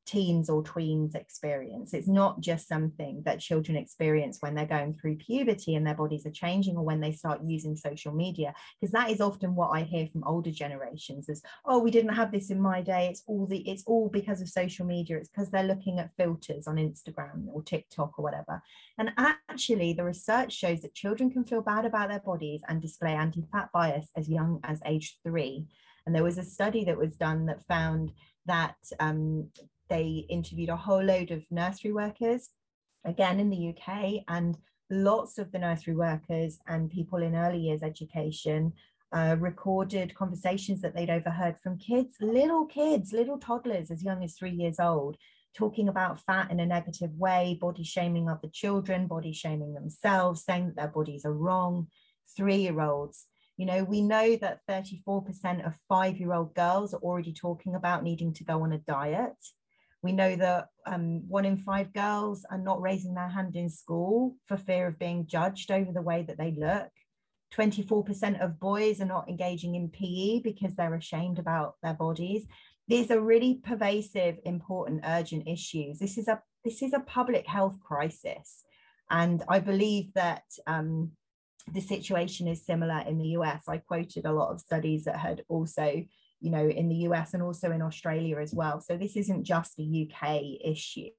teens 0.09 0.49
or 0.49 0.63
tweens 0.63 1.13
experience. 1.15 1.93
It's 1.93 2.07
not 2.07 2.41
just 2.41 2.67
something 2.67 3.21
that 3.25 3.39
children 3.39 3.77
experience 3.77 4.37
when 4.39 4.55
they're 4.55 4.65
going 4.65 4.95
through 4.95 5.17
puberty 5.17 5.75
and 5.75 5.85
their 5.85 5.93
bodies 5.93 6.25
are 6.25 6.31
changing 6.31 6.75
or 6.77 6.83
when 6.83 6.99
they 6.99 7.11
start 7.11 7.41
using 7.43 7.75
social 7.75 8.11
media, 8.11 8.53
because 8.79 8.91
that 8.93 9.11
is 9.11 9.21
often 9.21 9.53
what 9.53 9.69
I 9.69 9.83
hear 9.83 10.07
from 10.07 10.23
older 10.23 10.51
generations 10.51 11.29
is, 11.29 11.43
oh, 11.65 11.79
we 11.79 11.91
didn't 11.91 12.15
have 12.15 12.31
this 12.31 12.49
in 12.49 12.59
my 12.59 12.81
day. 12.81 13.07
It's 13.07 13.23
all 13.27 13.45
the 13.45 13.59
it's 13.69 13.83
all 13.85 14.09
because 14.09 14.41
of 14.41 14.49
social 14.49 14.85
media. 14.85 15.17
It's 15.17 15.29
because 15.29 15.51
they're 15.51 15.63
looking 15.63 15.99
at 15.99 16.15
filters 16.15 16.65
on 16.67 16.77
Instagram 16.77 17.47
or 17.53 17.61
TikTok 17.61 18.17
or 18.17 18.23
whatever. 18.23 18.61
And 18.97 19.11
actually, 19.17 19.93
the 19.93 20.03
research 20.03 20.53
shows 20.53 20.81
that 20.81 20.95
children 20.95 21.29
can 21.29 21.43
feel 21.43 21.61
bad 21.61 21.85
about 21.85 22.09
their 22.09 22.19
bodies 22.31 22.61
and 22.67 22.81
display 22.81 23.13
anti-fat 23.13 23.69
bias 23.71 24.07
as 24.15 24.27
young 24.27 24.59
as 24.63 24.81
age 24.85 25.17
three. 25.23 25.67
And 26.05 26.15
there 26.15 26.23
was 26.23 26.39
a 26.39 26.43
study 26.43 26.83
that 26.85 26.97
was 26.97 27.15
done 27.15 27.45
that 27.45 27.67
found 27.67 28.11
that 28.45 28.77
um, 28.99 29.49
they 29.89 30.25
interviewed 30.29 30.69
a 30.69 30.75
whole 30.75 31.03
load 31.03 31.31
of 31.31 31.43
nursery 31.51 31.91
workers, 31.91 32.49
again 33.05 33.39
in 33.39 33.49
the 33.49 33.75
UK, 33.75 34.23
and 34.27 34.57
lots 34.89 35.37
of 35.37 35.51
the 35.51 35.59
nursery 35.59 35.95
workers 35.95 36.59
and 36.67 36.89
people 36.89 37.21
in 37.21 37.35
early 37.35 37.59
years 37.59 37.83
education 37.83 38.73
uh, 39.11 39.35
recorded 39.39 40.13
conversations 40.15 40.81
that 40.81 40.95
they'd 40.95 41.09
overheard 41.09 41.57
from 41.57 41.77
kids, 41.77 42.15
little 42.21 42.65
kids, 42.65 43.11
little 43.11 43.37
toddlers 43.37 43.89
as 43.91 44.03
young 44.03 44.23
as 44.23 44.35
three 44.35 44.51
years 44.51 44.79
old, 44.79 45.17
talking 45.55 45.89
about 45.89 46.19
fat 46.19 46.51
in 46.51 46.59
a 46.59 46.65
negative 46.65 47.11
way, 47.15 47.57
body 47.59 47.83
shaming 47.83 48.29
other 48.29 48.47
children, 48.51 49.07
body 49.07 49.33
shaming 49.33 49.73
themselves, 49.73 50.43
saying 50.43 50.67
that 50.67 50.75
their 50.75 50.87
bodies 50.87 51.25
are 51.25 51.33
wrong. 51.33 51.87
Three 52.37 52.57
year 52.57 52.79
olds. 52.79 53.25
You 53.57 53.65
know, 53.65 53.83
we 53.83 54.01
know 54.01 54.35
that 54.37 54.59
34% 54.69 55.65
of 55.65 55.73
five 55.87 56.17
year 56.17 56.33
old 56.33 56.53
girls 56.53 56.93
are 56.93 57.01
already 57.01 57.33
talking 57.33 57.75
about 57.75 58.03
needing 58.03 58.33
to 58.35 58.43
go 58.43 58.61
on 58.61 58.71
a 58.71 58.77
diet. 58.77 59.35
We 60.01 60.11
know 60.13 60.35
that 60.35 60.67
um, 60.85 61.27
one 61.27 61.45
in 61.45 61.57
five 61.57 61.93
girls 61.93 62.45
are 62.49 62.57
not 62.57 62.81
raising 62.81 63.13
their 63.13 63.27
hand 63.27 63.55
in 63.55 63.69
school 63.69 64.35
for 64.45 64.57
fear 64.57 64.87
of 64.87 64.97
being 64.97 65.27
judged 65.27 65.71
over 65.71 65.91
the 65.91 66.01
way 66.01 66.23
that 66.23 66.37
they 66.37 66.55
look. 66.57 66.89
24% 67.53 68.43
of 68.43 68.59
boys 68.59 69.01
are 69.01 69.05
not 69.05 69.27
engaging 69.27 69.75
in 69.75 69.89
PE 69.89 70.41
because 70.41 70.75
they're 70.75 70.95
ashamed 70.95 71.39
about 71.39 71.75
their 71.83 71.95
bodies. 71.95 72.45
These 72.87 73.11
are 73.11 73.19
really 73.19 73.55
pervasive, 73.55 74.37
important, 74.45 75.01
urgent 75.05 75.47
issues. 75.47 75.99
This 75.99 76.17
is 76.17 76.27
a 76.27 76.41
this 76.65 76.81
is 76.81 76.91
a 76.93 76.99
public 76.99 77.47
health 77.47 77.79
crisis, 77.79 78.65
and 79.09 79.43
I 79.47 79.59
believe 79.59 80.13
that 80.15 80.43
um, 80.67 81.11
the 81.71 81.81
situation 81.81 82.47
is 82.47 82.65
similar 82.65 82.99
in 83.07 83.17
the 83.17 83.29
US. 83.39 83.63
I 83.67 83.77
quoted 83.77 84.25
a 84.25 84.33
lot 84.33 84.51
of 84.51 84.59
studies 84.59 85.05
that 85.05 85.17
had 85.17 85.43
also 85.47 86.03
you 86.41 86.51
know, 86.51 86.67
in 86.67 86.89
the 86.89 87.07
US 87.07 87.33
and 87.33 87.43
also 87.43 87.71
in 87.71 87.81
Australia 87.81 88.37
as 88.37 88.53
well. 88.53 88.81
So 88.81 88.97
this 88.97 89.15
isn't 89.15 89.43
just 89.43 89.79
a 89.79 90.09
UK 90.09 90.43
issue. 90.63 91.09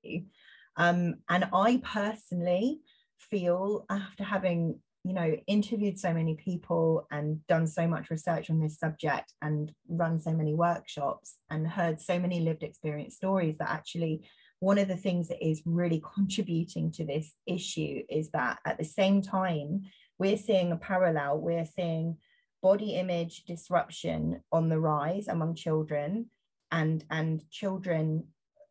Um, 0.76 1.16
and 1.28 1.48
I 1.52 1.80
personally 1.82 2.80
feel 3.18 3.84
after 3.90 4.24
having 4.24 4.80
you 5.04 5.14
know 5.14 5.34
interviewed 5.46 5.98
so 5.98 6.12
many 6.12 6.34
people 6.34 7.06
and 7.10 7.44
done 7.46 7.66
so 7.66 7.86
much 7.86 8.10
research 8.10 8.50
on 8.50 8.60
this 8.60 8.78
subject 8.78 9.32
and 9.40 9.72
run 9.88 10.20
so 10.20 10.32
many 10.32 10.54
workshops 10.54 11.36
and 11.50 11.66
heard 11.66 12.00
so 12.00 12.18
many 12.18 12.40
lived 12.40 12.62
experience 12.62 13.16
stories 13.16 13.56
that 13.58 13.70
actually 13.70 14.28
one 14.58 14.76
of 14.76 14.88
the 14.88 14.96
things 14.96 15.28
that 15.28 15.46
is 15.46 15.62
really 15.64 16.02
contributing 16.14 16.92
to 16.92 17.04
this 17.04 17.32
issue 17.46 18.02
is 18.10 18.30
that 18.32 18.58
at 18.66 18.78
the 18.78 18.84
same 18.84 19.22
time 19.22 19.82
we're 20.18 20.36
seeing 20.36 20.70
a 20.72 20.76
parallel 20.76 21.38
we're 21.38 21.66
seeing 21.66 22.16
body 22.62 22.94
image 22.96 23.44
disruption 23.44 24.42
on 24.52 24.68
the 24.68 24.78
rise 24.78 25.28
among 25.28 25.54
children 25.54 26.26
and 26.70 27.04
and 27.10 27.48
children 27.50 28.24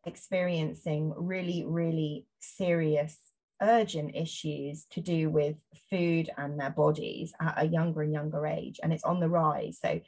experiencing 0.06 1.12
really 1.16 1.64
really 1.66 2.26
serious 2.40 3.18
urgent 3.62 4.14
issues 4.14 4.86
to 4.90 5.00
do 5.00 5.28
with 5.28 5.56
food 5.90 6.30
and 6.36 6.58
their 6.58 6.70
bodies 6.70 7.32
at 7.40 7.54
a 7.58 7.66
younger 7.66 8.02
and 8.02 8.12
younger 8.12 8.46
age. 8.46 8.80
And 8.82 8.92
it's 8.92 9.04
on 9.04 9.20
the 9.20 9.28
rise. 9.28 9.78
So 9.80 10.00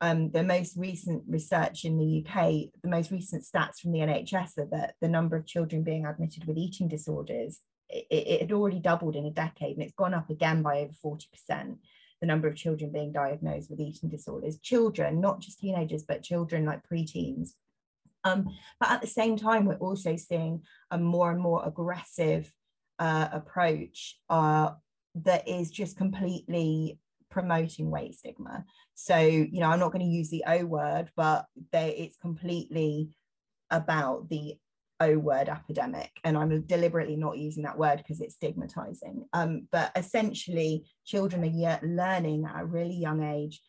um, 0.00 0.30
the 0.30 0.42
most 0.42 0.76
recent 0.76 1.22
research 1.28 1.84
in 1.84 1.98
the 1.98 2.24
UK, 2.26 2.70
the 2.82 2.88
most 2.88 3.10
recent 3.10 3.44
stats 3.44 3.80
from 3.80 3.92
the 3.92 4.00
NHS 4.00 4.58
are 4.58 4.68
that 4.72 4.94
the 5.00 5.08
number 5.08 5.36
of 5.36 5.46
children 5.46 5.82
being 5.82 6.04
admitted 6.04 6.46
with 6.46 6.58
eating 6.58 6.88
disorders, 6.88 7.60
it, 7.88 8.06
it 8.10 8.40
had 8.42 8.52
already 8.52 8.80
doubled 8.80 9.16
in 9.16 9.26
a 9.26 9.30
decade 9.30 9.76
and 9.76 9.82
it's 9.82 9.94
gone 9.94 10.14
up 10.14 10.28
again 10.28 10.62
by 10.62 10.80
over 10.80 10.92
40% 11.04 11.76
the 12.20 12.26
number 12.26 12.48
of 12.48 12.56
children 12.56 12.90
being 12.92 13.12
diagnosed 13.12 13.70
with 13.70 13.80
eating 13.80 14.08
disorders. 14.08 14.58
Children, 14.60 15.20
not 15.20 15.40
just 15.40 15.58
teenagers, 15.58 16.04
but 16.04 16.22
children 16.22 16.64
like 16.64 16.80
preteens. 16.90 17.50
Um, 18.24 18.48
but 18.80 18.90
at 18.90 19.00
the 19.00 19.06
same 19.06 19.36
time, 19.36 19.66
we're 19.66 19.74
also 19.74 20.16
seeing 20.16 20.62
a 20.90 20.98
more 20.98 21.30
and 21.30 21.40
more 21.40 21.66
aggressive 21.66 22.50
uh, 22.98 23.28
approach 23.32 24.18
uh, 24.28 24.70
that 25.24 25.46
is 25.46 25.70
just 25.70 25.96
completely 25.96 26.98
promoting 27.30 27.90
weight 27.90 28.14
stigma. 28.14 28.64
So, 28.94 29.18
you 29.18 29.60
know, 29.60 29.70
I'm 29.70 29.78
not 29.78 29.92
going 29.92 30.04
to 30.04 30.10
use 30.10 30.30
the 30.30 30.44
O 30.46 30.64
word, 30.64 31.10
but 31.16 31.46
they, 31.70 31.90
it's 31.96 32.16
completely 32.16 33.10
about 33.70 34.28
the 34.28 34.56
O 35.00 35.18
word 35.18 35.48
epidemic. 35.48 36.10
And 36.24 36.36
I'm 36.36 36.62
deliberately 36.62 37.16
not 37.16 37.38
using 37.38 37.64
that 37.64 37.78
word 37.78 37.98
because 37.98 38.20
it's 38.20 38.36
stigmatizing. 38.36 39.26
Um, 39.32 39.68
but 39.70 39.92
essentially, 39.96 40.86
children 41.04 41.42
are 41.42 41.46
yet 41.46 41.82
learning 41.82 42.44
at 42.46 42.60
a 42.60 42.64
really 42.64 42.96
young 42.96 43.22
age 43.22 43.60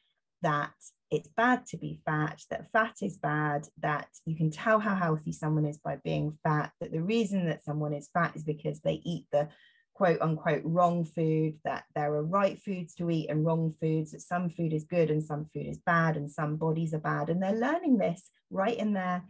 that 0.42 0.72
it's 1.10 1.30
bad 1.30 1.66
to 1.68 1.78
be 1.78 2.00
fat, 2.06 2.42
that 2.50 2.72
fat 2.72 2.96
is 3.02 3.18
bad, 3.18 3.68
that 3.82 4.08
you 4.26 4.36
can 4.36 4.52
tell 4.52 4.80
how 4.80 4.96
healthy 4.96 5.32
someone 5.32 5.66
is 5.66 5.78
by 5.78 5.98
being 6.04 6.38
fat, 6.44 6.72
that 6.82 6.92
the 6.92 7.02
reason 7.02 7.46
that 7.48 7.64
someone 7.64 7.94
is 7.94 8.10
fat 8.14 8.36
is 8.36 8.44
because 8.44 8.82
they 8.82 9.02
eat 9.06 9.26
the 9.32 9.48
quote 9.94 10.22
unquote 10.22 10.62
wrong 10.64 11.04
food, 11.04 11.56
that 11.64 11.86
there 11.96 12.14
are 12.14 12.24
right 12.24 12.62
foods 12.62 12.94
to 12.96 13.10
eat 13.10 13.30
and 13.30 13.46
wrong 13.46 13.74
foods, 13.82 14.12
that 14.12 14.22
some 14.22 14.50
food 14.50 14.74
is 14.74 14.84
good 14.84 15.10
and 15.10 15.24
some 15.24 15.46
food 15.46 15.66
is 15.66 15.80
bad 15.80 16.18
and 16.18 16.30
some 16.30 16.58
bodies 16.58 16.94
are 16.94 17.00
bad. 17.00 17.30
And 17.30 17.42
they're 17.42 17.54
learning 17.54 17.98
this 17.98 18.30
right 18.52 18.78
in 18.78 18.94
their 18.94 19.24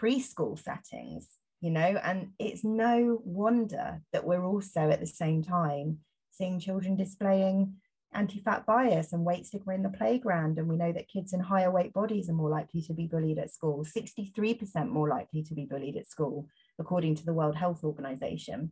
preschool 0.00 0.58
settings, 0.58 1.28
you 1.60 1.70
know, 1.70 1.80
and 2.02 2.28
it's 2.38 2.64
no 2.64 3.20
wonder 3.24 4.02
that 4.12 4.24
we're 4.24 4.44
also 4.44 4.90
at 4.90 5.00
the 5.00 5.06
same 5.06 5.42
time 5.42 5.98
seeing 6.30 6.60
children 6.60 6.96
displaying 6.96 7.74
anti-fat 8.12 8.64
bias 8.66 9.12
and 9.12 9.24
weight 9.24 9.46
stigma 9.46 9.74
in 9.74 9.82
the 9.82 9.88
playground. 9.88 10.58
And 10.58 10.68
we 10.68 10.76
know 10.76 10.92
that 10.92 11.08
kids 11.08 11.32
in 11.32 11.40
higher 11.40 11.70
weight 11.70 11.92
bodies 11.92 12.28
are 12.28 12.34
more 12.34 12.50
likely 12.50 12.82
to 12.82 12.94
be 12.94 13.06
bullied 13.06 13.38
at 13.38 13.52
school 13.52 13.84
63% 13.84 14.88
more 14.88 15.08
likely 15.08 15.42
to 15.42 15.54
be 15.54 15.64
bullied 15.64 15.96
at 15.96 16.08
school 16.08 16.46
according 16.78 17.14
to 17.16 17.24
the 17.24 17.34
world 17.34 17.56
health 17.56 17.84
organization. 17.84 18.70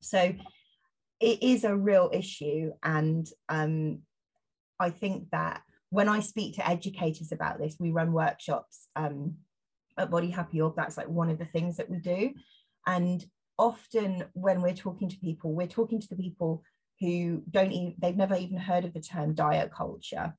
So 0.00 0.34
it 1.20 1.42
is 1.42 1.64
a 1.64 1.76
real 1.76 2.10
issue. 2.12 2.72
And 2.82 3.28
um, 3.48 4.00
i 4.82 4.90
think 4.90 5.30
that 5.30 5.62
when 5.90 6.08
i 6.08 6.20
speak 6.20 6.56
to 6.56 6.68
educators 6.68 7.32
about 7.32 7.58
this 7.58 7.76
we 7.78 7.90
run 7.90 8.12
workshops 8.12 8.88
um, 8.96 9.36
at 9.98 10.10
Body 10.10 10.30
Happy 10.30 10.60
Org, 10.60 10.74
that's 10.76 10.96
like 10.96 11.08
one 11.08 11.30
of 11.30 11.38
the 11.38 11.44
things 11.44 11.76
that 11.76 11.90
we 11.90 11.98
do. 11.98 12.32
And 12.86 13.24
often 13.58 14.24
when 14.32 14.62
we're 14.62 14.74
talking 14.74 15.08
to 15.08 15.18
people, 15.18 15.52
we're 15.52 15.66
talking 15.66 16.00
to 16.00 16.08
the 16.08 16.16
people 16.16 16.62
who 17.00 17.42
don't 17.50 17.72
even 17.72 17.94
they've 17.98 18.16
never 18.16 18.36
even 18.36 18.56
heard 18.56 18.84
of 18.84 18.94
the 18.94 19.00
term 19.00 19.34
diet 19.34 19.72
culture. 19.72 20.34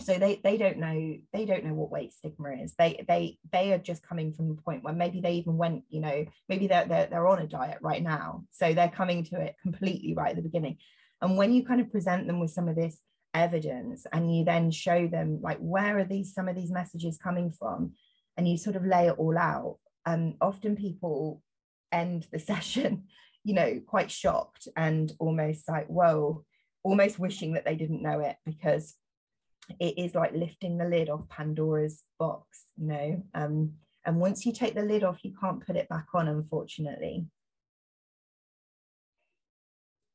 So 0.00 0.18
they 0.18 0.40
they 0.42 0.56
don't 0.56 0.78
know 0.78 1.16
they 1.32 1.44
don't 1.44 1.64
know 1.64 1.74
what 1.74 1.90
weight 1.90 2.12
stigma 2.12 2.50
is. 2.62 2.74
They 2.78 3.04
they 3.06 3.38
they 3.52 3.72
are 3.72 3.78
just 3.78 4.02
coming 4.02 4.32
from 4.32 4.48
the 4.48 4.60
point 4.62 4.82
where 4.82 4.94
maybe 4.94 5.20
they 5.20 5.34
even 5.34 5.56
went, 5.56 5.84
you 5.90 6.00
know, 6.00 6.24
maybe 6.48 6.66
they're 6.66 6.86
they're, 6.86 7.06
they're 7.06 7.28
on 7.28 7.40
a 7.40 7.46
diet 7.46 7.78
right 7.82 8.02
now. 8.02 8.44
So 8.50 8.72
they're 8.72 8.88
coming 8.88 9.24
to 9.24 9.40
it 9.40 9.56
completely 9.62 10.14
right 10.14 10.30
at 10.30 10.36
the 10.36 10.42
beginning. 10.42 10.78
And 11.20 11.36
when 11.36 11.52
you 11.52 11.64
kind 11.64 11.80
of 11.80 11.92
present 11.92 12.26
them 12.26 12.40
with 12.40 12.50
some 12.50 12.68
of 12.68 12.74
this 12.74 12.98
evidence 13.34 14.06
and 14.12 14.34
you 14.34 14.44
then 14.44 14.70
show 14.70 15.06
them 15.06 15.40
like 15.40 15.58
where 15.58 15.98
are 15.98 16.04
these 16.04 16.34
some 16.34 16.48
of 16.48 16.56
these 16.56 16.70
messages 16.70 17.16
coming 17.16 17.50
from 17.50 17.92
and 18.36 18.48
you 18.48 18.56
sort 18.56 18.76
of 18.76 18.86
lay 18.86 19.08
it 19.08 19.18
all 19.18 19.36
out, 19.36 19.78
um, 20.06 20.34
often 20.40 20.76
people 20.76 21.42
end 21.90 22.26
the 22.32 22.38
session, 22.50 23.04
you 23.44 23.54
know, 23.54 23.80
quite 23.86 24.10
shocked 24.10 24.68
and 24.76 25.12
almost 25.18 25.68
like, 25.68 25.86
whoa, 25.86 26.44
almost 26.82 27.18
wishing 27.18 27.52
that 27.52 27.64
they 27.64 27.76
didn't 27.76 28.02
know 28.02 28.20
it 28.20 28.36
because 28.44 28.94
it 29.78 29.98
is 29.98 30.14
like 30.14 30.32
lifting 30.32 30.78
the 30.78 30.84
lid 30.84 31.08
off 31.08 31.28
Pandora's 31.28 32.02
box, 32.18 32.64
you 32.76 32.88
know. 32.88 33.22
Um, 33.34 33.74
and 34.04 34.20
once 34.20 34.44
you 34.44 34.52
take 34.52 34.74
the 34.74 34.82
lid 34.82 35.04
off, 35.04 35.20
you 35.22 35.32
can't 35.40 35.64
put 35.64 35.76
it 35.76 35.88
back 35.88 36.06
on, 36.14 36.28
unfortunately. 36.28 37.26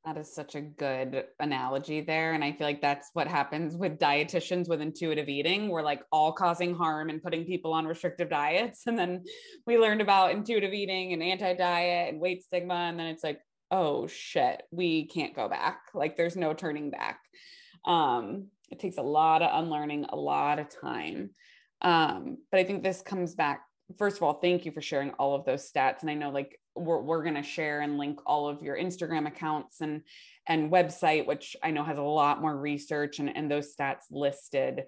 That 0.08 0.16
is 0.16 0.34
such 0.34 0.54
a 0.54 0.62
good 0.62 1.24
analogy 1.38 2.00
there. 2.00 2.32
And 2.32 2.42
I 2.42 2.52
feel 2.52 2.66
like 2.66 2.80
that's 2.80 3.10
what 3.12 3.28
happens 3.28 3.76
with 3.76 3.98
dietitians 3.98 4.66
with 4.66 4.80
intuitive 4.80 5.28
eating. 5.28 5.68
We're 5.68 5.82
like 5.82 6.00
all 6.10 6.32
causing 6.32 6.74
harm 6.74 7.10
and 7.10 7.22
putting 7.22 7.44
people 7.44 7.74
on 7.74 7.86
restrictive 7.86 8.30
diets. 8.30 8.84
And 8.86 8.98
then 8.98 9.24
we 9.66 9.76
learned 9.76 10.00
about 10.00 10.30
intuitive 10.30 10.72
eating 10.72 11.12
and 11.12 11.22
anti 11.22 11.52
diet 11.52 12.10
and 12.10 12.22
weight 12.22 12.42
stigma. 12.42 12.74
And 12.74 12.98
then 12.98 13.08
it's 13.08 13.22
like, 13.22 13.40
oh 13.70 14.06
shit, 14.06 14.62
we 14.70 15.06
can't 15.08 15.36
go 15.36 15.46
back. 15.46 15.80
Like 15.92 16.16
there's 16.16 16.36
no 16.36 16.54
turning 16.54 16.90
back. 16.90 17.20
Um, 17.84 18.46
it 18.70 18.78
takes 18.78 18.96
a 18.96 19.02
lot 19.02 19.42
of 19.42 19.62
unlearning, 19.62 20.06
a 20.08 20.16
lot 20.16 20.58
of 20.58 20.68
time. 20.70 21.32
Um, 21.82 22.38
but 22.50 22.60
I 22.60 22.64
think 22.64 22.82
this 22.82 23.02
comes 23.02 23.34
back. 23.34 23.60
First 23.98 24.16
of 24.16 24.22
all, 24.22 24.40
thank 24.40 24.64
you 24.64 24.72
for 24.72 24.80
sharing 24.80 25.10
all 25.18 25.34
of 25.34 25.44
those 25.44 25.70
stats. 25.70 26.00
And 26.00 26.08
I 26.08 26.14
know 26.14 26.30
like 26.30 26.58
we're, 26.78 27.00
we're 27.00 27.22
going 27.22 27.34
to 27.34 27.42
share 27.42 27.80
and 27.80 27.98
link 27.98 28.20
all 28.26 28.48
of 28.48 28.62
your 28.62 28.76
Instagram 28.76 29.26
accounts 29.26 29.80
and 29.80 30.02
and 30.46 30.72
website, 30.72 31.26
which 31.26 31.56
I 31.62 31.70
know 31.70 31.84
has 31.84 31.98
a 31.98 32.02
lot 32.02 32.40
more 32.40 32.56
research 32.56 33.18
and, 33.18 33.34
and 33.36 33.50
those 33.50 33.74
stats 33.74 34.04
listed. 34.10 34.84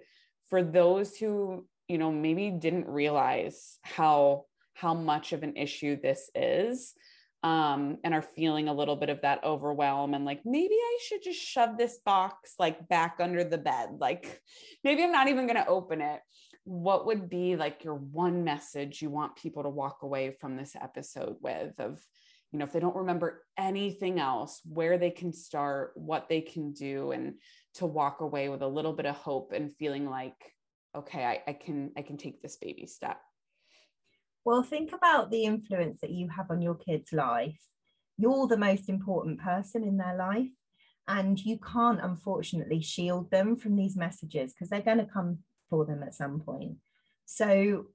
For 0.49 0.63
those 0.63 1.17
who, 1.17 1.67
you 1.87 1.99
know, 1.99 2.11
maybe 2.11 2.51
didn't 2.51 2.89
realize 2.89 3.79
how 3.83 4.47
how 4.75 4.95
much 4.95 5.33
of 5.33 5.43
an 5.43 5.57
issue 5.57 6.01
this 6.01 6.31
is, 6.35 6.95
um, 7.43 7.99
and 8.05 8.15
are 8.15 8.23
feeling 8.23 8.69
a 8.69 8.75
little 8.75 8.97
bit 8.97 9.09
of 9.09 9.23
that 9.23 9.45
overwhelm 9.45 10.15
and 10.15 10.25
like 10.25 10.41
maybe 10.45 10.75
I 10.75 10.99
should 11.03 11.23
just 11.23 11.41
shove 11.41 11.79
this 11.79 11.99
box 12.05 12.55
like 12.59 12.89
back 12.89 13.17
under 13.19 13.45
the 13.45 13.59
bed. 13.59 13.91
Like 13.99 14.41
maybe 14.85 15.03
I'm 15.03 15.13
not 15.13 15.29
even 15.29 15.47
going 15.47 15.63
to 15.63 15.69
open 15.69 16.01
it 16.01 16.21
what 16.65 17.07
would 17.07 17.29
be 17.31 17.57
like 17.57 17.85
your 17.85 17.95
one 17.95 18.45
message 18.45 19.01
you 19.01 19.11
want 19.11 19.37
people 19.37 19.63
to 19.63 19.69
walk 19.69 19.99
away 20.03 20.31
from 20.31 20.57
this 20.57 20.77
episode 20.81 21.37
with 21.41 21.79
of 21.79 22.01
you 22.53 22.59
know 22.59 22.65
if 22.65 22.73
they 22.73 22.81
don't 22.81 22.97
remember 22.97 23.43
anything 23.59 24.19
else 24.19 24.61
where 24.65 24.99
they 24.99 25.11
can 25.11 25.33
start 25.33 25.93
what 25.95 26.29
they 26.29 26.41
can 26.41 26.73
do 26.73 27.13
and 27.13 27.35
to 27.75 27.87
walk 27.87 28.21
away 28.21 28.49
with 28.49 28.63
a 28.63 28.69
little 28.69 28.93
bit 28.93 29.07
of 29.07 29.17
hope 29.17 29.53
and 29.53 29.75
feeling 29.77 30.09
like 30.09 30.55
okay 30.95 31.25
I, 31.25 31.43
I 31.51 31.53
can 31.55 31.93
i 31.97 32.03
can 32.03 32.17
take 32.17 32.41
this 32.41 32.57
baby 32.57 32.87
step. 32.87 33.19
Well 34.45 34.63
think 34.63 34.93
about 34.93 35.31
the 35.31 35.45
influence 35.45 36.01
that 36.01 36.11
you 36.11 36.29
have 36.29 36.51
on 36.51 36.63
your 36.63 36.75
kids 36.75 37.13
life. 37.13 37.61
You're 38.17 38.47
the 38.47 38.57
most 38.57 38.89
important 38.89 39.41
person 39.41 39.85
in 39.85 39.97
their 39.97 40.17
life 40.17 40.53
and 41.09 41.39
you 41.39 41.59
can't 41.59 42.01
unfortunately 42.01 42.81
shield 42.81 43.31
them 43.31 43.57
from 43.57 43.77
these 43.77 43.97
messages 43.97 44.53
because 44.53 44.69
they're 44.69 44.81
going 44.81 44.99
to 44.99 45.05
come 45.05 45.39
for 45.71 45.87
them 45.87 46.03
at 46.03 46.15
some 46.15 46.41
point. 46.41 46.77
So 47.25 47.87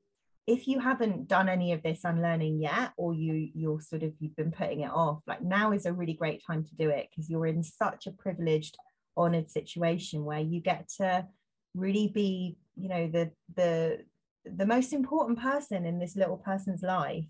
if 0.47 0.67
you 0.67 0.79
haven't 0.79 1.27
done 1.27 1.49
any 1.49 1.73
of 1.73 1.81
this 1.83 2.03
unlearning 2.03 2.61
yet 2.61 2.91
or 2.97 3.13
you 3.13 3.49
you're 3.53 3.81
sort 3.81 4.03
of 4.03 4.13
you've 4.19 4.35
been 4.35 4.51
putting 4.51 4.81
it 4.81 4.91
off 4.91 5.21
like 5.27 5.41
now 5.41 5.71
is 5.71 5.85
a 5.85 5.93
really 5.93 6.13
great 6.13 6.41
time 6.45 6.63
to 6.63 6.75
do 6.75 6.89
it 6.89 7.09
because 7.09 7.29
you're 7.29 7.47
in 7.47 7.63
such 7.63 8.05
a 8.05 8.11
privileged 8.11 8.77
honored 9.17 9.49
situation 9.49 10.23
where 10.23 10.39
you 10.39 10.59
get 10.59 10.87
to 10.87 11.25
really 11.73 12.07
be 12.07 12.57
you 12.75 12.89
know 12.89 13.07
the 13.07 13.31
the 13.55 13.99
the 14.45 14.65
most 14.65 14.93
important 14.93 15.39
person 15.39 15.85
in 15.85 15.99
this 15.99 16.15
little 16.15 16.37
person's 16.37 16.83
life 16.83 17.29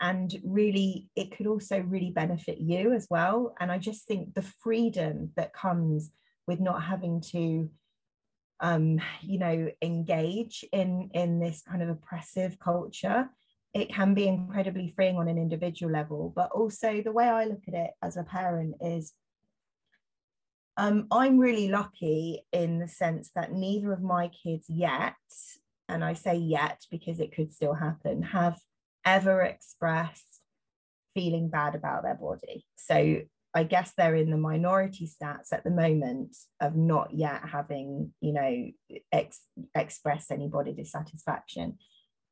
and 0.00 0.38
really 0.44 1.08
it 1.16 1.36
could 1.36 1.46
also 1.46 1.80
really 1.80 2.10
benefit 2.10 2.58
you 2.58 2.92
as 2.92 3.06
well 3.10 3.54
and 3.58 3.72
i 3.72 3.78
just 3.78 4.06
think 4.06 4.34
the 4.34 4.42
freedom 4.42 5.30
that 5.36 5.52
comes 5.52 6.12
with 6.46 6.60
not 6.60 6.84
having 6.84 7.20
to 7.20 7.68
um, 8.60 9.00
you 9.22 9.38
know, 9.38 9.70
engage 9.82 10.64
in 10.72 11.10
in 11.14 11.38
this 11.40 11.62
kind 11.62 11.82
of 11.82 11.88
oppressive 11.88 12.58
culture 12.58 13.28
it 13.74 13.92
can 13.92 14.14
be 14.14 14.26
incredibly 14.26 14.88
freeing 14.88 15.18
on 15.18 15.28
an 15.28 15.36
individual 15.36 15.92
level. 15.92 16.32
But 16.34 16.50
also 16.52 17.02
the 17.02 17.12
way 17.12 17.26
i 17.28 17.44
look 17.44 17.60
at 17.68 17.74
it 17.74 17.90
as 18.02 18.16
a 18.16 18.22
parent 18.22 18.76
is 18.80 19.12
um, 20.78 21.06
i'm 21.10 21.38
really 21.38 21.68
lucky 21.68 22.42
in 22.52 22.78
the 22.78 22.88
sense 22.88 23.30
that 23.34 23.52
neither 23.52 23.92
of 23.92 24.02
my 24.02 24.30
kids 24.42 24.66
yet 24.68 25.14
and 25.88 26.04
i 26.04 26.12
say 26.12 26.36
yet 26.36 26.84
because 26.90 27.18
it 27.18 27.34
could 27.34 27.50
still 27.50 27.72
happen 27.72 28.22
have 28.22 28.58
ever 29.06 29.40
expressed 29.40 30.42
feeling 31.14 31.48
bad 31.48 31.74
about 31.74 32.02
their 32.02 32.14
body. 32.14 32.66
So 32.76 33.20
I 33.56 33.64
guess 33.64 33.92
they're 33.96 34.14
in 34.14 34.30
the 34.30 34.36
minority 34.36 35.08
stats 35.08 35.50
at 35.50 35.64
the 35.64 35.70
moment 35.70 36.36
of 36.60 36.76
not 36.76 37.14
yet 37.14 37.40
having, 37.50 38.12
you 38.20 38.34
know, 38.34 38.98
ex- 39.10 39.48
expressed 39.74 40.30
any 40.30 40.46
body 40.46 40.74
dissatisfaction. 40.74 41.78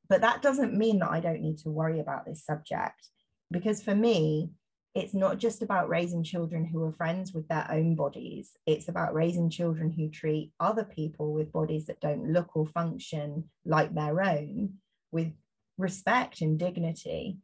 But 0.07 0.21
that 0.21 0.43
doesn't 0.43 0.77
mean 0.77 0.99
that 0.99 1.11
I 1.11 1.21
don't 1.21 1.41
need 1.41 1.57
to 1.61 1.71
worry 1.71 1.99
about 1.99 2.27
this 2.27 2.45
subject. 2.45 3.09
Because 3.51 3.83
for 3.83 3.95
me, 3.95 4.51
it's 4.95 5.15
not 5.15 5.39
just 5.39 5.63
about 5.63 5.89
raising 5.89 6.25
children 6.25 6.67
who 6.67 6.85
are 6.85 6.93
friends 6.93 7.33
with 7.33 7.49
their 7.49 7.67
own 7.71 7.95
bodies, 7.95 8.51
it's 8.67 8.89
about 8.89 9.15
raising 9.15 9.49
children 9.49 9.91
who 9.91 10.11
treat 10.11 10.53
other 10.61 10.85
people 10.85 11.33
with 11.33 11.53
bodies 11.53 11.87
that 11.87 12.01
don't 12.01 12.35
look 12.35 12.55
or 12.55 12.67
function 12.67 13.45
like 13.65 13.95
their 13.95 14.23
own 14.23 14.75
with 15.11 15.33
respect 15.79 16.43
and 16.43 16.59
dignity. 16.59 17.39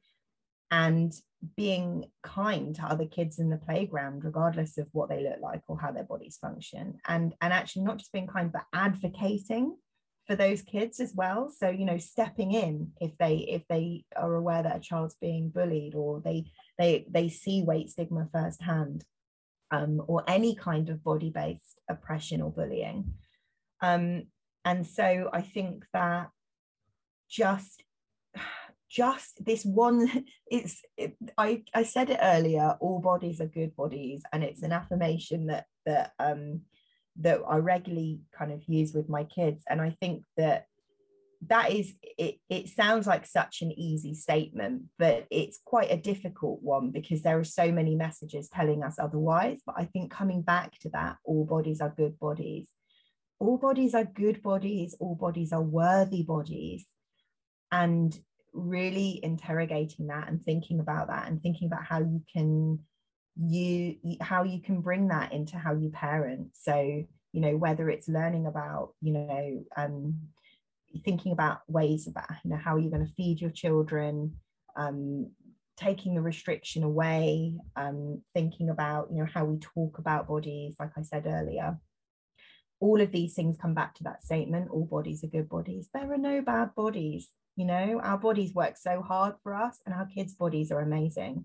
And 0.71 1.15
being 1.57 2.05
kind 2.23 2.75
to 2.75 2.83
other 2.83 3.07
kids 3.07 3.39
in 3.39 3.51
the 3.51 3.57
playground 3.57 4.25
regardless 4.25 4.77
of 4.77 4.89
what 4.93 5.09
they 5.09 5.23
look 5.23 5.41
like 5.41 5.63
or 5.69 5.79
how 5.79 5.91
their 5.91 6.05
bodies 6.05 6.39
function. 6.41 6.99
And 7.09 7.35
and 7.41 7.53
actually 7.53 7.83
not 7.83 7.99
just 7.99 8.13
being 8.13 8.27
kind 8.27 8.53
but 8.53 8.67
advocating 8.75 9.77
for 10.27 10.37
those 10.37 10.63
kids 10.63 11.01
as 11.01 11.15
well. 11.15 11.51
So 11.51 11.71
you 11.71 11.85
know 11.85 11.99
stepping 11.99 12.53
in 12.53 12.93
if 13.01 13.17
they 13.19 13.37
if 13.37 13.67
they 13.69 14.05
are 14.17 14.35
aware 14.35 14.63
that 14.63 14.77
a 14.77 14.81
child's 14.81 15.17
being 15.21 15.51
bullied 15.51 15.95
or 15.95 16.21
they 16.21 16.51
they 16.79 17.07
they 17.11 17.29
see 17.29 17.63
weight 17.63 17.91
stigma 17.91 18.29
firsthand 18.33 19.05
um, 19.71 20.03
or 20.07 20.25
any 20.27 20.55
kind 20.55 20.89
of 20.89 21.05
body-based 21.05 21.81
oppression 21.89 22.43
or 22.43 22.51
bullying. 22.51 23.15
Um, 23.81 24.25
and 24.65 24.87
so 24.87 25.31
i 25.33 25.41
think 25.41 25.85
that 25.93 26.29
just 27.29 27.83
just 28.91 29.43
this 29.45 29.65
one 29.65 30.27
it's 30.51 30.83
it, 30.97 31.17
i 31.39 31.63
i 31.75 31.83
said 31.83 32.11
it 32.11 32.19
earlier 32.21 32.77
all 32.81 32.99
bodies 32.99 33.41
are 33.41 33.47
good 33.47 33.75
bodies 33.77 34.23
and 34.33 34.43
it's 34.43 34.63
an 34.63 34.73
affirmation 34.73 35.47
that 35.47 35.67
that 35.87 36.13
um 36.19 36.61
that 37.17 37.41
i 37.49 37.57
regularly 37.57 38.21
kind 38.37 38.53
of 38.53 38.63
use 38.67 38.93
with 38.93 39.09
my 39.09 39.25
kids 39.25 39.63
and 39.69 39.81
i 39.81 39.97
think 40.01 40.25
that 40.37 40.67
that 41.47 41.73
is 41.73 41.95
it 42.19 42.39
it 42.51 42.69
sounds 42.69 43.07
like 43.07 43.25
such 43.25 43.63
an 43.63 43.73
easy 43.73 44.13
statement 44.15 44.83
but 44.99 45.27
it's 45.31 45.59
quite 45.65 45.91
a 45.91 45.97
difficult 45.97 46.63
one 46.63 46.91
because 46.91 47.23
there 47.23 47.39
are 47.39 47.45
so 47.45 47.73
many 47.73 47.95
messages 47.95 48.49
telling 48.49 48.83
us 48.83 48.99
otherwise 48.99 49.61
but 49.65 49.75
i 49.79 49.85
think 49.85 50.11
coming 50.11 50.43
back 50.43 50.79
to 50.79 50.91
that 50.91 51.17
all 51.25 51.47
bodies 51.47 51.81
are 51.81 51.95
good 51.97 52.19
bodies 52.19 52.69
all 53.39 53.57
bodies 53.57 53.95
are 53.95 54.05
good 54.05 54.43
bodies 54.43 54.95
all 55.01 55.15
bodies 55.15 55.51
are 55.51 55.63
worthy 55.63 56.23
bodies 56.23 56.85
and 57.73 58.19
really 58.53 59.21
interrogating 59.23 60.09
that 60.09 60.29
and 60.29 60.43
thinking 60.43 60.81
about 60.81 61.09
that 61.09 61.29
and 61.29 61.43
thinking 61.43 61.67
about 61.67 61.85
how 61.85 62.01
you 62.01 62.23
can 62.33 62.81
you 63.37 63.97
how 64.21 64.43
you 64.43 64.61
can 64.61 64.81
bring 64.81 65.09
that 65.09 65.33
into 65.33 65.57
how 65.57 65.75
you 65.75 65.91
parent. 65.91 66.49
So 66.55 67.05
you 67.33 67.41
know 67.41 67.57
whether 67.57 67.89
it's 67.89 68.09
learning 68.09 68.47
about 68.47 68.93
you 69.01 69.13
know 69.13 69.65
um 69.77 70.15
thinking 71.05 71.33
about 71.33 71.61
ways 71.69 72.09
about 72.09 72.29
you 72.45 72.51
know 72.51 72.57
how 72.57 72.75
are 72.75 72.79
you 72.79 72.91
going 72.91 73.07
to 73.07 73.13
feed 73.13 73.41
your 73.41 73.51
children 73.51 74.35
um 74.77 75.31
taking 75.77 76.15
the 76.15 76.21
restriction 76.21 76.83
away 76.83 77.57
um 77.77 78.21
thinking 78.35 78.69
about 78.69 79.09
you 79.11 79.19
know 79.19 79.29
how 79.33 79.45
we 79.45 79.59
talk 79.59 79.99
about 79.99 80.29
bodies 80.29 80.75
like 80.79 80.93
i 80.97 81.03
said 81.03 81.27
earlier. 81.27 81.79
All 82.83 82.99
of 83.03 83.13
these 83.13 83.35
things 83.35 83.59
come 83.61 83.75
back 83.75 83.95
to 83.97 84.05
that 84.05 84.25
statement 84.25 84.71
all 84.71 84.87
bodies 84.87 85.23
are 85.23 85.29
good 85.29 85.51
bodies. 85.51 85.89
There 85.93 86.11
are 86.11 86.19
no 86.19 86.41
bad 86.41 86.75
bodies 86.75 87.29
you 87.61 87.67
know 87.67 88.01
our 88.03 88.17
bodies 88.17 88.55
work 88.55 88.79
so 88.79 89.03
hard 89.03 89.35
for 89.43 89.55
us 89.55 89.81
and 89.85 89.95
our 89.95 90.07
kids 90.07 90.35
bodies 90.35 90.73
are 90.73 90.81
amazing. 90.81 91.45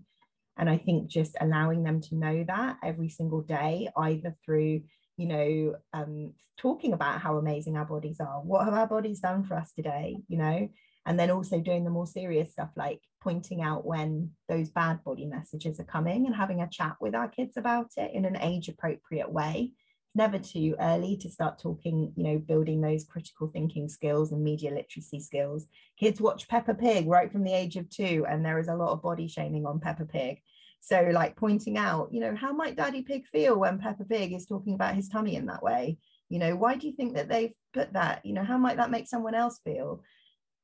And 0.58 0.70
i 0.70 0.78
think 0.78 1.08
just 1.08 1.36
allowing 1.38 1.82
them 1.82 2.00
to 2.00 2.14
know 2.14 2.36
that 2.44 2.78
every 2.82 3.10
single 3.10 3.42
day 3.42 3.90
either 3.94 4.34
through 4.42 4.80
you 5.18 5.26
know 5.32 5.74
um, 5.92 6.32
talking 6.56 6.94
about 6.94 7.20
how 7.20 7.36
amazing 7.36 7.76
our 7.76 7.84
bodies 7.84 8.20
are 8.20 8.40
what 8.40 8.64
have 8.64 8.72
our 8.72 8.86
bodies 8.86 9.20
done 9.20 9.44
for 9.44 9.54
us 9.62 9.70
today 9.74 10.16
you 10.28 10.38
know 10.38 10.58
and 11.04 11.20
then 11.20 11.30
also 11.30 11.60
doing 11.60 11.84
the 11.84 11.96
more 11.98 12.06
serious 12.06 12.52
stuff 12.52 12.70
like 12.76 13.02
pointing 13.20 13.60
out 13.60 13.84
when 13.84 14.30
those 14.48 14.70
bad 14.70 15.04
body 15.04 15.26
messages 15.26 15.78
are 15.78 15.92
coming 15.96 16.24
and 16.24 16.34
having 16.34 16.62
a 16.62 16.70
chat 16.78 16.96
with 17.02 17.14
our 17.14 17.28
kids 17.28 17.58
about 17.58 17.90
it 17.98 18.10
in 18.14 18.24
an 18.24 18.38
age 18.40 18.68
appropriate 18.70 19.30
way 19.30 19.72
never 20.16 20.38
too 20.38 20.74
early 20.80 21.16
to 21.18 21.30
start 21.30 21.58
talking, 21.58 22.12
you 22.16 22.24
know, 22.24 22.38
building 22.38 22.80
those 22.80 23.04
critical 23.04 23.48
thinking 23.48 23.88
skills 23.88 24.32
and 24.32 24.42
media 24.42 24.70
literacy 24.70 25.20
skills. 25.20 25.66
Kids 25.98 26.20
watch 26.20 26.48
Peppa 26.48 26.74
Pig 26.74 27.06
right 27.06 27.30
from 27.30 27.44
the 27.44 27.52
age 27.52 27.76
of 27.76 27.88
two, 27.90 28.26
and 28.28 28.44
there 28.44 28.58
is 28.58 28.68
a 28.68 28.74
lot 28.74 28.92
of 28.92 29.02
body 29.02 29.28
shaming 29.28 29.66
on 29.66 29.80
Peppa 29.80 30.06
Pig. 30.06 30.40
So, 30.80 31.10
like 31.12 31.36
pointing 31.36 31.76
out, 31.76 32.12
you 32.12 32.20
know, 32.20 32.34
how 32.34 32.52
might 32.52 32.76
Daddy 32.76 33.02
Pig 33.02 33.26
feel 33.26 33.58
when 33.58 33.78
Peppa 33.78 34.04
Pig 34.04 34.32
is 34.32 34.46
talking 34.46 34.74
about 34.74 34.94
his 34.94 35.08
tummy 35.08 35.36
in 35.36 35.46
that 35.46 35.62
way? 35.62 35.98
You 36.28 36.38
know, 36.38 36.56
why 36.56 36.76
do 36.76 36.86
you 36.86 36.92
think 36.92 37.14
that 37.14 37.28
they've 37.28 37.54
put 37.72 37.92
that? 37.92 38.24
You 38.24 38.32
know, 38.32 38.44
how 38.44 38.58
might 38.58 38.76
that 38.78 38.90
make 38.90 39.06
someone 39.06 39.34
else 39.34 39.60
feel? 39.64 40.02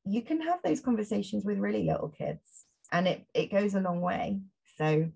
You 0.05 0.22
can 0.22 0.40
have 0.40 0.61
those 0.64 0.80
conversations 0.80 1.44
with 1.44 1.59
really 1.59 1.84
little 1.84 2.09
kids, 2.09 2.66
and 2.90 3.07
it 3.07 3.26
it 3.34 3.50
goes 3.50 3.74
a 3.74 3.80
long 3.80 4.00
way. 4.00 4.40
So, 4.78 5.11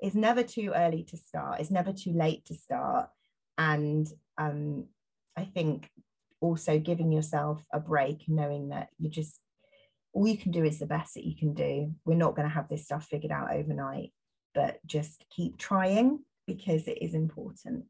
it's 0.00 0.16
never 0.16 0.42
too 0.42 0.72
early 0.74 1.04
to 1.04 1.16
start. 1.16 1.60
It's 1.60 1.70
never 1.70 1.92
too 1.92 2.12
late 2.12 2.44
to 2.46 2.54
start 2.54 3.10
and 3.60 4.08
um, 4.38 4.86
i 5.36 5.44
think 5.44 5.88
also 6.40 6.78
giving 6.78 7.12
yourself 7.12 7.62
a 7.72 7.78
break 7.78 8.24
knowing 8.26 8.70
that 8.70 8.88
you 8.98 9.10
just 9.10 9.38
all 10.12 10.26
you 10.26 10.38
can 10.38 10.50
do 10.50 10.64
is 10.64 10.80
the 10.80 10.86
best 10.86 11.14
that 11.14 11.24
you 11.24 11.36
can 11.36 11.54
do. 11.54 11.94
We're 12.04 12.16
not 12.16 12.34
going 12.34 12.48
to 12.48 12.52
have 12.52 12.68
this 12.68 12.82
stuff 12.82 13.04
figured 13.04 13.30
out 13.30 13.54
overnight 13.54 14.10
but 14.54 14.78
just 14.86 15.24
keep 15.30 15.58
trying 15.58 16.20
because 16.46 16.88
it 16.88 16.98
is 17.00 17.14
important 17.14 17.84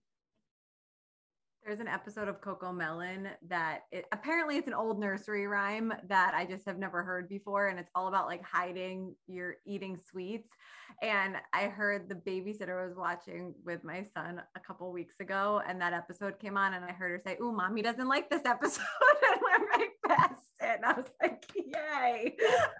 there's 1.65 1.81
an 1.81 1.89
episode 1.89 2.29
of 2.29 2.41
CoComelon 2.41 3.29
that 3.49 3.81
it, 3.93 4.07
apparently 4.13 4.57
it's 4.57 4.67
an 4.67 4.75
old 4.75 4.99
nursery 4.99 5.47
rhyme 5.47 5.93
that 6.09 6.33
I 6.35 6.47
just 6.47 6.65
have 6.67 6.79
never 6.79 7.03
heard 7.03 7.29
before. 7.29 7.69
And 7.69 7.79
it's 7.79 7.91
all 7.95 8.09
about 8.09 8.27
like 8.27 8.43
hiding 8.43 9.15
your 9.27 9.57
eating 9.67 9.99
sweets. 10.11 10.51
And 11.03 11.37
I 11.53 11.65
heard 11.65 12.09
the 12.09 12.15
babysitter 12.15 12.87
was 12.87 12.97
watching 12.97 13.55
with 13.65 13.85
my 13.85 14.03
son 14.03 14.43
a 14.57 14.61
couple 14.61 14.91
weeks 14.93 15.21
ago, 15.21 15.63
and 15.67 15.81
that 15.81 15.93
episode 15.93 16.39
came 16.39 16.57
on, 16.57 16.75
and 16.75 16.85
I 16.85 16.93
heard 16.93 17.13
her 17.13 17.23
say, 17.25 17.37
Ooh, 17.41 17.53
mommy 17.53 17.81
doesn't 17.81 18.09
like 18.09 18.29
this 18.29 18.45
episode. 18.45 18.83
and 19.33 19.41
went 19.43 19.71
right 19.71 19.89
past 20.07 20.50
it. 20.63 20.77
And 20.77 20.85
I 20.85 20.93
was 20.93 21.07
like, 21.21 21.45
Yay. 21.55 22.37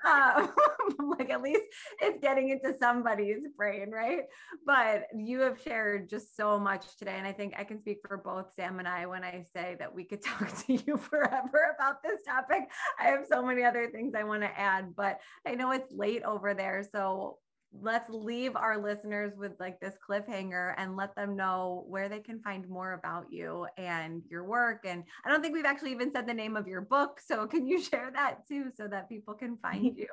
Um, 0.07 0.55
like, 1.19 1.31
at 1.31 1.43
least 1.43 1.63
it's 2.01 2.19
getting 2.21 2.51
into 2.51 2.77
somebody's 2.79 3.43
brain, 3.57 3.91
right? 3.91 4.25
But 4.67 5.05
you 5.15 5.41
have 5.41 5.61
shared 5.61 6.09
just 6.09 6.37
so 6.37 6.59
much 6.59 6.97
today. 6.97 7.15
And 7.17 7.27
I 7.27 7.33
think 7.33 7.55
I 7.59 7.65
can 7.65 7.81
speak 7.81 7.99
for 8.07 8.17
both 8.17 8.55
Sam 8.55 8.79
and 8.79 8.89
I 8.89 9.07
when 9.07 9.25
I 9.25 9.45
say 9.53 9.77
that 9.79 9.95
we 9.95 10.05
could 10.05 10.23
talk 10.25 10.49
to 10.67 10.75
you 10.75 10.97
forever 10.97 11.75
about 11.79 12.03
this 12.03 12.23
topic. 12.27 12.71
I 12.99 13.05
have 13.05 13.27
so 13.29 13.45
many 13.45 13.65
other 13.65 13.91
things 13.91 14.15
I 14.15 14.25
want 14.25 14.43
to 14.43 14.59
add, 14.59 14.95
but 14.97 15.21
I 15.47 15.55
know 15.55 15.73
it's 15.73 15.93
late 15.93 16.23
over 16.23 16.55
there. 16.55 16.85
So 16.91 17.39
let's 17.73 18.09
leave 18.11 18.57
our 18.57 18.83
listeners 18.83 19.33
with 19.37 19.53
like 19.61 19.79
this 19.81 19.95
cliffhanger 20.09 20.75
and 20.77 20.97
let 20.97 21.15
them 21.15 21.37
know 21.37 21.85
where 21.89 22.09
they 22.09 22.19
can 22.19 22.41
find 22.41 22.69
more 22.69 22.95
about 22.95 23.27
you 23.31 23.67
and 23.77 24.23
your 24.29 24.45
work. 24.45 24.85
And 24.85 25.05
i 25.25 25.29
don't 25.29 25.41
think 25.41 25.55
we've 25.55 25.65
actually 25.65 25.93
even 25.93 26.13
said 26.13 26.27
the 26.27 26.35
name 26.35 26.57
of 26.57 26.67
your 26.67 26.81
book 26.81 27.21
so 27.25 27.47
can 27.53 27.67
you 27.67 27.81
share 27.81 28.11
that 28.13 28.47
too 28.49 28.71
so 28.77 28.89
that 28.89 29.09
people 29.09 29.35
can 29.35 29.57
find 29.59 29.85
you? 29.97 30.09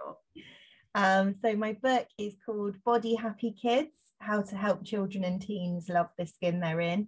Um, 0.96 1.36
so 1.42 1.56
my 1.56 1.74
book 1.74 2.08
is 2.18 2.36
called 2.46 2.84
body 2.84 3.16
happy 3.16 3.56
kids 3.60 3.96
how 4.20 4.42
to 4.42 4.56
help 4.56 4.84
children 4.84 5.24
and 5.24 5.42
teens 5.42 5.90
love 5.90 6.10
the 6.18 6.26
skin 6.26 6.60
they're 6.60 6.82
in. 6.82 7.08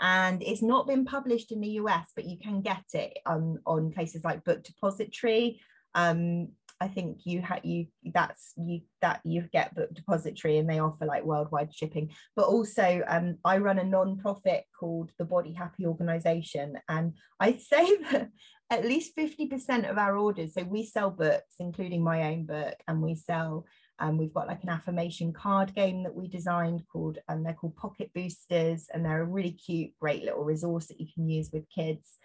And 0.00 0.42
it's 0.42 0.62
not 0.62 0.86
been 0.86 1.06
published 1.06 1.52
in 1.52 1.60
the 1.60 1.68
us 1.68 2.08
but 2.14 2.26
you 2.26 2.38
can 2.38 2.60
get 2.60 2.84
it 2.92 3.18
on 3.24 3.60
on 3.66 3.92
places 3.92 4.24
like 4.24 4.44
book 4.44 4.62
depository 4.62 5.60
um, 5.96 6.48
I 6.78 6.88
think 6.88 7.20
you 7.24 7.40
had 7.40 7.60
you 7.64 7.86
that's 8.12 8.52
you 8.56 8.82
that 9.00 9.20
you 9.24 9.48
get 9.50 9.74
book 9.74 9.94
depository 9.94 10.58
and 10.58 10.68
they 10.68 10.78
offer 10.78 11.06
like 11.06 11.24
worldwide 11.24 11.74
shipping. 11.74 12.10
But 12.36 12.46
also 12.46 13.02
um, 13.08 13.38
I 13.44 13.58
run 13.58 13.78
a 13.78 13.84
non-profit 13.84 14.64
called 14.78 15.10
the 15.18 15.24
Body 15.24 15.54
Happy 15.54 15.86
Organization. 15.86 16.78
And 16.88 17.14
I'd 17.40 17.60
say 17.62 17.96
that 18.12 18.28
at 18.68 18.84
least 18.84 19.16
50% 19.16 19.90
of 19.90 19.96
our 19.96 20.16
orders, 20.16 20.54
so 20.54 20.64
we 20.64 20.84
sell 20.84 21.10
books, 21.10 21.54
including 21.60 22.04
my 22.04 22.24
own 22.24 22.44
book, 22.44 22.74
and 22.86 23.00
we 23.00 23.14
sell 23.14 23.64
um, 23.98 24.18
we've 24.18 24.34
got 24.34 24.46
like 24.46 24.62
an 24.62 24.68
affirmation 24.68 25.32
card 25.32 25.74
game 25.74 26.02
that 26.02 26.14
we 26.14 26.28
designed 26.28 26.82
called, 26.92 27.18
and 27.28 27.38
um, 27.38 27.44
they're 27.44 27.54
called 27.54 27.76
Pocket 27.76 28.10
Boosters, 28.14 28.88
and 28.92 29.04
they're 29.04 29.22
a 29.22 29.24
really 29.24 29.52
cute, 29.52 29.92
great 29.98 30.22
little 30.22 30.44
resource 30.44 30.86
that 30.88 31.00
you 31.00 31.06
can 31.14 31.28
use 31.28 31.50
with 31.52 31.64
kids. 31.74 32.18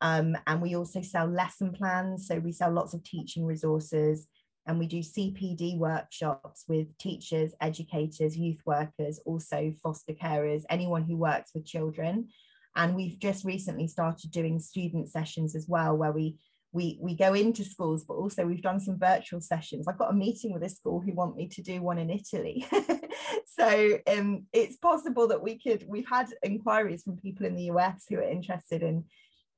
Um, 0.00 0.36
and 0.46 0.62
we 0.62 0.76
also 0.76 1.02
sell 1.02 1.26
lesson 1.26 1.72
plans. 1.72 2.26
So 2.26 2.38
we 2.38 2.52
sell 2.52 2.70
lots 2.70 2.94
of 2.94 3.04
teaching 3.04 3.44
resources 3.44 4.26
and 4.66 4.78
we 4.78 4.86
do 4.86 5.00
CPD 5.00 5.78
workshops 5.78 6.64
with 6.68 6.96
teachers, 6.98 7.54
educators, 7.60 8.36
youth 8.36 8.60
workers, 8.66 9.20
also 9.24 9.74
foster 9.82 10.12
carers, 10.12 10.62
anyone 10.70 11.02
who 11.02 11.16
works 11.16 11.50
with 11.54 11.66
children. 11.66 12.28
And 12.76 12.94
we've 12.94 13.18
just 13.18 13.44
recently 13.44 13.88
started 13.88 14.30
doing 14.30 14.60
student 14.60 15.10
sessions 15.10 15.56
as 15.56 15.66
well, 15.68 15.96
where 15.96 16.12
we 16.12 16.38
we 16.72 16.98
we 17.00 17.16
go 17.16 17.34
into 17.34 17.64
schools, 17.64 18.04
but 18.04 18.14
also 18.14 18.46
we've 18.46 18.62
done 18.62 18.78
some 18.78 18.96
virtual 18.96 19.40
sessions. 19.40 19.88
I've 19.88 19.98
got 19.98 20.12
a 20.12 20.16
meeting 20.16 20.52
with 20.52 20.62
a 20.62 20.68
school 20.68 21.00
who 21.00 21.12
want 21.14 21.36
me 21.36 21.48
to 21.48 21.62
do 21.62 21.82
one 21.82 21.98
in 21.98 22.10
Italy. 22.10 22.64
so 23.46 23.98
um, 24.06 24.44
it's 24.52 24.76
possible 24.76 25.26
that 25.28 25.42
we 25.42 25.58
could. 25.58 25.84
We've 25.88 26.08
had 26.08 26.28
inquiries 26.44 27.02
from 27.02 27.16
people 27.16 27.44
in 27.44 27.56
the 27.56 27.70
US 27.72 28.04
who 28.08 28.18
are 28.18 28.22
interested 28.22 28.84
in 28.84 29.04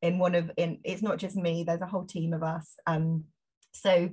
in 0.02 0.18
one 0.18 0.34
of 0.34 0.50
in. 0.56 0.78
It's 0.84 1.02
not 1.02 1.18
just 1.18 1.36
me. 1.36 1.64
There's 1.64 1.80
a 1.80 1.86
whole 1.86 2.04
team 2.04 2.32
of 2.32 2.42
us. 2.42 2.74
Um, 2.86 3.24
so 3.72 4.10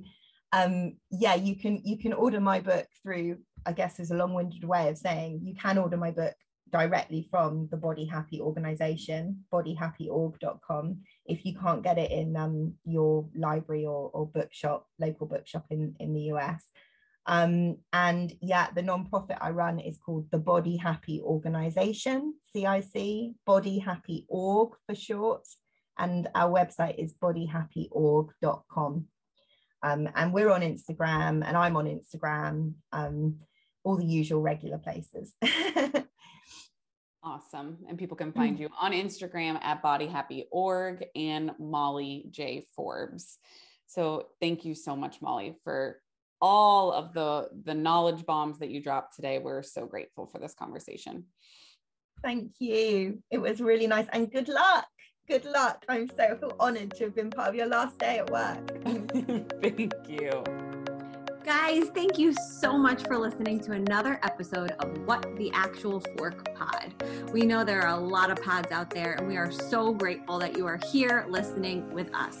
um, 0.52 0.96
yeah, 1.10 1.34
you 1.34 1.56
can 1.56 1.82
you 1.84 1.98
can 1.98 2.12
order 2.12 2.40
my 2.40 2.60
book 2.60 2.86
through. 3.02 3.38
I 3.66 3.72
guess 3.72 4.00
is 4.00 4.10
a 4.10 4.16
long-winded 4.16 4.64
way 4.64 4.88
of 4.88 4.96
saying 4.96 5.42
you 5.44 5.54
can 5.54 5.76
order 5.76 5.98
my 5.98 6.12
book 6.12 6.34
directly 6.72 7.26
from 7.30 7.68
the 7.70 7.76
Body 7.76 8.04
Happy 8.04 8.40
organization, 8.40 9.44
bodyhappyorg.com. 9.52 10.98
If 11.26 11.44
you 11.44 11.58
can't 11.58 11.82
get 11.82 11.98
it 11.98 12.10
in 12.10 12.36
um, 12.36 12.74
your 12.84 13.28
library 13.34 13.84
or, 13.84 14.10
or 14.14 14.26
bookshop, 14.26 14.86
local 14.98 15.26
bookshop 15.26 15.66
in, 15.70 15.94
in 15.98 16.14
the 16.14 16.32
US. 16.32 16.64
Um, 17.26 17.76
and 17.92 18.32
yeah, 18.40 18.68
the 18.74 18.82
nonprofit 18.82 19.38
I 19.40 19.50
run 19.50 19.78
is 19.78 19.98
called 19.98 20.30
the 20.30 20.38
Body 20.38 20.76
Happy 20.76 21.20
Organization, 21.20 22.34
CIC, 22.52 23.32
Body 23.46 23.78
Happy 23.78 24.24
Org 24.28 24.70
for 24.86 24.94
short. 24.94 25.46
And 26.00 26.28
our 26.34 26.50
website 26.50 26.98
is 26.98 27.14
bodyhappyorg.com. 27.14 29.06
Um, 29.82 30.08
and 30.14 30.32
we're 30.32 30.50
on 30.50 30.62
Instagram, 30.62 31.44
and 31.46 31.56
I'm 31.56 31.76
on 31.76 31.86
Instagram, 31.86 32.72
um, 32.92 33.36
all 33.84 33.96
the 33.96 34.04
usual 34.04 34.42
regular 34.42 34.78
places. 34.78 35.32
Awesome. 37.22 37.78
And 37.86 37.98
people 37.98 38.16
can 38.16 38.32
find 38.32 38.58
you 38.58 38.70
on 38.80 38.92
Instagram 38.92 39.62
at 39.62 39.82
bodyhappyorg 39.82 41.04
and 41.14 41.52
Molly 41.58 42.24
J. 42.30 42.64
Forbes. 42.74 43.36
So 43.86 44.28
thank 44.40 44.64
you 44.64 44.74
so 44.74 44.96
much, 44.96 45.20
Molly, 45.20 45.54
for 45.62 46.00
all 46.40 46.92
of 46.92 47.12
the 47.12 47.50
the 47.64 47.74
knowledge 47.74 48.24
bombs 48.24 48.60
that 48.60 48.70
you 48.70 48.82
dropped 48.82 49.16
today. 49.16 49.38
We're 49.38 49.62
so 49.62 49.84
grateful 49.84 50.26
for 50.26 50.38
this 50.38 50.54
conversation. 50.54 51.24
Thank 52.22 52.52
you. 52.58 53.22
It 53.30 53.38
was 53.38 53.60
really 53.60 53.86
nice 53.86 54.06
and 54.12 54.32
good 54.32 54.48
luck. 54.48 54.86
Good 55.30 55.44
luck. 55.44 55.84
I'm 55.88 56.10
so 56.16 56.56
honored 56.58 56.92
to 56.96 57.04
have 57.04 57.14
been 57.14 57.30
part 57.30 57.50
of 57.50 57.54
your 57.54 57.68
last 57.68 57.96
day 58.00 58.18
at 58.18 58.28
work. 58.30 58.68
thank 59.62 59.94
you. 60.08 60.42
Guys, 61.44 61.84
thank 61.94 62.18
you 62.18 62.34
so 62.34 62.76
much 62.76 63.04
for 63.04 63.16
listening 63.16 63.60
to 63.60 63.70
another 63.70 64.18
episode 64.24 64.72
of 64.80 65.06
What 65.06 65.36
the 65.36 65.52
Actual 65.54 66.00
Fork 66.18 66.52
Pod. 66.56 66.92
We 67.32 67.42
know 67.42 67.62
there 67.62 67.80
are 67.82 67.96
a 67.96 68.00
lot 68.00 68.32
of 68.32 68.42
pods 68.42 68.72
out 68.72 68.90
there, 68.90 69.12
and 69.12 69.28
we 69.28 69.36
are 69.36 69.52
so 69.52 69.94
grateful 69.94 70.40
that 70.40 70.56
you 70.56 70.66
are 70.66 70.80
here 70.90 71.24
listening 71.28 71.88
with 71.94 72.12
us. 72.12 72.36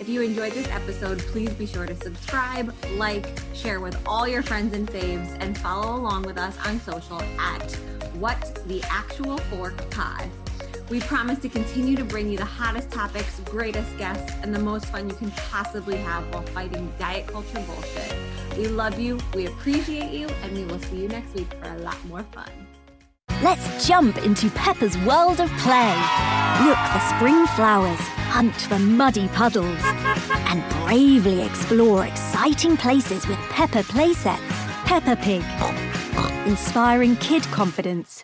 If 0.00 0.08
you 0.08 0.22
enjoyed 0.22 0.54
this 0.54 0.68
episode, 0.68 1.18
please 1.18 1.50
be 1.50 1.66
sure 1.66 1.84
to 1.84 1.94
subscribe, 1.96 2.74
like, 2.96 3.38
share 3.52 3.80
with 3.80 3.98
all 4.06 4.26
your 4.26 4.42
friends 4.42 4.74
and 4.74 4.88
faves, 4.88 5.36
and 5.40 5.58
follow 5.58 5.94
along 5.94 6.22
with 6.22 6.38
us 6.38 6.56
on 6.66 6.80
social 6.80 7.20
at 7.38 7.70
What 8.14 8.62
the 8.66 8.82
Actual 8.84 9.36
Fork 9.36 9.90
Pod. 9.90 10.30
We 10.90 10.98
promise 10.98 11.38
to 11.38 11.48
continue 11.48 11.94
to 11.94 12.04
bring 12.04 12.28
you 12.28 12.36
the 12.36 12.44
hottest 12.44 12.90
topics, 12.90 13.38
greatest 13.44 13.96
guests, 13.96 14.32
and 14.42 14.52
the 14.52 14.58
most 14.58 14.86
fun 14.86 15.08
you 15.08 15.14
can 15.14 15.30
possibly 15.30 15.96
have 15.98 16.24
while 16.34 16.42
fighting 16.42 16.92
diet 16.98 17.28
culture 17.28 17.60
bullshit. 17.60 18.12
We 18.58 18.66
love 18.66 18.98
you, 18.98 19.20
we 19.32 19.46
appreciate 19.46 20.10
you, 20.10 20.26
and 20.42 20.52
we 20.52 20.64
will 20.64 20.80
see 20.80 21.02
you 21.02 21.08
next 21.08 21.32
week 21.34 21.46
for 21.54 21.70
a 21.70 21.78
lot 21.78 22.04
more 22.06 22.24
fun. 22.32 22.50
Let's 23.40 23.86
jump 23.86 24.18
into 24.24 24.50
Peppa's 24.50 24.98
world 24.98 25.38
of 25.38 25.48
play. 25.58 25.94
Look 26.64 26.78
for 26.92 27.00
spring 27.14 27.46
flowers, 27.54 28.00
hunt 28.34 28.56
for 28.56 28.80
muddy 28.80 29.28
puddles, 29.28 29.80
and 30.50 30.60
bravely 30.84 31.42
explore 31.42 32.04
exciting 32.04 32.76
places 32.76 33.28
with 33.28 33.38
Peppa 33.50 33.84
playsets. 33.84 34.50
Peppa 34.86 35.14
Pig, 35.22 35.44
inspiring 36.48 37.14
kid 37.16 37.44
confidence. 37.44 38.18